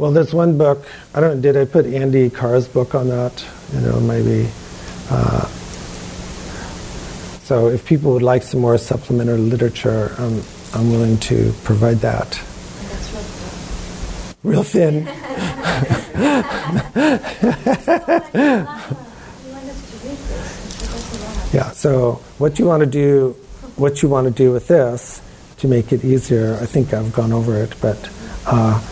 Well, 0.05 0.13
there's 0.13 0.35
one 0.35 0.59
book. 0.59 0.85
I 1.15 1.21
don't. 1.21 1.41
Did 1.41 1.57
I 1.57 1.65
put 1.65 1.87
Andy 1.87 2.29
Karr's 2.29 2.69
book 2.69 2.95
on 2.95 3.09
that? 3.09 3.43
You 3.73 3.81
know, 3.81 3.99
maybe. 4.01 4.51
Uh, 5.09 5.47
so, 7.45 7.69
if 7.69 7.87
people 7.87 8.13
would 8.13 8.21
like 8.21 8.43
some 8.43 8.61
more 8.61 8.77
supplementary 8.77 9.39
literature, 9.39 10.15
I'm 10.19 10.91
willing 10.91 11.17
to 11.21 11.55
provide 11.65 12.01
that. 12.01 12.39
Real 14.43 14.63
thin. 14.63 15.07
yeah. 21.51 21.71
So, 21.71 22.21
what 22.37 22.59
you 22.59 22.67
want 22.67 22.83
to 22.83 22.87
do, 22.87 23.35
what 23.77 24.03
you 24.03 24.11
want 24.11 24.27
to 24.27 24.31
do 24.31 24.53
with 24.53 24.69
this 24.69 25.23
to 25.61 25.67
make 25.67 25.95
it 25.95 26.05
easier. 26.05 26.59
I 26.61 26.67
think 26.67 26.93
I've 26.93 27.15
gone 27.15 27.33
over 27.33 27.57
it, 27.57 27.75
but 27.81 28.11
uh, 28.45 28.83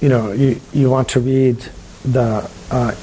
you 0.00 0.08
know, 0.08 0.32
you 0.32 0.60
you 0.72 0.90
want 0.90 1.10
to 1.10 1.20
read 1.20 1.58
the 2.04 2.48
uh, 2.70 2.94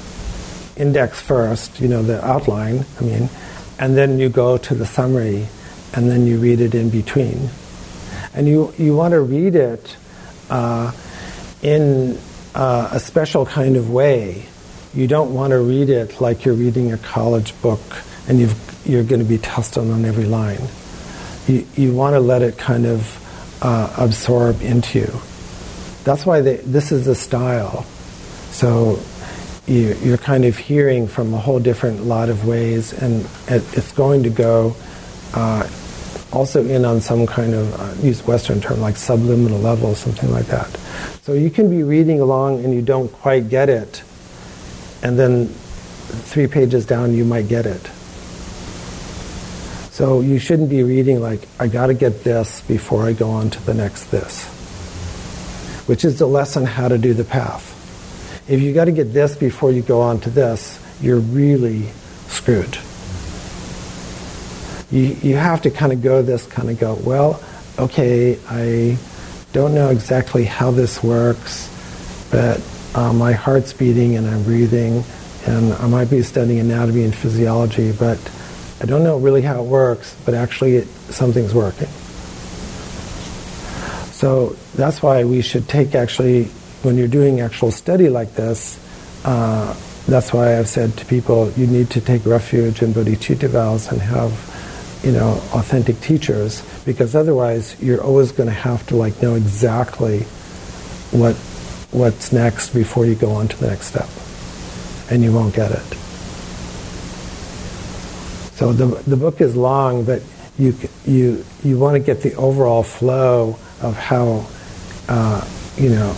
index 0.76 1.20
first, 1.20 1.80
you 1.80 1.88
know, 1.88 2.02
the 2.02 2.24
outline. 2.24 2.84
I 3.00 3.04
mean, 3.04 3.28
and 3.78 3.96
then 3.96 4.18
you 4.18 4.28
go 4.28 4.56
to 4.56 4.74
the 4.74 4.86
summary, 4.86 5.46
and 5.94 6.10
then 6.10 6.26
you 6.26 6.38
read 6.38 6.60
it 6.60 6.74
in 6.74 6.90
between, 6.90 7.50
and 8.34 8.46
you 8.46 8.72
you 8.78 8.96
want 8.96 9.12
to 9.12 9.20
read 9.20 9.54
it 9.54 9.96
uh, 10.50 10.92
in 11.62 12.18
uh, 12.54 12.90
a 12.92 13.00
special 13.00 13.46
kind 13.46 13.76
of 13.76 13.90
way. 13.90 14.46
You 14.94 15.08
don't 15.08 15.34
want 15.34 15.50
to 15.50 15.58
read 15.58 15.90
it 15.90 16.20
like 16.20 16.44
you're 16.44 16.54
reading 16.54 16.92
a 16.92 16.98
college 16.98 17.60
book 17.60 17.80
and 18.28 18.38
you've, 18.38 18.86
you're 18.86 19.02
going 19.02 19.20
to 19.20 19.26
be 19.26 19.38
tested 19.38 19.90
on 19.90 20.04
every 20.04 20.24
line. 20.24 20.60
You, 21.48 21.66
you 21.74 21.92
want 21.92 22.14
to 22.14 22.20
let 22.20 22.42
it 22.42 22.56
kind 22.56 22.86
of 22.86 23.58
uh, 23.60 23.92
absorb 23.98 24.62
into 24.62 25.00
you. 25.00 25.20
That's 26.04 26.24
why 26.24 26.40
they, 26.42 26.56
this 26.56 26.92
is 26.92 27.06
the 27.06 27.14
style. 27.14 27.82
So 28.50 29.00
you, 29.66 29.96
you're 30.02 30.18
kind 30.18 30.44
of 30.44 30.56
hearing 30.56 31.08
from 31.08 31.34
a 31.34 31.38
whole 31.38 31.58
different 31.58 32.04
lot 32.04 32.28
of 32.28 32.46
ways, 32.46 32.92
and 32.92 33.24
it, 33.48 33.64
it's 33.76 33.92
going 33.92 34.22
to 34.24 34.30
go 34.30 34.76
uh, 35.34 35.68
also 36.32 36.64
in 36.64 36.84
on 36.84 37.00
some 37.00 37.26
kind 37.26 37.54
of, 37.54 37.80
uh, 37.80 38.02
use 38.02 38.26
Western 38.26 38.60
term, 38.60 38.80
like 38.80 38.96
subliminal 38.96 39.58
level, 39.58 39.94
something 39.94 40.30
like 40.30 40.46
that. 40.46 40.68
So 41.22 41.32
you 41.32 41.50
can 41.50 41.70
be 41.70 41.82
reading 41.82 42.20
along 42.20 42.64
and 42.64 42.74
you 42.74 42.82
don't 42.82 43.10
quite 43.10 43.48
get 43.48 43.70
it, 43.70 44.02
and 45.02 45.18
then 45.18 45.48
three 45.48 46.46
pages 46.46 46.84
down 46.84 47.14
you 47.14 47.24
might 47.24 47.48
get 47.48 47.66
it. 47.66 47.90
So 49.90 50.20
you 50.20 50.38
shouldn't 50.38 50.70
be 50.70 50.82
reading 50.82 51.20
like, 51.20 51.48
I 51.58 51.68
got 51.68 51.86
to 51.86 51.94
get 51.94 52.24
this 52.24 52.60
before 52.62 53.06
I 53.06 53.12
go 53.12 53.30
on 53.30 53.50
to 53.50 53.60
the 53.64 53.74
next 53.74 54.10
this, 54.10 54.44
which 55.86 56.04
is 56.04 56.18
the 56.18 56.26
lesson 56.26 56.64
how 56.64 56.88
to 56.88 56.98
do 56.98 57.14
the 57.14 57.24
path. 57.24 57.70
If 58.48 58.60
you 58.60 58.72
got 58.72 58.86
to 58.86 58.92
get 58.92 59.12
this 59.12 59.36
before 59.36 59.70
you 59.70 59.82
go 59.82 60.00
on 60.00 60.20
to 60.20 60.30
this, 60.30 60.78
you're 61.00 61.20
really 61.20 61.88
screwed. 62.28 62.78
You, 64.90 65.16
you 65.22 65.36
have 65.36 65.62
to 65.62 65.70
kind 65.70 65.92
of 65.92 66.02
go 66.02 66.22
this, 66.22 66.46
kind 66.46 66.70
of 66.70 66.78
go, 66.78 66.94
well, 66.94 67.42
okay, 67.78 68.38
I 68.48 68.98
don't 69.52 69.74
know 69.74 69.88
exactly 69.88 70.44
how 70.44 70.70
this 70.70 71.02
works, 71.02 71.70
but 72.30 72.62
uh, 72.94 73.12
my 73.12 73.32
heart's 73.32 73.72
beating 73.72 74.16
and 74.16 74.26
I'm 74.26 74.42
breathing, 74.44 75.04
and 75.46 75.72
I 75.74 75.86
might 75.86 76.10
be 76.10 76.22
studying 76.22 76.60
anatomy 76.60 77.04
and 77.04 77.14
physiology, 77.14 77.92
but 77.92 78.18
I 78.80 78.86
don't 78.86 79.02
know 79.02 79.18
really 79.18 79.42
how 79.42 79.62
it 79.62 79.66
works, 79.66 80.16
but 80.24 80.34
actually 80.34 80.76
it, 80.76 80.88
something's 81.10 81.54
working. 81.54 81.88
So 84.24 84.56
that's 84.74 85.02
why 85.02 85.24
we 85.24 85.42
should 85.42 85.68
take 85.68 85.94
actually, 85.94 86.44
when 86.82 86.96
you're 86.96 87.08
doing 87.08 87.42
actual 87.42 87.70
study 87.70 88.08
like 88.08 88.32
this, 88.32 88.80
uh, 89.22 89.76
that's 90.08 90.32
why 90.32 90.58
I've 90.58 90.66
said 90.66 90.96
to 90.96 91.04
people, 91.04 91.50
you 91.58 91.66
need 91.66 91.90
to 91.90 92.00
take 92.00 92.24
refuge 92.24 92.80
in 92.80 92.94
bodhicitta 92.94 93.50
vows 93.50 93.92
and 93.92 94.00
have, 94.00 94.32
you 95.04 95.12
know, 95.12 95.32
authentic 95.52 96.00
teachers, 96.00 96.62
because 96.86 97.14
otherwise 97.14 97.76
you're 97.82 98.02
always 98.02 98.32
going 98.32 98.48
to 98.48 98.54
have 98.54 98.86
to 98.86 98.96
like 98.96 99.20
know 99.20 99.34
exactly 99.34 100.20
what 101.12 101.36
what's 101.92 102.32
next 102.32 102.70
before 102.70 103.04
you 103.04 103.16
go 103.16 103.30
on 103.32 103.48
to 103.48 103.56
the 103.58 103.66
next 103.66 103.88
step, 103.88 104.08
and 105.12 105.22
you 105.22 105.34
won't 105.34 105.54
get 105.54 105.70
it. 105.70 105.98
So 108.56 108.72
the 108.72 108.86
the 109.06 109.18
book 109.18 109.42
is 109.42 109.54
long, 109.54 110.06
but 110.06 110.22
you 110.56 110.74
you 111.04 111.44
you 111.62 111.78
want 111.78 111.96
to 111.96 112.00
get 112.00 112.22
the 112.22 112.34
overall 112.36 112.82
flow 112.82 113.58
of 113.84 113.96
how 113.96 114.46
uh, 115.08 115.46
you 115.76 115.90
know 115.90 116.10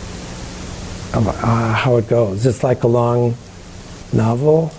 of 1.14 1.26
uh, 1.28 1.72
how 1.72 1.96
it 1.96 2.08
goes. 2.08 2.46
It's 2.46 2.62
like 2.62 2.84
a 2.84 2.86
long 2.86 3.36
novel. 4.12 4.70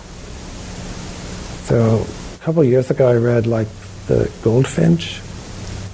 So 1.66 2.06
a 2.36 2.44
couple 2.44 2.62
of 2.62 2.68
years 2.68 2.90
ago, 2.90 3.10
I 3.10 3.16
read 3.16 3.46
like 3.46 3.68
the 4.08 4.32
Goldfinch. 4.42 5.22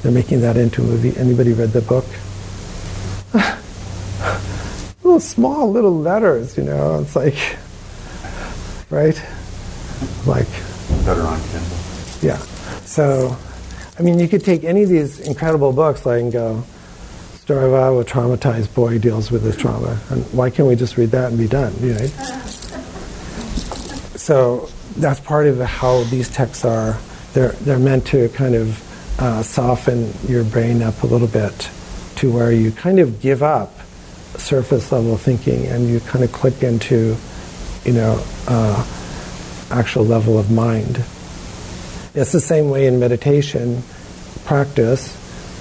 They're 0.01 0.11
making 0.11 0.41
that 0.41 0.57
into 0.57 0.81
a 0.81 0.85
movie. 0.85 1.17
Anybody 1.17 1.53
read 1.53 1.71
the 1.71 1.81
book? 1.81 2.05
little 5.03 5.19
small 5.19 5.71
little 5.71 5.97
letters, 5.97 6.57
you 6.57 6.63
know. 6.63 6.99
It's 7.01 7.15
like, 7.15 7.35
right? 8.89 9.15
Like, 10.25 10.47
Better 11.05 11.21
on 11.21 11.39
Kindle. 11.49 11.77
yeah. 12.21 12.37
So, 12.85 13.37
I 13.97 14.01
mean, 14.01 14.19
you 14.19 14.27
could 14.27 14.43
take 14.43 14.63
any 14.63 14.83
of 14.83 14.89
these 14.89 15.19
incredible 15.21 15.71
books, 15.71 16.05
like, 16.05 16.21
and 16.21 16.31
go, 16.31 16.63
story 17.43 17.65
of 17.65 17.73
a 17.73 18.05
traumatized 18.05 18.73
boy 18.73 18.97
deals 18.97 19.29
with 19.29 19.43
his 19.43 19.57
trauma, 19.57 19.99
and 20.09 20.23
why 20.31 20.49
can't 20.49 20.65
we 20.65 20.77
just 20.77 20.95
read 20.95 21.11
that 21.11 21.29
and 21.29 21.37
be 21.37 21.45
done? 21.45 21.73
You 21.81 21.93
know? 21.93 22.07
So 24.15 24.69
that's 24.95 25.19
part 25.19 25.47
of 25.47 25.59
how 25.59 26.05
these 26.05 26.29
texts 26.29 26.63
are. 26.63 26.97
They're 27.33 27.51
they're 27.51 27.79
meant 27.79 28.07
to 28.07 28.29
kind 28.29 28.55
of 28.55 29.19
uh, 29.19 29.43
soften 29.43 30.13
your 30.25 30.45
brain 30.45 30.81
up 30.81 31.03
a 31.03 31.05
little 31.05 31.27
bit 31.27 31.69
to 32.15 32.31
where 32.31 32.49
you 32.49 32.71
kind 32.71 32.99
of 32.99 33.19
give 33.19 33.43
up 33.43 33.77
surface 34.37 34.93
level 34.93 35.17
thinking 35.17 35.65
and 35.65 35.89
you 35.89 35.99
kind 35.99 36.23
of 36.23 36.31
click 36.31 36.63
into, 36.63 37.17
you 37.83 37.91
know, 37.91 38.23
uh, 38.47 38.87
actual 39.69 40.05
level 40.05 40.39
of 40.39 40.49
mind. 40.49 41.03
It's 42.15 42.31
the 42.31 42.39
same 42.39 42.69
way 42.69 42.87
in 42.87 43.01
meditation 43.01 43.83
practice. 44.45 45.19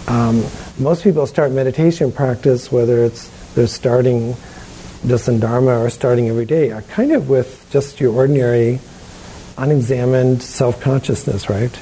Um, 0.08 0.44
most 0.82 1.04
people 1.04 1.26
start 1.26 1.52
meditation 1.52 2.12
practice, 2.12 2.72
whether 2.72 3.04
it's 3.04 3.28
they're 3.54 3.66
starting 3.66 4.34
just 5.06 5.28
in 5.28 5.40
Dharma 5.40 5.78
or 5.78 5.90
starting 5.90 6.28
every 6.28 6.44
day, 6.44 6.70
are 6.70 6.82
kind 6.82 7.12
of 7.12 7.28
with 7.28 7.66
just 7.70 8.00
your 8.00 8.12
ordinary, 8.12 8.80
unexamined 9.58 10.42
self 10.42 10.80
consciousness, 10.80 11.48
right? 11.48 11.76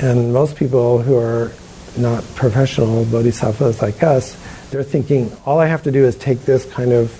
And 0.00 0.32
most 0.32 0.56
people 0.56 1.02
who 1.02 1.16
are 1.16 1.52
not 1.96 2.24
professional 2.34 3.04
bodhisattvas 3.04 3.82
like 3.82 4.02
us, 4.02 4.36
they're 4.70 4.82
thinking, 4.82 5.36
all 5.44 5.58
I 5.58 5.66
have 5.66 5.82
to 5.84 5.90
do 5.90 6.04
is 6.04 6.16
take 6.16 6.42
this 6.42 6.64
kind 6.64 6.92
of 6.92 7.16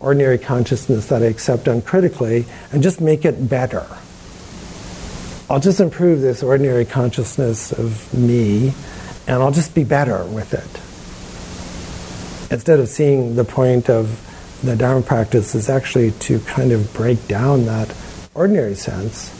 ordinary 0.00 0.38
consciousness 0.38 1.06
that 1.08 1.22
I 1.22 1.26
accept 1.26 1.68
uncritically 1.68 2.44
and 2.72 2.82
just 2.82 3.00
make 3.00 3.24
it 3.24 3.48
better. 3.48 3.86
I'll 5.50 5.60
just 5.60 5.80
improve 5.80 6.20
this 6.20 6.42
ordinary 6.42 6.84
consciousness 6.84 7.72
of 7.72 8.12
me 8.14 8.72
and 9.26 9.42
I'll 9.42 9.52
just 9.52 9.74
be 9.74 9.84
better 9.84 10.24
with 10.24 10.54
it. 10.54 12.52
Instead 12.52 12.80
of 12.80 12.88
seeing 12.88 13.34
the 13.34 13.44
point 13.44 13.88
of 13.88 14.28
the 14.62 14.76
Dharma 14.76 15.02
practice 15.02 15.54
is 15.54 15.68
actually 15.68 16.12
to 16.12 16.38
kind 16.40 16.72
of 16.72 16.92
break 16.94 17.26
down 17.26 17.66
that 17.66 17.94
ordinary 18.34 18.74
sense 18.74 19.30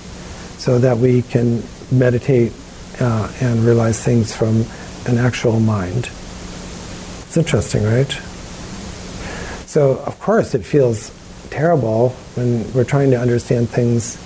so 0.58 0.78
that 0.78 0.98
we 0.98 1.22
can 1.22 1.62
meditate 1.90 2.52
uh, 3.00 3.32
and 3.40 3.64
realize 3.64 4.02
things 4.02 4.34
from 4.34 4.64
an 5.06 5.18
actual 5.18 5.60
mind. 5.60 6.10
It's 7.26 7.36
interesting, 7.36 7.84
right? 7.84 8.10
So, 9.66 9.98
of 10.00 10.18
course, 10.20 10.54
it 10.54 10.64
feels 10.64 11.10
terrible 11.50 12.10
when 12.34 12.70
we're 12.72 12.84
trying 12.84 13.10
to 13.10 13.18
understand 13.18 13.68
things 13.68 14.16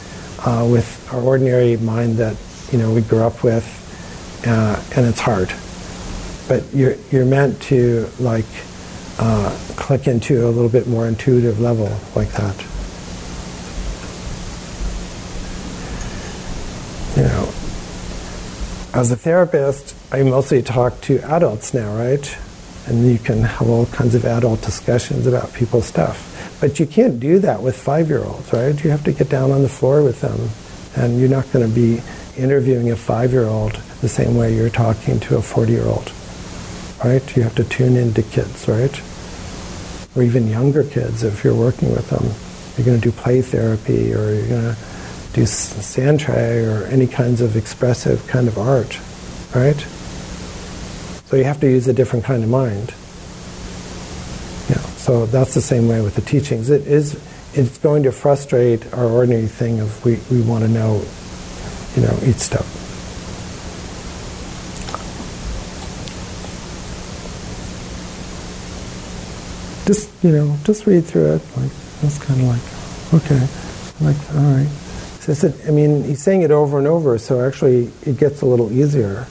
uh, 0.44 0.68
with 0.70 1.08
our 1.12 1.20
ordinary 1.20 1.76
mind 1.76 2.16
that 2.16 2.36
you 2.72 2.78
know 2.78 2.92
we 2.92 3.00
grew 3.00 3.22
up 3.22 3.42
with, 3.42 3.64
uh, 4.46 4.82
and 4.96 5.06
it's 5.06 5.20
hard. 5.20 5.52
But 6.48 6.62
you're 6.74 6.96
you're 7.10 7.24
meant 7.24 7.60
to 7.62 8.08
like 8.20 8.44
uh, 9.18 9.56
click 9.76 10.06
into 10.06 10.46
a 10.46 10.50
little 10.50 10.68
bit 10.68 10.86
more 10.86 11.06
intuitive 11.06 11.60
level 11.60 11.90
like 12.14 12.30
that. 12.32 12.56
You 17.16 17.22
know, 17.22 17.52
as 18.94 19.10
a 19.10 19.16
therapist, 19.16 19.96
I 20.12 20.22
mostly 20.22 20.62
talk 20.62 21.00
to 21.02 21.18
adults 21.20 21.74
now, 21.74 21.96
right? 21.96 22.38
And 22.86 23.06
you 23.06 23.18
can 23.18 23.42
have 23.42 23.68
all 23.68 23.86
kinds 23.86 24.14
of 24.14 24.24
adult 24.24 24.62
discussions 24.62 25.26
about 25.26 25.52
people's 25.52 25.86
stuff. 25.86 26.58
But 26.60 26.78
you 26.78 26.86
can't 26.86 27.18
do 27.18 27.38
that 27.40 27.62
with 27.62 27.76
five 27.76 28.08
year 28.08 28.22
olds, 28.22 28.52
right? 28.52 28.82
You 28.82 28.90
have 28.90 29.04
to 29.04 29.12
get 29.12 29.28
down 29.28 29.50
on 29.50 29.62
the 29.62 29.68
floor 29.68 30.02
with 30.02 30.20
them. 30.20 30.50
And 30.94 31.18
you're 31.18 31.28
not 31.28 31.50
going 31.52 31.68
to 31.68 31.74
be 31.74 32.00
interviewing 32.36 32.90
a 32.90 32.96
five 32.96 33.32
year 33.32 33.44
old 33.44 33.80
the 34.00 34.08
same 34.08 34.36
way 34.36 34.54
you're 34.54 34.70
talking 34.70 35.20
to 35.20 35.36
a 35.36 35.42
40 35.42 35.72
year 35.72 35.86
old, 35.86 36.12
right? 37.04 37.36
You 37.36 37.42
have 37.42 37.54
to 37.56 37.64
tune 37.64 37.96
into 37.96 38.22
kids, 38.22 38.68
right? 38.68 39.00
Or 40.16 40.22
even 40.22 40.48
younger 40.48 40.84
kids 40.84 41.22
if 41.22 41.44
you're 41.44 41.54
working 41.54 41.90
with 41.90 42.10
them. 42.10 42.24
You're 42.76 42.86
going 42.86 43.00
to 43.00 43.10
do 43.10 43.12
play 43.12 43.42
therapy 43.42 44.12
or 44.12 44.34
you're 44.34 44.48
going 44.48 44.74
to 44.74 44.76
do 45.32 45.46
sand 45.46 46.20
tray 46.20 46.64
or 46.64 46.84
any 46.86 47.06
kinds 47.06 47.40
of 47.40 47.56
expressive 47.56 48.26
kind 48.26 48.48
of 48.48 48.58
art, 48.58 48.98
right? 49.54 49.78
So 51.26 51.36
you 51.36 51.44
have 51.44 51.60
to 51.60 51.66
use 51.66 51.88
a 51.88 51.92
different 51.92 52.24
kind 52.24 52.42
of 52.42 52.48
mind. 52.48 52.94
Yeah, 54.70 54.84
so 54.96 55.26
that's 55.26 55.54
the 55.54 55.60
same 55.60 55.88
way 55.88 56.00
with 56.00 56.14
the 56.14 56.22
teachings. 56.22 56.70
It 56.70 56.86
is 56.86 57.14
it's 57.54 57.78
going 57.78 58.02
to 58.02 58.12
frustrate 58.12 58.92
our 58.92 59.06
ordinary 59.06 59.46
thing 59.46 59.80
of 59.80 60.04
we, 60.04 60.18
we 60.30 60.42
want 60.42 60.64
to 60.64 60.68
know, 60.68 61.02
you 61.96 62.02
know, 62.02 62.18
each 62.24 62.36
step. 62.36 62.64
Just 69.86 70.10
you 70.22 70.32
know, 70.32 70.56
just 70.64 70.86
read 70.86 71.04
through 71.04 71.34
it. 71.36 71.42
Like 71.56 71.70
that's 72.02 72.18
kind 72.18 72.40
of 72.40 72.46
like, 72.48 73.22
okay, 73.24 73.46
like 74.04 74.16
all 74.34 74.52
right. 74.52 74.68
So 75.20 75.32
I 75.32 75.34
said, 75.34 75.54
I 75.66 75.70
mean, 75.70 76.04
he's 76.04 76.22
saying 76.22 76.42
it 76.42 76.50
over 76.50 76.78
and 76.78 76.86
over, 76.86 77.18
so 77.18 77.40
actually 77.44 77.90
it 78.02 78.16
gets 78.18 78.42
a 78.42 78.46
little 78.46 78.70
easier. 78.72 79.26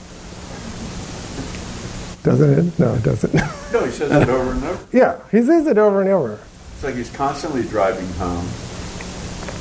Doesn't 2.22 2.58
it? 2.68 2.78
No, 2.78 2.94
it 2.94 3.02
doesn't. 3.02 3.34
No, 3.72 3.84
he 3.84 3.90
says 3.90 4.10
it 4.10 4.28
over 4.28 4.52
and 4.52 4.64
over. 4.64 4.86
yeah, 4.92 5.20
he 5.30 5.42
says 5.42 5.66
it 5.66 5.76
over 5.76 6.00
and 6.00 6.08
over. 6.08 6.38
It's 6.74 6.84
like 6.84 6.94
he's 6.94 7.10
constantly 7.10 7.62
driving 7.64 8.06
home 8.12 8.46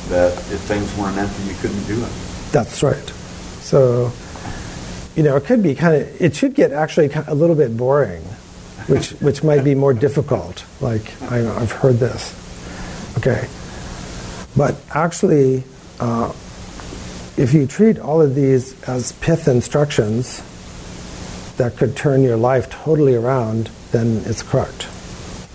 that 0.09 0.31
if 0.53 0.59
things 0.61 0.95
weren't 0.95 1.17
empty, 1.17 1.43
you 1.43 1.55
couldn't 1.55 1.83
do 1.85 2.01
it. 2.01 2.11
That's 2.51 2.83
right. 2.83 3.09
So, 3.61 4.11
you 5.15 5.23
know, 5.23 5.35
it 5.35 5.43
could 5.45 5.63
be 5.63 5.73
kind 5.75 5.95
of, 6.01 6.21
it 6.21 6.35
should 6.35 6.53
get 6.53 6.71
actually 6.71 7.09
a 7.27 7.33
little 7.33 7.55
bit 7.55 7.75
boring, 7.75 8.23
which, 8.87 9.11
which 9.21 9.43
might 9.43 9.63
be 9.63 9.75
more 9.75 9.93
difficult. 9.93 10.65
Like, 10.81 11.21
I, 11.23 11.47
I've 11.61 11.71
heard 11.71 11.95
this. 11.97 12.33
Okay. 13.17 13.47
But 14.55 14.75
actually, 14.93 15.63
uh, 15.99 16.31
if 17.37 17.53
you 17.53 17.67
treat 17.67 17.99
all 17.99 18.21
of 18.21 18.35
these 18.35 18.81
as 18.87 19.11
pith 19.13 19.47
instructions 19.47 20.41
that 21.57 21.77
could 21.77 21.95
turn 21.95 22.23
your 22.23 22.37
life 22.37 22.69
totally 22.69 23.15
around, 23.15 23.69
then 23.91 24.21
it's 24.25 24.43
correct. 24.43 24.87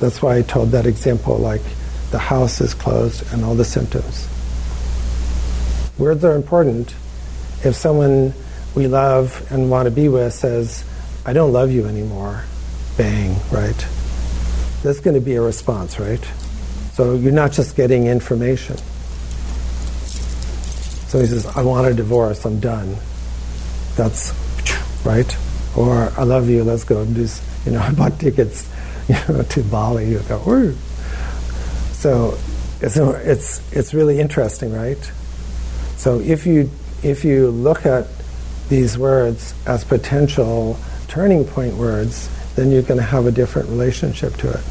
That's 0.01 0.23
why 0.23 0.37
I 0.37 0.43
told 0.43 0.71
that 0.71 0.87
example 0.87 1.37
like 1.37 1.63
the 2.11 2.19
house 2.19 2.61
is 2.61 2.75
closed 2.75 3.33
and 3.33 3.45
all 3.45 3.55
the 3.55 3.65
symptoms. 3.65 4.29
Words 5.99 6.25
are 6.25 6.35
important. 6.35 6.95
If 7.63 7.75
someone 7.75 8.35
we 8.75 8.87
love 8.87 9.47
and 9.51 9.71
want 9.71 9.87
to 9.87 9.91
be 9.91 10.09
with 10.09 10.33
says, 10.33 10.85
I 11.27 11.33
don't 11.33 11.53
love 11.53 11.71
you 11.71 11.87
anymore, 11.87 12.45
bang, 12.97 13.37
right? 13.51 13.87
That's 14.83 15.01
going 15.01 15.15
to 15.15 15.21
be 15.21 15.35
a 15.35 15.43
response, 15.43 15.99
right? 15.99 16.25
So 16.93 17.15
you're 17.15 17.33
not 17.33 17.53
just 17.53 17.77
getting 17.77 18.07
information. 18.07 18.77
So 21.09 21.19
he 21.19 21.27
says, 21.27 21.47
I 21.47 21.63
want 21.63 21.87
a 21.87 21.95
divorce, 21.95 22.45
I'm 22.45 22.61
done. 22.61 22.97
That's 23.97 24.33
right? 25.05 25.37
Or 25.77 26.13
I 26.17 26.25
love 26.25 26.49
you, 26.49 26.65
let's 26.65 26.85
go 26.85 27.05
do, 27.05 27.27
you 27.65 27.73
know, 27.73 27.81
I 27.83 27.93
bought 27.93 28.19
tickets, 28.19 28.69
you 29.09 29.15
know, 29.29 29.43
to 29.43 29.63
Bali, 29.65 30.11
you 30.11 30.21
go, 30.29 30.43
Woo. 30.47 30.75
So 31.93 32.39
it's, 32.81 32.97
it's, 32.97 33.73
it's 33.73 33.95
really 33.95 34.21
interesting, 34.21 34.73
right? 34.73 34.99
So 35.97 36.21
if 36.21 36.47
you, 36.47 36.71
if 37.03 37.25
you 37.25 37.51
look 37.51 37.85
at 37.85 38.07
these 38.69 38.97
words 38.97 39.55
as 39.67 39.85
potential 39.85 40.79
turning 41.09 41.45
point 41.45 41.75
words, 41.75 42.31
then 42.57 42.71
you're 42.71 42.83
going 42.83 43.01
to 43.01 43.07
have 43.07 43.27
a 43.27 43.33
different 43.33 43.69
relationship 43.69 44.37
to 44.39 44.51
it. 44.51 44.65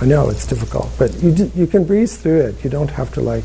I 0.00 0.06
know 0.06 0.28
it's 0.30 0.46
difficult, 0.46 0.90
but 0.98 1.14
you, 1.22 1.32
d- 1.32 1.52
you 1.54 1.66
can 1.66 1.84
breeze 1.84 2.16
through 2.16 2.40
it. 2.40 2.64
You 2.64 2.70
don't 2.70 2.90
have 2.90 3.12
to 3.14 3.20
like 3.20 3.44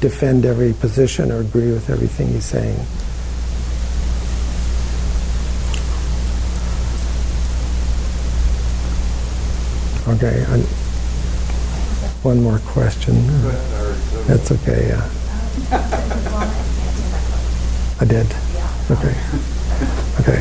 defend 0.00 0.46
every 0.46 0.72
position 0.72 1.30
or 1.30 1.40
agree 1.40 1.70
with 1.72 1.90
everything 1.90 2.28
he's 2.28 2.46
saying. 2.46 2.78
Okay, 10.08 10.42
and 10.48 10.64
one 12.24 12.42
more 12.42 12.58
question. 12.60 13.14
That's 14.26 14.50
okay, 14.52 14.88
yeah. 14.88 15.08
I 18.00 18.04
did. 18.06 18.26
Okay. 18.90 19.14
Okay. 20.20 20.40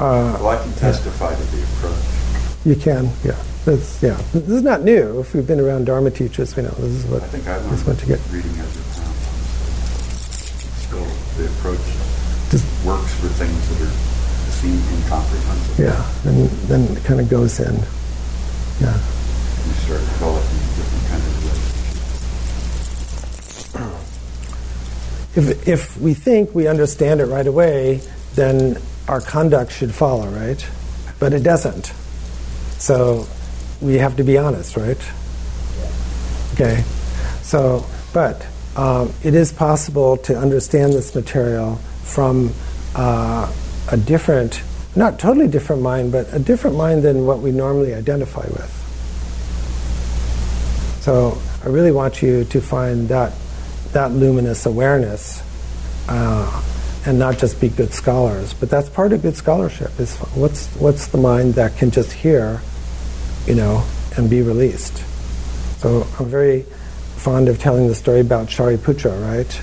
Uh, 0.00 0.32
Well, 0.40 0.48
I 0.48 0.56
can 0.62 0.72
testify 0.74 1.34
to 1.34 1.42
the 1.54 1.62
approach. 1.62 2.04
you 2.64 2.74
can, 2.74 3.10
yeah. 3.24 3.36
That's, 3.66 4.02
yeah. 4.02 4.16
This 4.32 4.48
is 4.48 4.62
not 4.62 4.82
new. 4.82 5.20
If 5.20 5.34
we've 5.34 5.46
been 5.46 5.60
around 5.60 5.84
Dharma 5.84 6.10
teachers, 6.10 6.56
we 6.56 6.62
know 6.62 6.70
this 6.70 7.04
is 7.04 7.04
what 7.06 7.22
I 7.22 7.26
think 7.26 7.46
I 7.46 7.56
learned 7.58 7.86
what 7.86 7.98
to 7.98 8.06
get. 8.06 8.18
reading 8.32 8.50
as 8.58 8.72
a 8.76 8.82
town. 8.96 9.14
Still, 10.88 11.04
the 11.36 11.44
approach 11.52 11.84
Just 12.50 12.64
works 12.86 13.12
for 13.20 13.28
things 13.28 13.68
that 13.68 13.84
are 13.84 13.92
seem 14.60 14.80
incomprehensible. 14.96 15.84
yeah, 15.84 16.30
and 16.30 16.48
then 16.68 16.96
it 16.96 17.04
kind 17.04 17.20
of 17.20 17.28
goes 17.28 17.60
in. 17.60 17.74
Yeah. 18.80 18.96
You 18.96 19.74
start 19.84 20.00
developing 20.00 20.60
different 20.76 21.04
kind 21.12 21.22
of 21.22 21.28
relationship. 21.44 21.76
If 25.36 25.68
if 25.68 26.00
we 26.00 26.14
think 26.14 26.54
we 26.54 26.66
understand 26.66 27.20
it 27.20 27.26
right 27.26 27.46
away, 27.46 28.00
then 28.34 28.76
our 29.10 29.20
conduct 29.20 29.72
should 29.72 29.92
follow, 29.92 30.28
right? 30.28 30.64
But 31.18 31.32
it 31.32 31.42
doesn't. 31.42 31.86
So 32.78 33.26
we 33.80 33.98
have 33.98 34.16
to 34.16 34.22
be 34.22 34.38
honest, 34.38 34.76
right? 34.76 34.96
Okay, 36.54 36.84
so, 37.42 37.84
but 38.12 38.46
um, 38.76 39.12
it 39.24 39.34
is 39.34 39.52
possible 39.52 40.16
to 40.18 40.38
understand 40.38 40.92
this 40.92 41.12
material 41.12 41.76
from 42.04 42.52
uh, 42.94 43.52
a 43.90 43.96
different, 43.96 44.62
not 44.94 45.18
totally 45.18 45.48
different 45.48 45.82
mind, 45.82 46.12
but 46.12 46.32
a 46.32 46.38
different 46.38 46.76
mind 46.76 47.02
than 47.02 47.26
what 47.26 47.40
we 47.40 47.50
normally 47.50 47.92
identify 47.92 48.46
with. 48.46 48.76
So 51.00 51.36
I 51.64 51.68
really 51.68 51.92
want 51.92 52.22
you 52.22 52.44
to 52.44 52.60
find 52.60 53.08
that 53.08 53.32
that 53.92 54.12
luminous 54.12 54.66
awareness, 54.66 55.42
uh, 56.08 56.62
and 57.06 57.18
not 57.18 57.38
just 57.38 57.60
be 57.60 57.68
good 57.68 57.92
scholars. 57.92 58.54
But 58.54 58.70
that's 58.70 58.88
part 58.88 59.12
of 59.12 59.22
good 59.22 59.36
scholarship. 59.36 59.98
Is 59.98 60.16
what's 60.34 60.68
what's 60.76 61.06
the 61.08 61.18
mind 61.18 61.54
that 61.54 61.76
can 61.76 61.90
just 61.90 62.12
hear, 62.12 62.60
you 63.46 63.54
know, 63.54 63.84
and 64.16 64.28
be 64.28 64.42
released. 64.42 64.98
So 65.78 66.06
I'm 66.18 66.26
very 66.26 66.62
fond 67.16 67.48
of 67.48 67.58
telling 67.58 67.86
the 67.88 67.94
story 67.94 68.20
about 68.20 68.48
Shariputra, 68.48 69.26
right? 69.26 69.60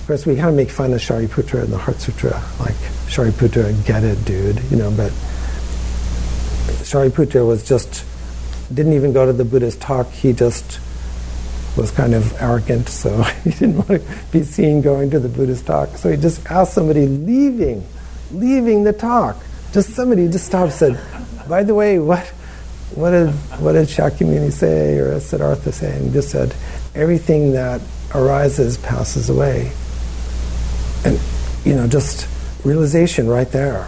Of 0.00 0.04
course, 0.06 0.26
we 0.26 0.36
kind 0.36 0.48
of 0.48 0.54
make 0.54 0.70
fun 0.70 0.92
of 0.92 1.00
Shariputra 1.00 1.64
in 1.64 1.70
the 1.70 1.78
Heart 1.78 2.00
Sutra, 2.00 2.42
like 2.60 2.76
Shariputra, 3.06 3.86
get 3.86 4.04
it, 4.04 4.24
dude, 4.24 4.60
you 4.70 4.76
know. 4.76 4.90
But 4.90 5.12
Shariputra 6.82 7.46
was 7.46 7.66
just 7.66 8.04
didn't 8.72 8.92
even 8.92 9.12
go 9.12 9.26
to 9.26 9.32
the 9.32 9.44
Buddha's 9.44 9.76
talk. 9.76 10.10
He 10.10 10.32
just 10.32 10.78
was 11.76 11.90
kind 11.90 12.14
of 12.14 12.40
arrogant, 12.40 12.88
so 12.88 13.22
he 13.44 13.50
didn't 13.50 13.76
want 13.76 13.88
to 13.88 14.02
be 14.30 14.42
seen 14.42 14.80
going 14.80 15.10
to 15.10 15.18
the 15.18 15.28
Buddhist 15.28 15.66
talk. 15.66 15.90
So 15.96 16.10
he 16.10 16.16
just 16.16 16.46
asked 16.50 16.74
somebody 16.74 17.06
leaving, 17.06 17.84
leaving 18.32 18.84
the 18.84 18.92
talk. 18.92 19.36
Just 19.72 19.90
somebody 19.90 20.28
just 20.28 20.46
stopped 20.46 20.72
said, 20.72 21.00
by 21.48 21.64
the 21.64 21.74
way, 21.74 21.98
what, 21.98 22.24
what 22.94 23.10
did, 23.10 23.30
what 23.60 23.72
did 23.72 23.88
Shakyamuni 23.88 24.52
say 24.52 24.98
or 24.98 25.18
Siddhartha 25.18 25.72
say? 25.72 25.96
And 25.96 26.12
just 26.12 26.30
said, 26.30 26.54
everything 26.94 27.52
that 27.52 27.80
arises 28.14 28.78
passes 28.78 29.28
away. 29.28 29.72
And, 31.04 31.18
you 31.64 31.74
know, 31.74 31.88
just 31.88 32.28
realization 32.64 33.28
right 33.28 33.50
there. 33.50 33.84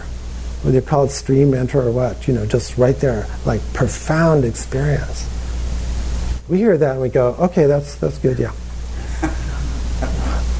Whether 0.63 0.79
you 0.79 0.81
call 0.81 1.05
it 1.05 1.11
stream 1.11 1.53
enter 1.53 1.81
or 1.81 1.91
what, 1.91 2.27
you 2.27 2.33
know, 2.33 2.45
just 2.45 2.77
right 2.77 2.97
there, 2.97 3.27
like 3.45 3.61
profound 3.73 4.43
experience. 4.43 5.36
We 6.49 6.59
hear 6.59 6.77
that 6.77 6.91
and 6.93 7.01
we 7.01 7.09
go, 7.09 7.35
okay, 7.39 7.65
that's, 7.65 7.95
that's 7.95 8.17
good, 8.19 8.39
yeah. 8.39 8.51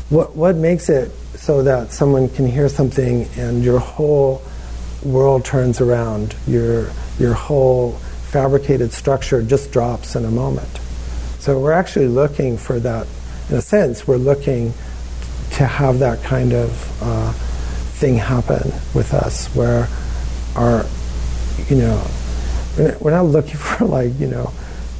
what, 0.10 0.36
what 0.36 0.56
makes 0.58 0.90
it 0.90 1.12
so 1.36 1.64
that 1.64 1.94
someone 1.94 2.28
can 2.30 2.46
hear 2.46 2.68
something 2.68 3.28
and 3.38 3.64
your 3.64 3.80
whole 3.80 4.42
world 5.04 5.46
turns 5.46 5.80
around, 5.80 6.36
your, 6.46 6.90
your 7.20 7.34
whole 7.34 7.94
fabricated 8.32 8.92
structure 8.92 9.42
just 9.42 9.72
drops 9.72 10.18
in 10.18 10.26
a 10.26 10.32
moment? 10.32 10.82
So 11.40 11.58
we're 11.58 11.72
actually 11.72 12.08
looking 12.08 12.58
for 12.58 12.80
that, 12.82 13.08
in 13.50 13.56
a 13.56 13.62
sense, 13.62 14.06
we're 14.06 14.18
looking 14.18 14.74
to 15.52 15.66
have 15.66 16.00
that 16.00 16.22
kind 16.22 16.52
of 16.52 17.02
uh, 17.02 17.32
thing 17.32 18.16
happen 18.18 18.74
with 18.94 19.14
us 19.14 19.48
where 19.56 19.88
our, 20.58 20.86
you 21.70 21.78
know, 21.78 22.06
we're 23.00 23.12
not 23.12 23.24
looking 23.24 23.56
for 23.58 23.86
like, 23.86 24.20
you 24.20 24.28
know, 24.28 24.52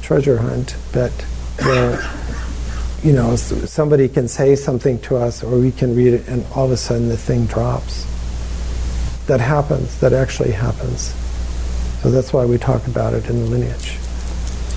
treasure 0.08 0.38
hunt, 0.38 0.74
but 0.90 1.12
where 1.66 2.00
you 3.02 3.12
know 3.12 3.36
somebody 3.36 4.08
can 4.08 4.26
say 4.26 4.56
something 4.56 4.98
to 5.00 5.16
us, 5.16 5.44
or 5.44 5.58
we 5.58 5.70
can 5.70 5.94
read 5.94 6.14
it, 6.14 6.26
and 6.28 6.46
all 6.54 6.64
of 6.64 6.70
a 6.70 6.78
sudden 6.78 7.08
the 7.08 7.16
thing 7.16 7.44
drops. 7.44 8.06
That 9.26 9.38
happens. 9.38 10.00
That 10.00 10.14
actually 10.14 10.52
happens. 10.52 11.12
So 12.00 12.10
that's 12.10 12.32
why 12.32 12.46
we 12.46 12.56
talk 12.56 12.86
about 12.86 13.12
it 13.12 13.28
in 13.28 13.38
the 13.38 13.44
lineage. 13.50 13.98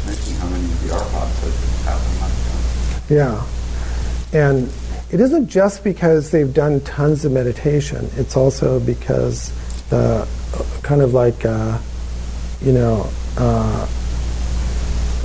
Amazing 0.03 0.36
how 0.36 0.49
many 0.49 0.65
of 0.65 0.84
the 0.84 0.95
arhats 0.95 1.39
have 1.39 1.86
happened 1.86 2.19
like 2.19 3.07
that. 3.07 3.15
Yeah, 3.15 4.38
and 4.38 4.69
it 5.13 5.21
isn't 5.21 5.47
just 5.47 5.82
because 5.82 6.32
they've 6.32 6.53
done 6.53 6.82
tons 6.82 7.23
of 7.23 7.32
meditation. 7.32 8.09
It's 8.17 8.36
also 8.36 8.82
because 8.82 9.53
the 9.88 10.27
uh, 10.55 10.82
kind 10.82 11.01
of 11.01 11.13
like 11.13 11.45
uh, 11.45 11.77
you 12.61 12.73
know. 12.73 13.09
Uh, 13.38 13.88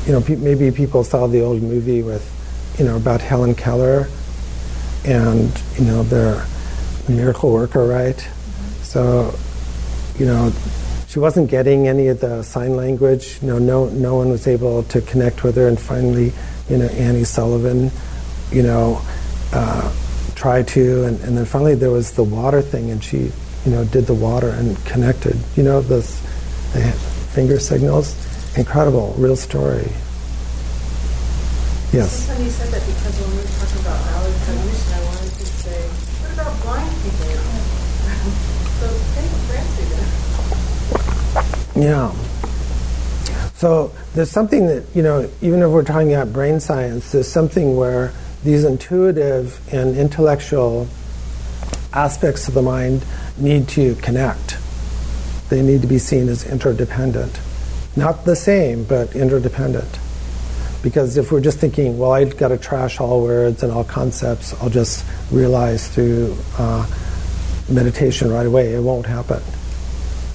you 0.07 0.13
know, 0.13 0.21
pe- 0.21 0.37
maybe 0.37 0.71
people 0.71 1.03
saw 1.03 1.27
the 1.27 1.41
old 1.41 1.63
movie 1.63 2.03
with, 2.03 2.25
you 2.79 2.85
know, 2.85 2.97
about 2.97 3.21
Helen 3.21 3.55
Keller 3.55 4.09
and, 5.05 5.51
you 5.79 5.85
know, 5.85 6.03
their 6.05 6.47
miracle 7.09 7.53
worker, 7.53 7.85
right? 7.87 8.19
So, 8.83 9.35
you 10.19 10.27
know, 10.27 10.53
she 11.09 11.19
wasn't 11.19 11.51
getting 11.51 11.89
any 11.89 12.09
of 12.09 12.21
the 12.21 12.43
sign 12.43 12.77
language. 12.77 13.39
You 13.43 13.49
know, 13.49 13.59
no, 13.59 13.87
no 13.87 14.17
one 14.17 14.31
was 14.31 14.47
able 14.47 14.85
to 14.85 15.01
connect 15.01 15.43
with 15.43 15.57
her. 15.57 15.67
And 15.67 15.81
finally, 15.81 16.33
you 16.69 16.79
know, 16.79 16.87
Annie 16.87 17.25
Sullivan, 17.25 17.91
you 18.53 18.63
know, 18.63 19.01
uh, 19.53 19.93
tried 20.35 20.69
to. 20.69 21.05
And, 21.05 21.21
and 21.23 21.37
then 21.37 21.47
finally 21.47 21.75
there 21.75 21.91
was 21.91 22.13
the 22.13 22.25
water 22.25 22.63
thing, 22.63 22.91
and 22.91 23.03
she, 23.03 23.33
you 23.65 23.73
know, 23.73 23.85
did 23.85 24.07
the 24.07 24.15
water 24.15 24.51
and 24.51 24.77
connected. 24.85 25.37
You 25.57 25.65
know, 25.65 25.81
those 25.81 26.21
the 26.73 26.93
finger 27.33 27.59
signals 27.59 28.26
incredible, 28.57 29.15
real 29.19 29.37
story. 29.37 29.91
Yes. 31.93 32.27
Said 32.27 32.37
that 32.73 32.85
because 32.87 33.21
when 33.21 33.31
we 33.31 33.37
were 33.37 33.49
talking 33.59 33.81
about 33.81 34.01
valid 34.11 34.35
cognition, 34.45 34.93
I 34.93 35.01
wanted 35.07 35.33
to 35.33 35.47
say, 35.47 35.81
what 36.21 36.33
about 36.35 36.53
blind 36.63 36.91
people? 37.03 37.27
so 38.81 38.87
think 39.15 39.33
of 39.33 39.47
Yeah. 41.77 42.13
So 43.57 43.93
there's 44.15 44.31
something 44.31 44.67
that, 44.67 44.85
you 44.95 45.03
know, 45.03 45.31
even 45.41 45.63
if 45.63 45.71
we're 45.71 45.85
talking 45.85 46.13
about 46.13 46.33
brain 46.33 46.61
science, 46.61 47.13
there's 47.13 47.29
something 47.29 47.77
where 47.77 48.13
these 48.45 48.65
intuitive 48.65 49.59
and 49.73 49.97
intellectual 49.97 50.89
aspects 51.93 52.49
of 52.49 52.55
the 52.55 52.63
mind 52.63 53.05
need 53.39 53.69
to 53.69 53.95
connect. 53.97 54.59
They 55.49 55.63
need 55.63 55.81
to 55.83 55.87
be 55.87 55.99
seen 55.99 56.29
as 56.29 56.45
interdependent. 56.45 57.41
Not 57.97 58.27
the 58.27 58.37
same, 58.37 58.85
but 58.85 59.17
interdependent. 59.17 59.99
Because 60.83 61.17
if 61.17 61.33
we're 61.33 61.41
just 61.41 61.59
thinking, 61.59 61.99
well, 61.99 62.13
I've 62.13 62.37
got 62.37 62.49
to 62.49 62.59
trash 62.59 63.01
all 63.01 63.23
words 63.23 63.63
and 63.63 63.73
all 63.73 63.85
concepts, 63.85 64.53
I'll 64.61 64.69
just 64.69 65.05
realize 65.33 65.89
through 65.89 66.37
uh, 66.59 66.87
meditation 67.71 68.31
right 68.31 68.47
away, 68.47 68.75
it 68.75 68.83
won't 68.83 69.07
happen. 69.07 69.43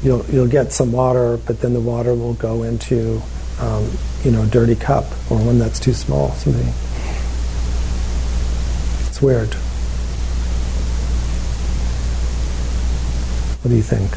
You'll, 0.01 0.26
you'll 0.26 0.47
get 0.47 0.74
some 0.74 0.91
water, 0.91 1.38
but 1.38 1.62
then 1.62 1.74
the 1.74 1.80
water 1.80 2.16
will 2.16 2.34
go 2.34 2.64
into, 2.64 3.22
um, 3.59 3.89
you 4.24 4.32
know, 4.32 4.41
a 4.41 4.47
dirty 4.47 4.76
cup 4.76 5.05
or 5.30 5.38
one 5.38 5.59
that's 5.59 5.80
too 5.80 5.93
small, 5.93 6.32
something. 6.32 6.74
It's 9.07 9.22
weird. 9.22 9.53
What 13.62 13.70
do 13.70 13.76
you 13.76 13.84
think? 13.84 14.12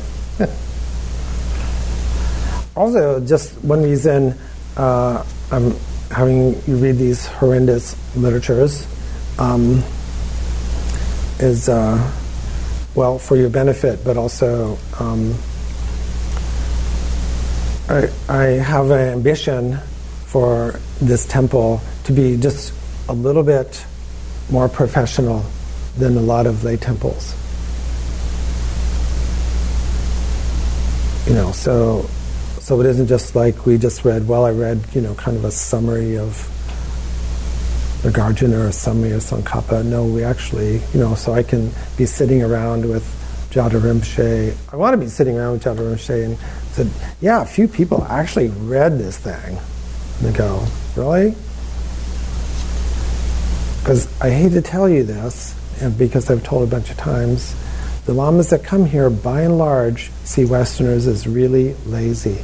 also, 2.76 3.20
just 3.20 3.52
one 3.64 3.82
reason 3.82 4.34
uh, 4.76 5.24
I'm 5.50 5.74
having 6.10 6.60
you 6.66 6.76
read 6.76 6.96
these 6.96 7.26
horrendous 7.26 7.96
literatures 8.16 8.86
um, 9.38 9.82
is, 11.38 11.68
uh, 11.68 12.12
well, 12.94 13.18
for 13.18 13.36
your 13.36 13.50
benefit, 13.50 14.04
but 14.04 14.16
also 14.16 14.78
um, 14.98 15.34
I, 17.88 18.08
I 18.28 18.44
have 18.62 18.90
an 18.90 19.08
ambition 19.08 19.78
for 20.26 20.78
this 21.00 21.26
temple 21.26 21.80
to 22.04 22.12
be 22.12 22.36
just 22.36 22.72
a 23.08 23.12
little 23.12 23.42
bit 23.42 23.84
more 24.50 24.68
professional 24.68 25.44
than 25.98 26.16
a 26.16 26.20
lot 26.20 26.46
of 26.46 26.62
lay 26.62 26.76
temples. 26.76 27.34
You 31.30 31.36
know, 31.36 31.52
so 31.52 32.02
so 32.58 32.80
it 32.80 32.86
isn't 32.86 33.06
just 33.06 33.36
like 33.36 33.64
we 33.64 33.78
just 33.78 34.04
read. 34.04 34.26
Well, 34.26 34.44
I 34.44 34.50
read 34.50 34.80
you 34.94 35.00
know 35.00 35.14
kind 35.14 35.36
of 35.36 35.44
a 35.44 35.52
summary 35.52 36.18
of 36.18 36.34
Nagarjuna 38.02 38.64
or 38.64 38.66
a 38.66 38.72
summary 38.72 39.12
of 39.12 39.22
Tsongkhapa. 39.22 39.84
No, 39.84 40.04
we 40.04 40.24
actually 40.24 40.80
you 40.92 40.98
know 40.98 41.14
so 41.14 41.32
I 41.32 41.44
can 41.44 41.70
be 41.96 42.04
sitting 42.04 42.42
around 42.42 42.84
with 42.84 43.04
Jada 43.52 43.80
Rinpoche. 43.80 44.56
I 44.72 44.76
want 44.76 44.94
to 44.94 44.98
be 44.98 45.06
sitting 45.06 45.38
around 45.38 45.52
with 45.52 45.62
Jada 45.62 45.78
Rinpoche 45.78 46.24
and 46.24 46.38
said, 46.72 46.90
yeah, 47.20 47.42
a 47.42 47.46
few 47.46 47.68
people 47.68 48.02
actually 48.06 48.48
read 48.48 48.98
this 48.98 49.16
thing. 49.16 49.56
And 49.56 50.34
they 50.34 50.36
go, 50.36 50.66
really? 50.96 51.36
Because 53.78 54.08
I 54.20 54.30
hate 54.30 54.50
to 54.54 54.62
tell 54.62 54.88
you 54.88 55.04
this, 55.04 55.54
and 55.80 55.96
because 55.96 56.28
I've 56.28 56.42
told 56.42 56.66
a 56.66 56.70
bunch 56.70 56.90
of 56.90 56.96
times, 56.96 57.54
the 58.10 58.14
lamas 58.14 58.50
that 58.50 58.64
come 58.64 58.86
here, 58.86 59.08
by 59.08 59.42
and 59.42 59.56
large, 59.56 60.10
see 60.24 60.44
Westerners 60.44 61.06
as 61.06 61.28
really 61.28 61.74
lazy, 61.86 62.42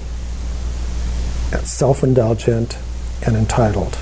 self 1.65 2.05
indulgent, 2.05 2.79
and 3.27 3.35
entitled. 3.35 3.99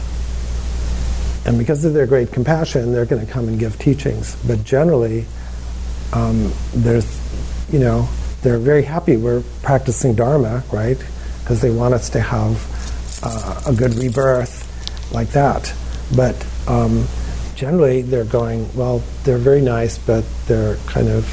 And 1.47 1.59
because 1.59 1.87
of 1.87 1.95
their 1.95 2.07
great 2.07 2.33
compassion, 2.33 2.93
they're 2.93 3.07
going 3.07 3.25
to 3.25 3.33
come 3.33 3.49
and 3.49 3.59
give 3.59 3.79
teachings. 3.79 4.37
But 4.47 4.63
generally, 4.63 5.25
um, 6.13 6.53
there's, 6.75 7.09
you 7.73 7.79
know, 7.79 8.11
they're 8.43 8.59
very 8.59 8.83
happy 8.83 9.17
we're 9.17 9.43
practicing 9.63 10.15
Dharma, 10.15 10.63
right? 10.71 11.03
because 11.41 11.63
they 11.63 11.71
want 11.71 11.95
us 11.95 12.11
to 12.11 12.21
have 12.21 13.21
uh, 13.23 13.63
a 13.69 13.75
good 13.75 13.95
rebirth 13.95 15.13
like 15.15 15.31
that. 15.31 15.73
But 16.15 16.47
um, 16.69 17.07
generally, 17.55 18.03
they're 18.03 18.27
going, 18.27 18.69
well, 18.77 19.03
they're 19.23 19.39
very 19.39 19.63
nice, 19.63 19.97
but 19.97 20.27
they're 20.47 20.77
kind 20.85 21.09
of 21.09 21.25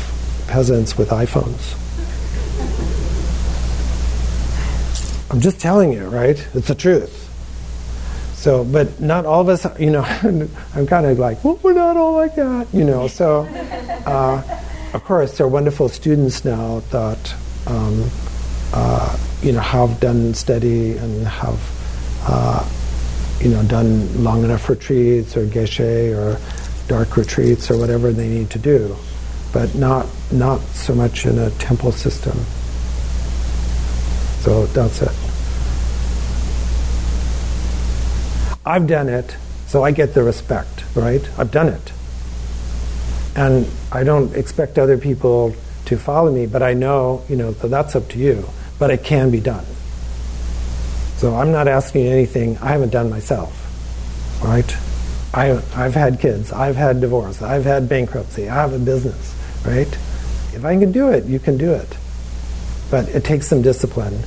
peasants 0.51 0.97
with 0.97 1.09
iPhones. 1.11 1.77
I'm 5.31 5.39
just 5.39 5.61
telling 5.61 5.93
you, 5.93 6.07
right? 6.09 6.45
It's 6.53 6.67
the 6.67 6.75
truth. 6.75 7.17
So, 8.35 8.65
but 8.65 8.99
not 8.99 9.25
all 9.25 9.39
of 9.39 9.47
us, 9.47 9.65
you 9.79 9.91
know, 9.91 10.01
I'm 10.75 10.87
kind 10.87 11.05
of 11.05 11.17
like, 11.17 11.41
well, 11.45 11.57
we're 11.63 11.71
not 11.71 11.95
all 11.95 12.13
like 12.13 12.35
that, 12.35 12.67
you 12.73 12.83
know. 12.83 13.07
So, 13.07 13.47
uh, 14.05 14.43
of 14.93 15.03
course, 15.05 15.37
there 15.37 15.47
are 15.47 15.49
wonderful 15.49 15.87
students 15.87 16.43
now 16.43 16.81
that, 16.91 17.33
um, 17.67 18.09
uh, 18.73 19.17
you 19.41 19.53
know, 19.53 19.61
have 19.61 20.01
done 20.01 20.33
study 20.33 20.97
and 20.97 21.25
have, 21.27 21.59
uh, 22.27 22.69
you 23.39 23.51
know, 23.51 23.63
done 23.63 24.21
long 24.21 24.43
enough 24.43 24.67
retreats 24.67 25.37
or 25.37 25.45
geshe 25.45 26.13
or 26.13 26.37
dark 26.89 27.15
retreats 27.15 27.71
or 27.71 27.77
whatever 27.77 28.11
they 28.11 28.27
need 28.27 28.49
to 28.49 28.59
do, 28.59 28.97
but 29.53 29.73
not 29.75 30.07
not 30.31 30.61
so 30.73 30.95
much 30.95 31.25
in 31.25 31.37
a 31.37 31.49
temple 31.51 31.91
system. 31.91 32.37
So 34.41 34.65
that's 34.67 35.01
it. 35.01 35.11
I've 38.65 38.87
done 38.87 39.09
it, 39.09 39.35
so 39.67 39.83
I 39.83 39.91
get 39.91 40.13
the 40.13 40.23
respect, 40.23 40.83
right? 40.95 41.27
I've 41.37 41.51
done 41.51 41.67
it. 41.67 41.91
And 43.35 43.67
I 43.91 44.03
don't 44.03 44.35
expect 44.35 44.77
other 44.77 44.97
people 44.97 45.55
to 45.85 45.97
follow 45.97 46.31
me, 46.31 46.45
but 46.45 46.61
I 46.61 46.73
know, 46.73 47.23
you 47.27 47.35
know, 47.35 47.51
that 47.51 47.67
that's 47.69 47.95
up 47.95 48.07
to 48.09 48.19
you. 48.19 48.47
But 48.77 48.91
it 48.91 49.03
can 49.03 49.31
be 49.31 49.39
done. 49.39 49.65
So 51.17 51.35
I'm 51.35 51.51
not 51.51 51.67
asking 51.67 52.07
anything 52.07 52.57
I 52.57 52.69
haven't 52.69 52.89
done 52.89 53.09
myself, 53.09 53.53
right? 54.43 54.75
I, 55.33 55.51
I've 55.75 55.93
had 55.93 56.19
kids, 56.19 56.51
I've 56.51 56.75
had 56.75 56.99
divorce, 56.99 57.41
I've 57.41 57.63
had 57.63 57.87
bankruptcy, 57.87 58.49
I 58.49 58.55
have 58.55 58.73
a 58.73 58.79
business, 58.79 59.35
right? 59.65 59.97
If 60.53 60.65
I 60.65 60.77
can 60.77 60.91
do 60.91 61.09
it, 61.09 61.25
you 61.25 61.39
can 61.39 61.57
do 61.57 61.71
it. 61.73 61.97
But 62.89 63.07
it 63.09 63.23
takes 63.23 63.47
some 63.47 63.61
discipline. 63.61 64.19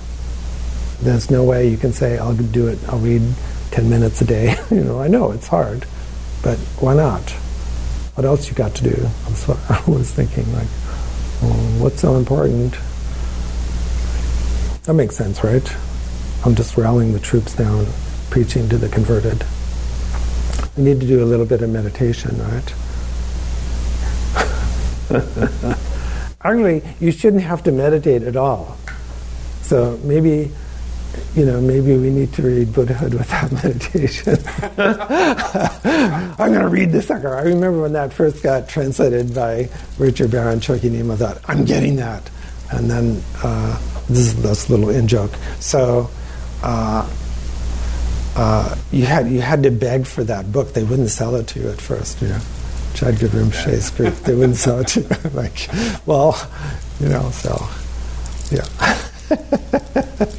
There's 1.03 1.31
no 1.31 1.45
way 1.45 1.69
you 1.69 1.77
can 1.77 1.93
say, 1.93 2.19
I'll 2.19 2.35
do 2.35 2.69
it, 2.69 2.79
I'll 2.89 2.99
read 2.99 3.23
10 3.73 3.91
minutes 3.91 4.21
a 4.23 4.25
day. 4.25 4.57
you 4.71 4.83
know, 4.83 5.01
I 5.01 5.09
know 5.09 5.33
it's 5.33 5.49
hard, 5.49 5.87
but 6.43 6.57
why 6.81 6.95
not? 6.95 7.31
What 8.15 8.25
else 8.25 8.49
you 8.49 8.55
got 8.55 8.75
to 8.77 8.85
do? 8.85 8.95
That's 8.95 9.49
what 9.49 9.59
I 9.71 9.83
was 9.91 10.11
thinking, 10.13 10.51
like, 10.53 10.69
well, 11.43 11.83
what's 11.83 12.01
so 12.01 12.17
important? 12.17 12.75
That 14.85 14.95
makes 14.95 15.17
sense, 15.17 15.43
right? 15.45 15.77
I'm 16.45 16.55
just 16.55 16.77
rallying 16.77 17.13
the 17.13 17.21
troops 17.21 17.55
down, 17.55 17.87
preaching 18.31 18.69
to 18.69 18.79
the 18.79 18.89
converted. 18.89 19.45
We 20.77 20.85
need 20.85 21.01
to 21.01 21.07
do 21.07 21.23
a 21.23 21.27
little 21.27 21.47
bit 21.47 21.63
of 21.63 21.71
meditation, 21.71 22.39
right? 22.41 22.75
Actually, 26.45 26.83
you 27.01 27.11
shouldn't 27.11 27.43
have 27.43 27.63
to 27.65 27.73
meditate 27.73 28.23
at 28.23 28.37
all. 28.37 28.77
So 29.63 29.99
maybe 30.05 30.53
you 31.35 31.45
know, 31.45 31.61
maybe 31.61 31.97
we 31.97 32.11
need 32.11 32.33
to 32.35 32.43
read 32.43 32.73
Buddhahood 32.73 33.15
without 33.19 33.51
meditation. 33.53 34.37
I'm 34.79 36.53
going 36.53 36.61
to 36.61 36.69
read 36.69 36.91
this 36.91 37.09
sucker. 37.09 37.35
I 37.35 37.43
remember 37.43 37.83
when 37.83 37.93
that 37.93 38.13
first 38.13 38.43
got 38.43 38.69
translated 38.69 39.35
by 39.35 39.69
Richard 39.99 40.31
Barron 40.31 40.61
Chökyi 40.61 40.91
Nyima, 40.91 41.15
I 41.15 41.17
thought, 41.17 41.39
I'm 41.47 41.65
getting 41.65 41.97
that. 41.97 42.31
And 42.71 42.91
then 42.91 43.23
uh, 43.43 43.79
this 44.09 44.19
is 44.19 44.43
this 44.43 44.71
little 44.71 44.91
in 44.91 45.07
joke. 45.09 45.33
So 45.61 46.11
uh, 46.63 47.09
uh, 48.37 48.77
you 48.91 49.05
had 49.05 49.29
you 49.29 49.41
had 49.41 49.63
to 49.63 49.71
beg 49.71 50.07
for 50.07 50.25
that 50.25 50.51
book. 50.51 50.73
They 50.73 50.83
wouldn't 50.83 51.11
sell 51.11 51.37
it 51.37 51.47
to 51.49 51.61
you 51.61 51.69
at 51.69 51.81
first. 51.81 52.21
You 52.21 52.29
know, 52.29 52.41
Jadguru 52.95 53.45
Rinpoche's 53.45 53.91
group. 53.91 54.15
They 54.15 54.35
wouldn't 54.35 54.57
sell 54.57 54.79
it 54.81 54.89
to 54.89 55.01
you. 55.01 55.09
like, 55.35 55.69
well, 56.07 56.51
you 57.01 57.09
know, 57.09 57.31
so 57.31 57.51
yeah. 58.51 58.65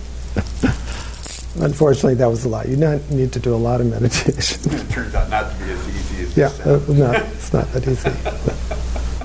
Unfortunately, 1.57 2.15
that 2.15 2.27
was 2.27 2.45
a 2.45 2.49
lot. 2.49 2.67
You 2.67 2.77
need 3.09 3.31
to 3.33 3.39
do 3.39 3.53
a 3.53 3.57
lot 3.57 3.81
of 3.81 3.87
meditation. 3.87 4.73
it 4.73 4.89
turns 4.89 5.15
out 5.15 5.29
not 5.29 5.51
to 5.51 5.57
be 5.63 5.71
as 5.71 5.89
easy 5.89 6.23
as 6.23 6.37
yeah, 6.37 6.51
uh, 6.65 6.79
no, 6.89 7.11
it's 7.11 7.53
not 7.53 7.71
that 7.73 7.87
easy. 7.87 8.09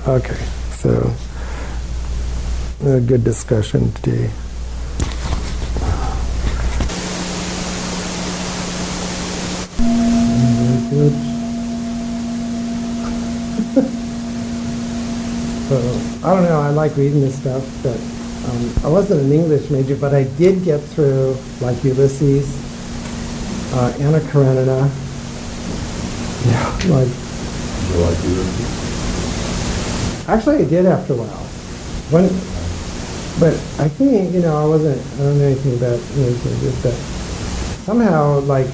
okay, 0.07 0.43
so 0.71 1.13
a 2.85 2.99
good 3.01 3.23
discussion 3.23 3.91
today. 3.93 4.29
I 16.23 16.35
don't 16.35 16.43
know. 16.43 16.61
I 16.61 16.69
like 16.69 16.95
reading 16.97 17.19
this 17.19 17.35
stuff, 17.35 17.67
but 17.81 17.97
um, 17.97 18.85
I 18.85 18.89
wasn't 18.89 19.21
an 19.21 19.31
English 19.31 19.71
major, 19.71 19.95
but 19.95 20.13
I 20.13 20.25
did 20.37 20.63
get 20.63 20.79
through 20.79 21.35
like 21.61 21.83
Ulysses, 21.83 22.45
uh, 23.73 23.97
Anna 23.99 24.19
Karenina. 24.29 24.87
Yeah, 26.45 26.69
like. 26.93 27.09
You 27.09 27.97
like 28.05 28.23
Ulysses? 28.23 28.81
Actually, 30.29 30.57
I 30.57 30.65
did 30.65 30.85
after 30.85 31.13
a 31.13 31.17
while. 31.17 31.45
When, 32.11 32.29
but 33.39 33.55
I 33.83 33.89
think 33.89 34.31
you 34.31 34.41
know 34.41 34.57
I 34.63 34.67
wasn't. 34.67 35.01
I 35.15 35.17
don't 35.23 35.39
know 35.39 35.45
anything 35.45 35.73
about 35.73 35.99
Ulysses, 36.17 36.83
but 36.83 36.93
somehow 37.83 38.41
like 38.41 38.67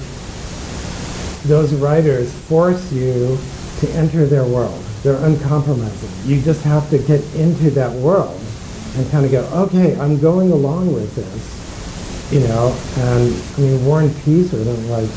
those 1.43 1.73
writers 1.75 2.33
force 2.33 2.91
you 2.91 3.37
to 3.79 3.89
enter 3.91 4.25
their 4.25 4.43
world. 4.43 4.83
They're 5.03 5.23
uncompromising. 5.23 6.09
You 6.25 6.41
just 6.41 6.63
have 6.63 6.89
to 6.89 6.97
get 6.97 7.23
into 7.35 7.69
that 7.71 7.91
world 7.91 8.39
and 8.95 9.09
kind 9.11 9.25
of 9.25 9.31
go, 9.31 9.43
okay, 9.65 9.97
I'm 9.99 10.19
going 10.19 10.51
along 10.51 10.93
with 10.93 11.15
this, 11.15 12.31
you 12.31 12.39
know. 12.47 12.75
And 12.97 13.33
I 13.57 13.59
mean, 13.61 13.85
War 13.85 14.01
and 14.01 14.15
Peace 14.23 14.53
or 14.53 14.57
like, 14.57 15.09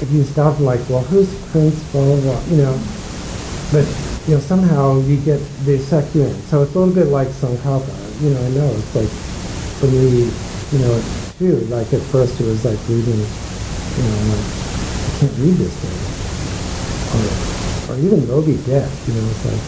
if 0.00 0.08
you 0.12 0.22
stop 0.22 0.60
like, 0.60 0.80
well, 0.88 1.02
who's 1.02 1.28
Prince, 1.50 1.82
blah, 1.90 2.04
blah, 2.04 2.20
blah, 2.20 2.44
you 2.46 2.58
know. 2.58 2.78
But, 3.72 3.86
you 4.28 4.34
know, 4.34 4.40
somehow 4.40 5.00
you 5.00 5.16
get, 5.20 5.40
they 5.64 5.78
suck 5.78 6.14
you 6.14 6.22
in. 6.22 6.34
So 6.42 6.62
it's 6.62 6.74
a 6.74 6.78
little 6.78 6.94
bit 6.94 7.06
like 7.06 7.28
Tsongkhapa. 7.28 8.22
You 8.22 8.30
know, 8.30 8.40
I 8.44 8.48
know, 8.50 8.68
it's 8.68 8.94
like, 8.94 9.08
for 9.80 9.86
me, 9.86 10.30
you 10.72 10.78
know, 10.78 11.02
too, 11.38 11.56
like 11.66 11.92
at 11.92 12.02
first 12.02 12.40
it 12.40 12.44
was 12.44 12.64
like 12.64 12.78
reading, 12.88 13.18
you 13.18 14.02
know, 14.02 14.20
like, 14.34 14.44
I 14.44 15.16
can't 15.20 15.38
read 15.38 15.56
this 15.56 15.74
thing. 15.74 17.47
Or 17.88 17.96
even 17.96 18.26
Moby 18.28 18.56
Dick, 18.68 18.84
you 19.08 19.14
know, 19.14 19.24
it's 19.24 19.44
like, 19.48 19.62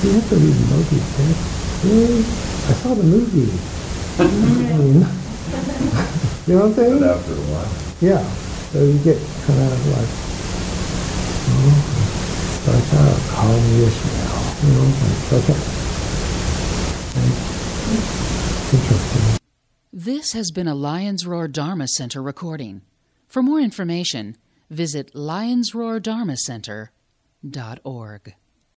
do 0.00 0.08
you 0.08 0.14
have 0.14 0.28
to 0.30 0.36
read 0.36 0.54
Moby 0.70 0.98
Dick. 1.02 1.36
Really? 1.82 2.22
I 2.22 2.72
saw 2.78 2.94
the 2.94 3.02
movie. 3.02 3.50
you 6.46 6.54
know 6.54 6.60
what 6.60 6.70
I'm 6.70 6.74
saying? 6.74 6.98
But 7.00 7.10
after 7.10 7.32
a 7.32 7.42
while. 7.50 7.66
Yeah. 8.00 8.22
So 8.70 8.84
you 8.84 8.98
get 9.02 9.18
kind 9.46 9.60
of 9.60 9.86
like, 9.90 10.10
oh, 11.50 11.74
starts 12.62 12.94
out, 12.94 13.18
call 13.34 13.50
me 13.50 13.84
Ishmael. 13.84 14.42
You 14.62 14.70
know, 14.78 14.86
like, 15.02 15.42
okay. 15.42 15.58
It's 18.62 18.74
interesting. 18.74 19.38
This 19.92 20.32
has 20.32 20.50
been 20.50 20.68
a 20.68 20.74
Lions 20.74 21.26
Roar 21.26 21.48
Dharma 21.48 21.88
Center 21.88 22.22
recording. 22.22 22.82
For 23.26 23.42
more 23.42 23.60
information, 23.60 24.36
visit 24.70 25.14
lionsroardharmacenter.org. 27.44 28.34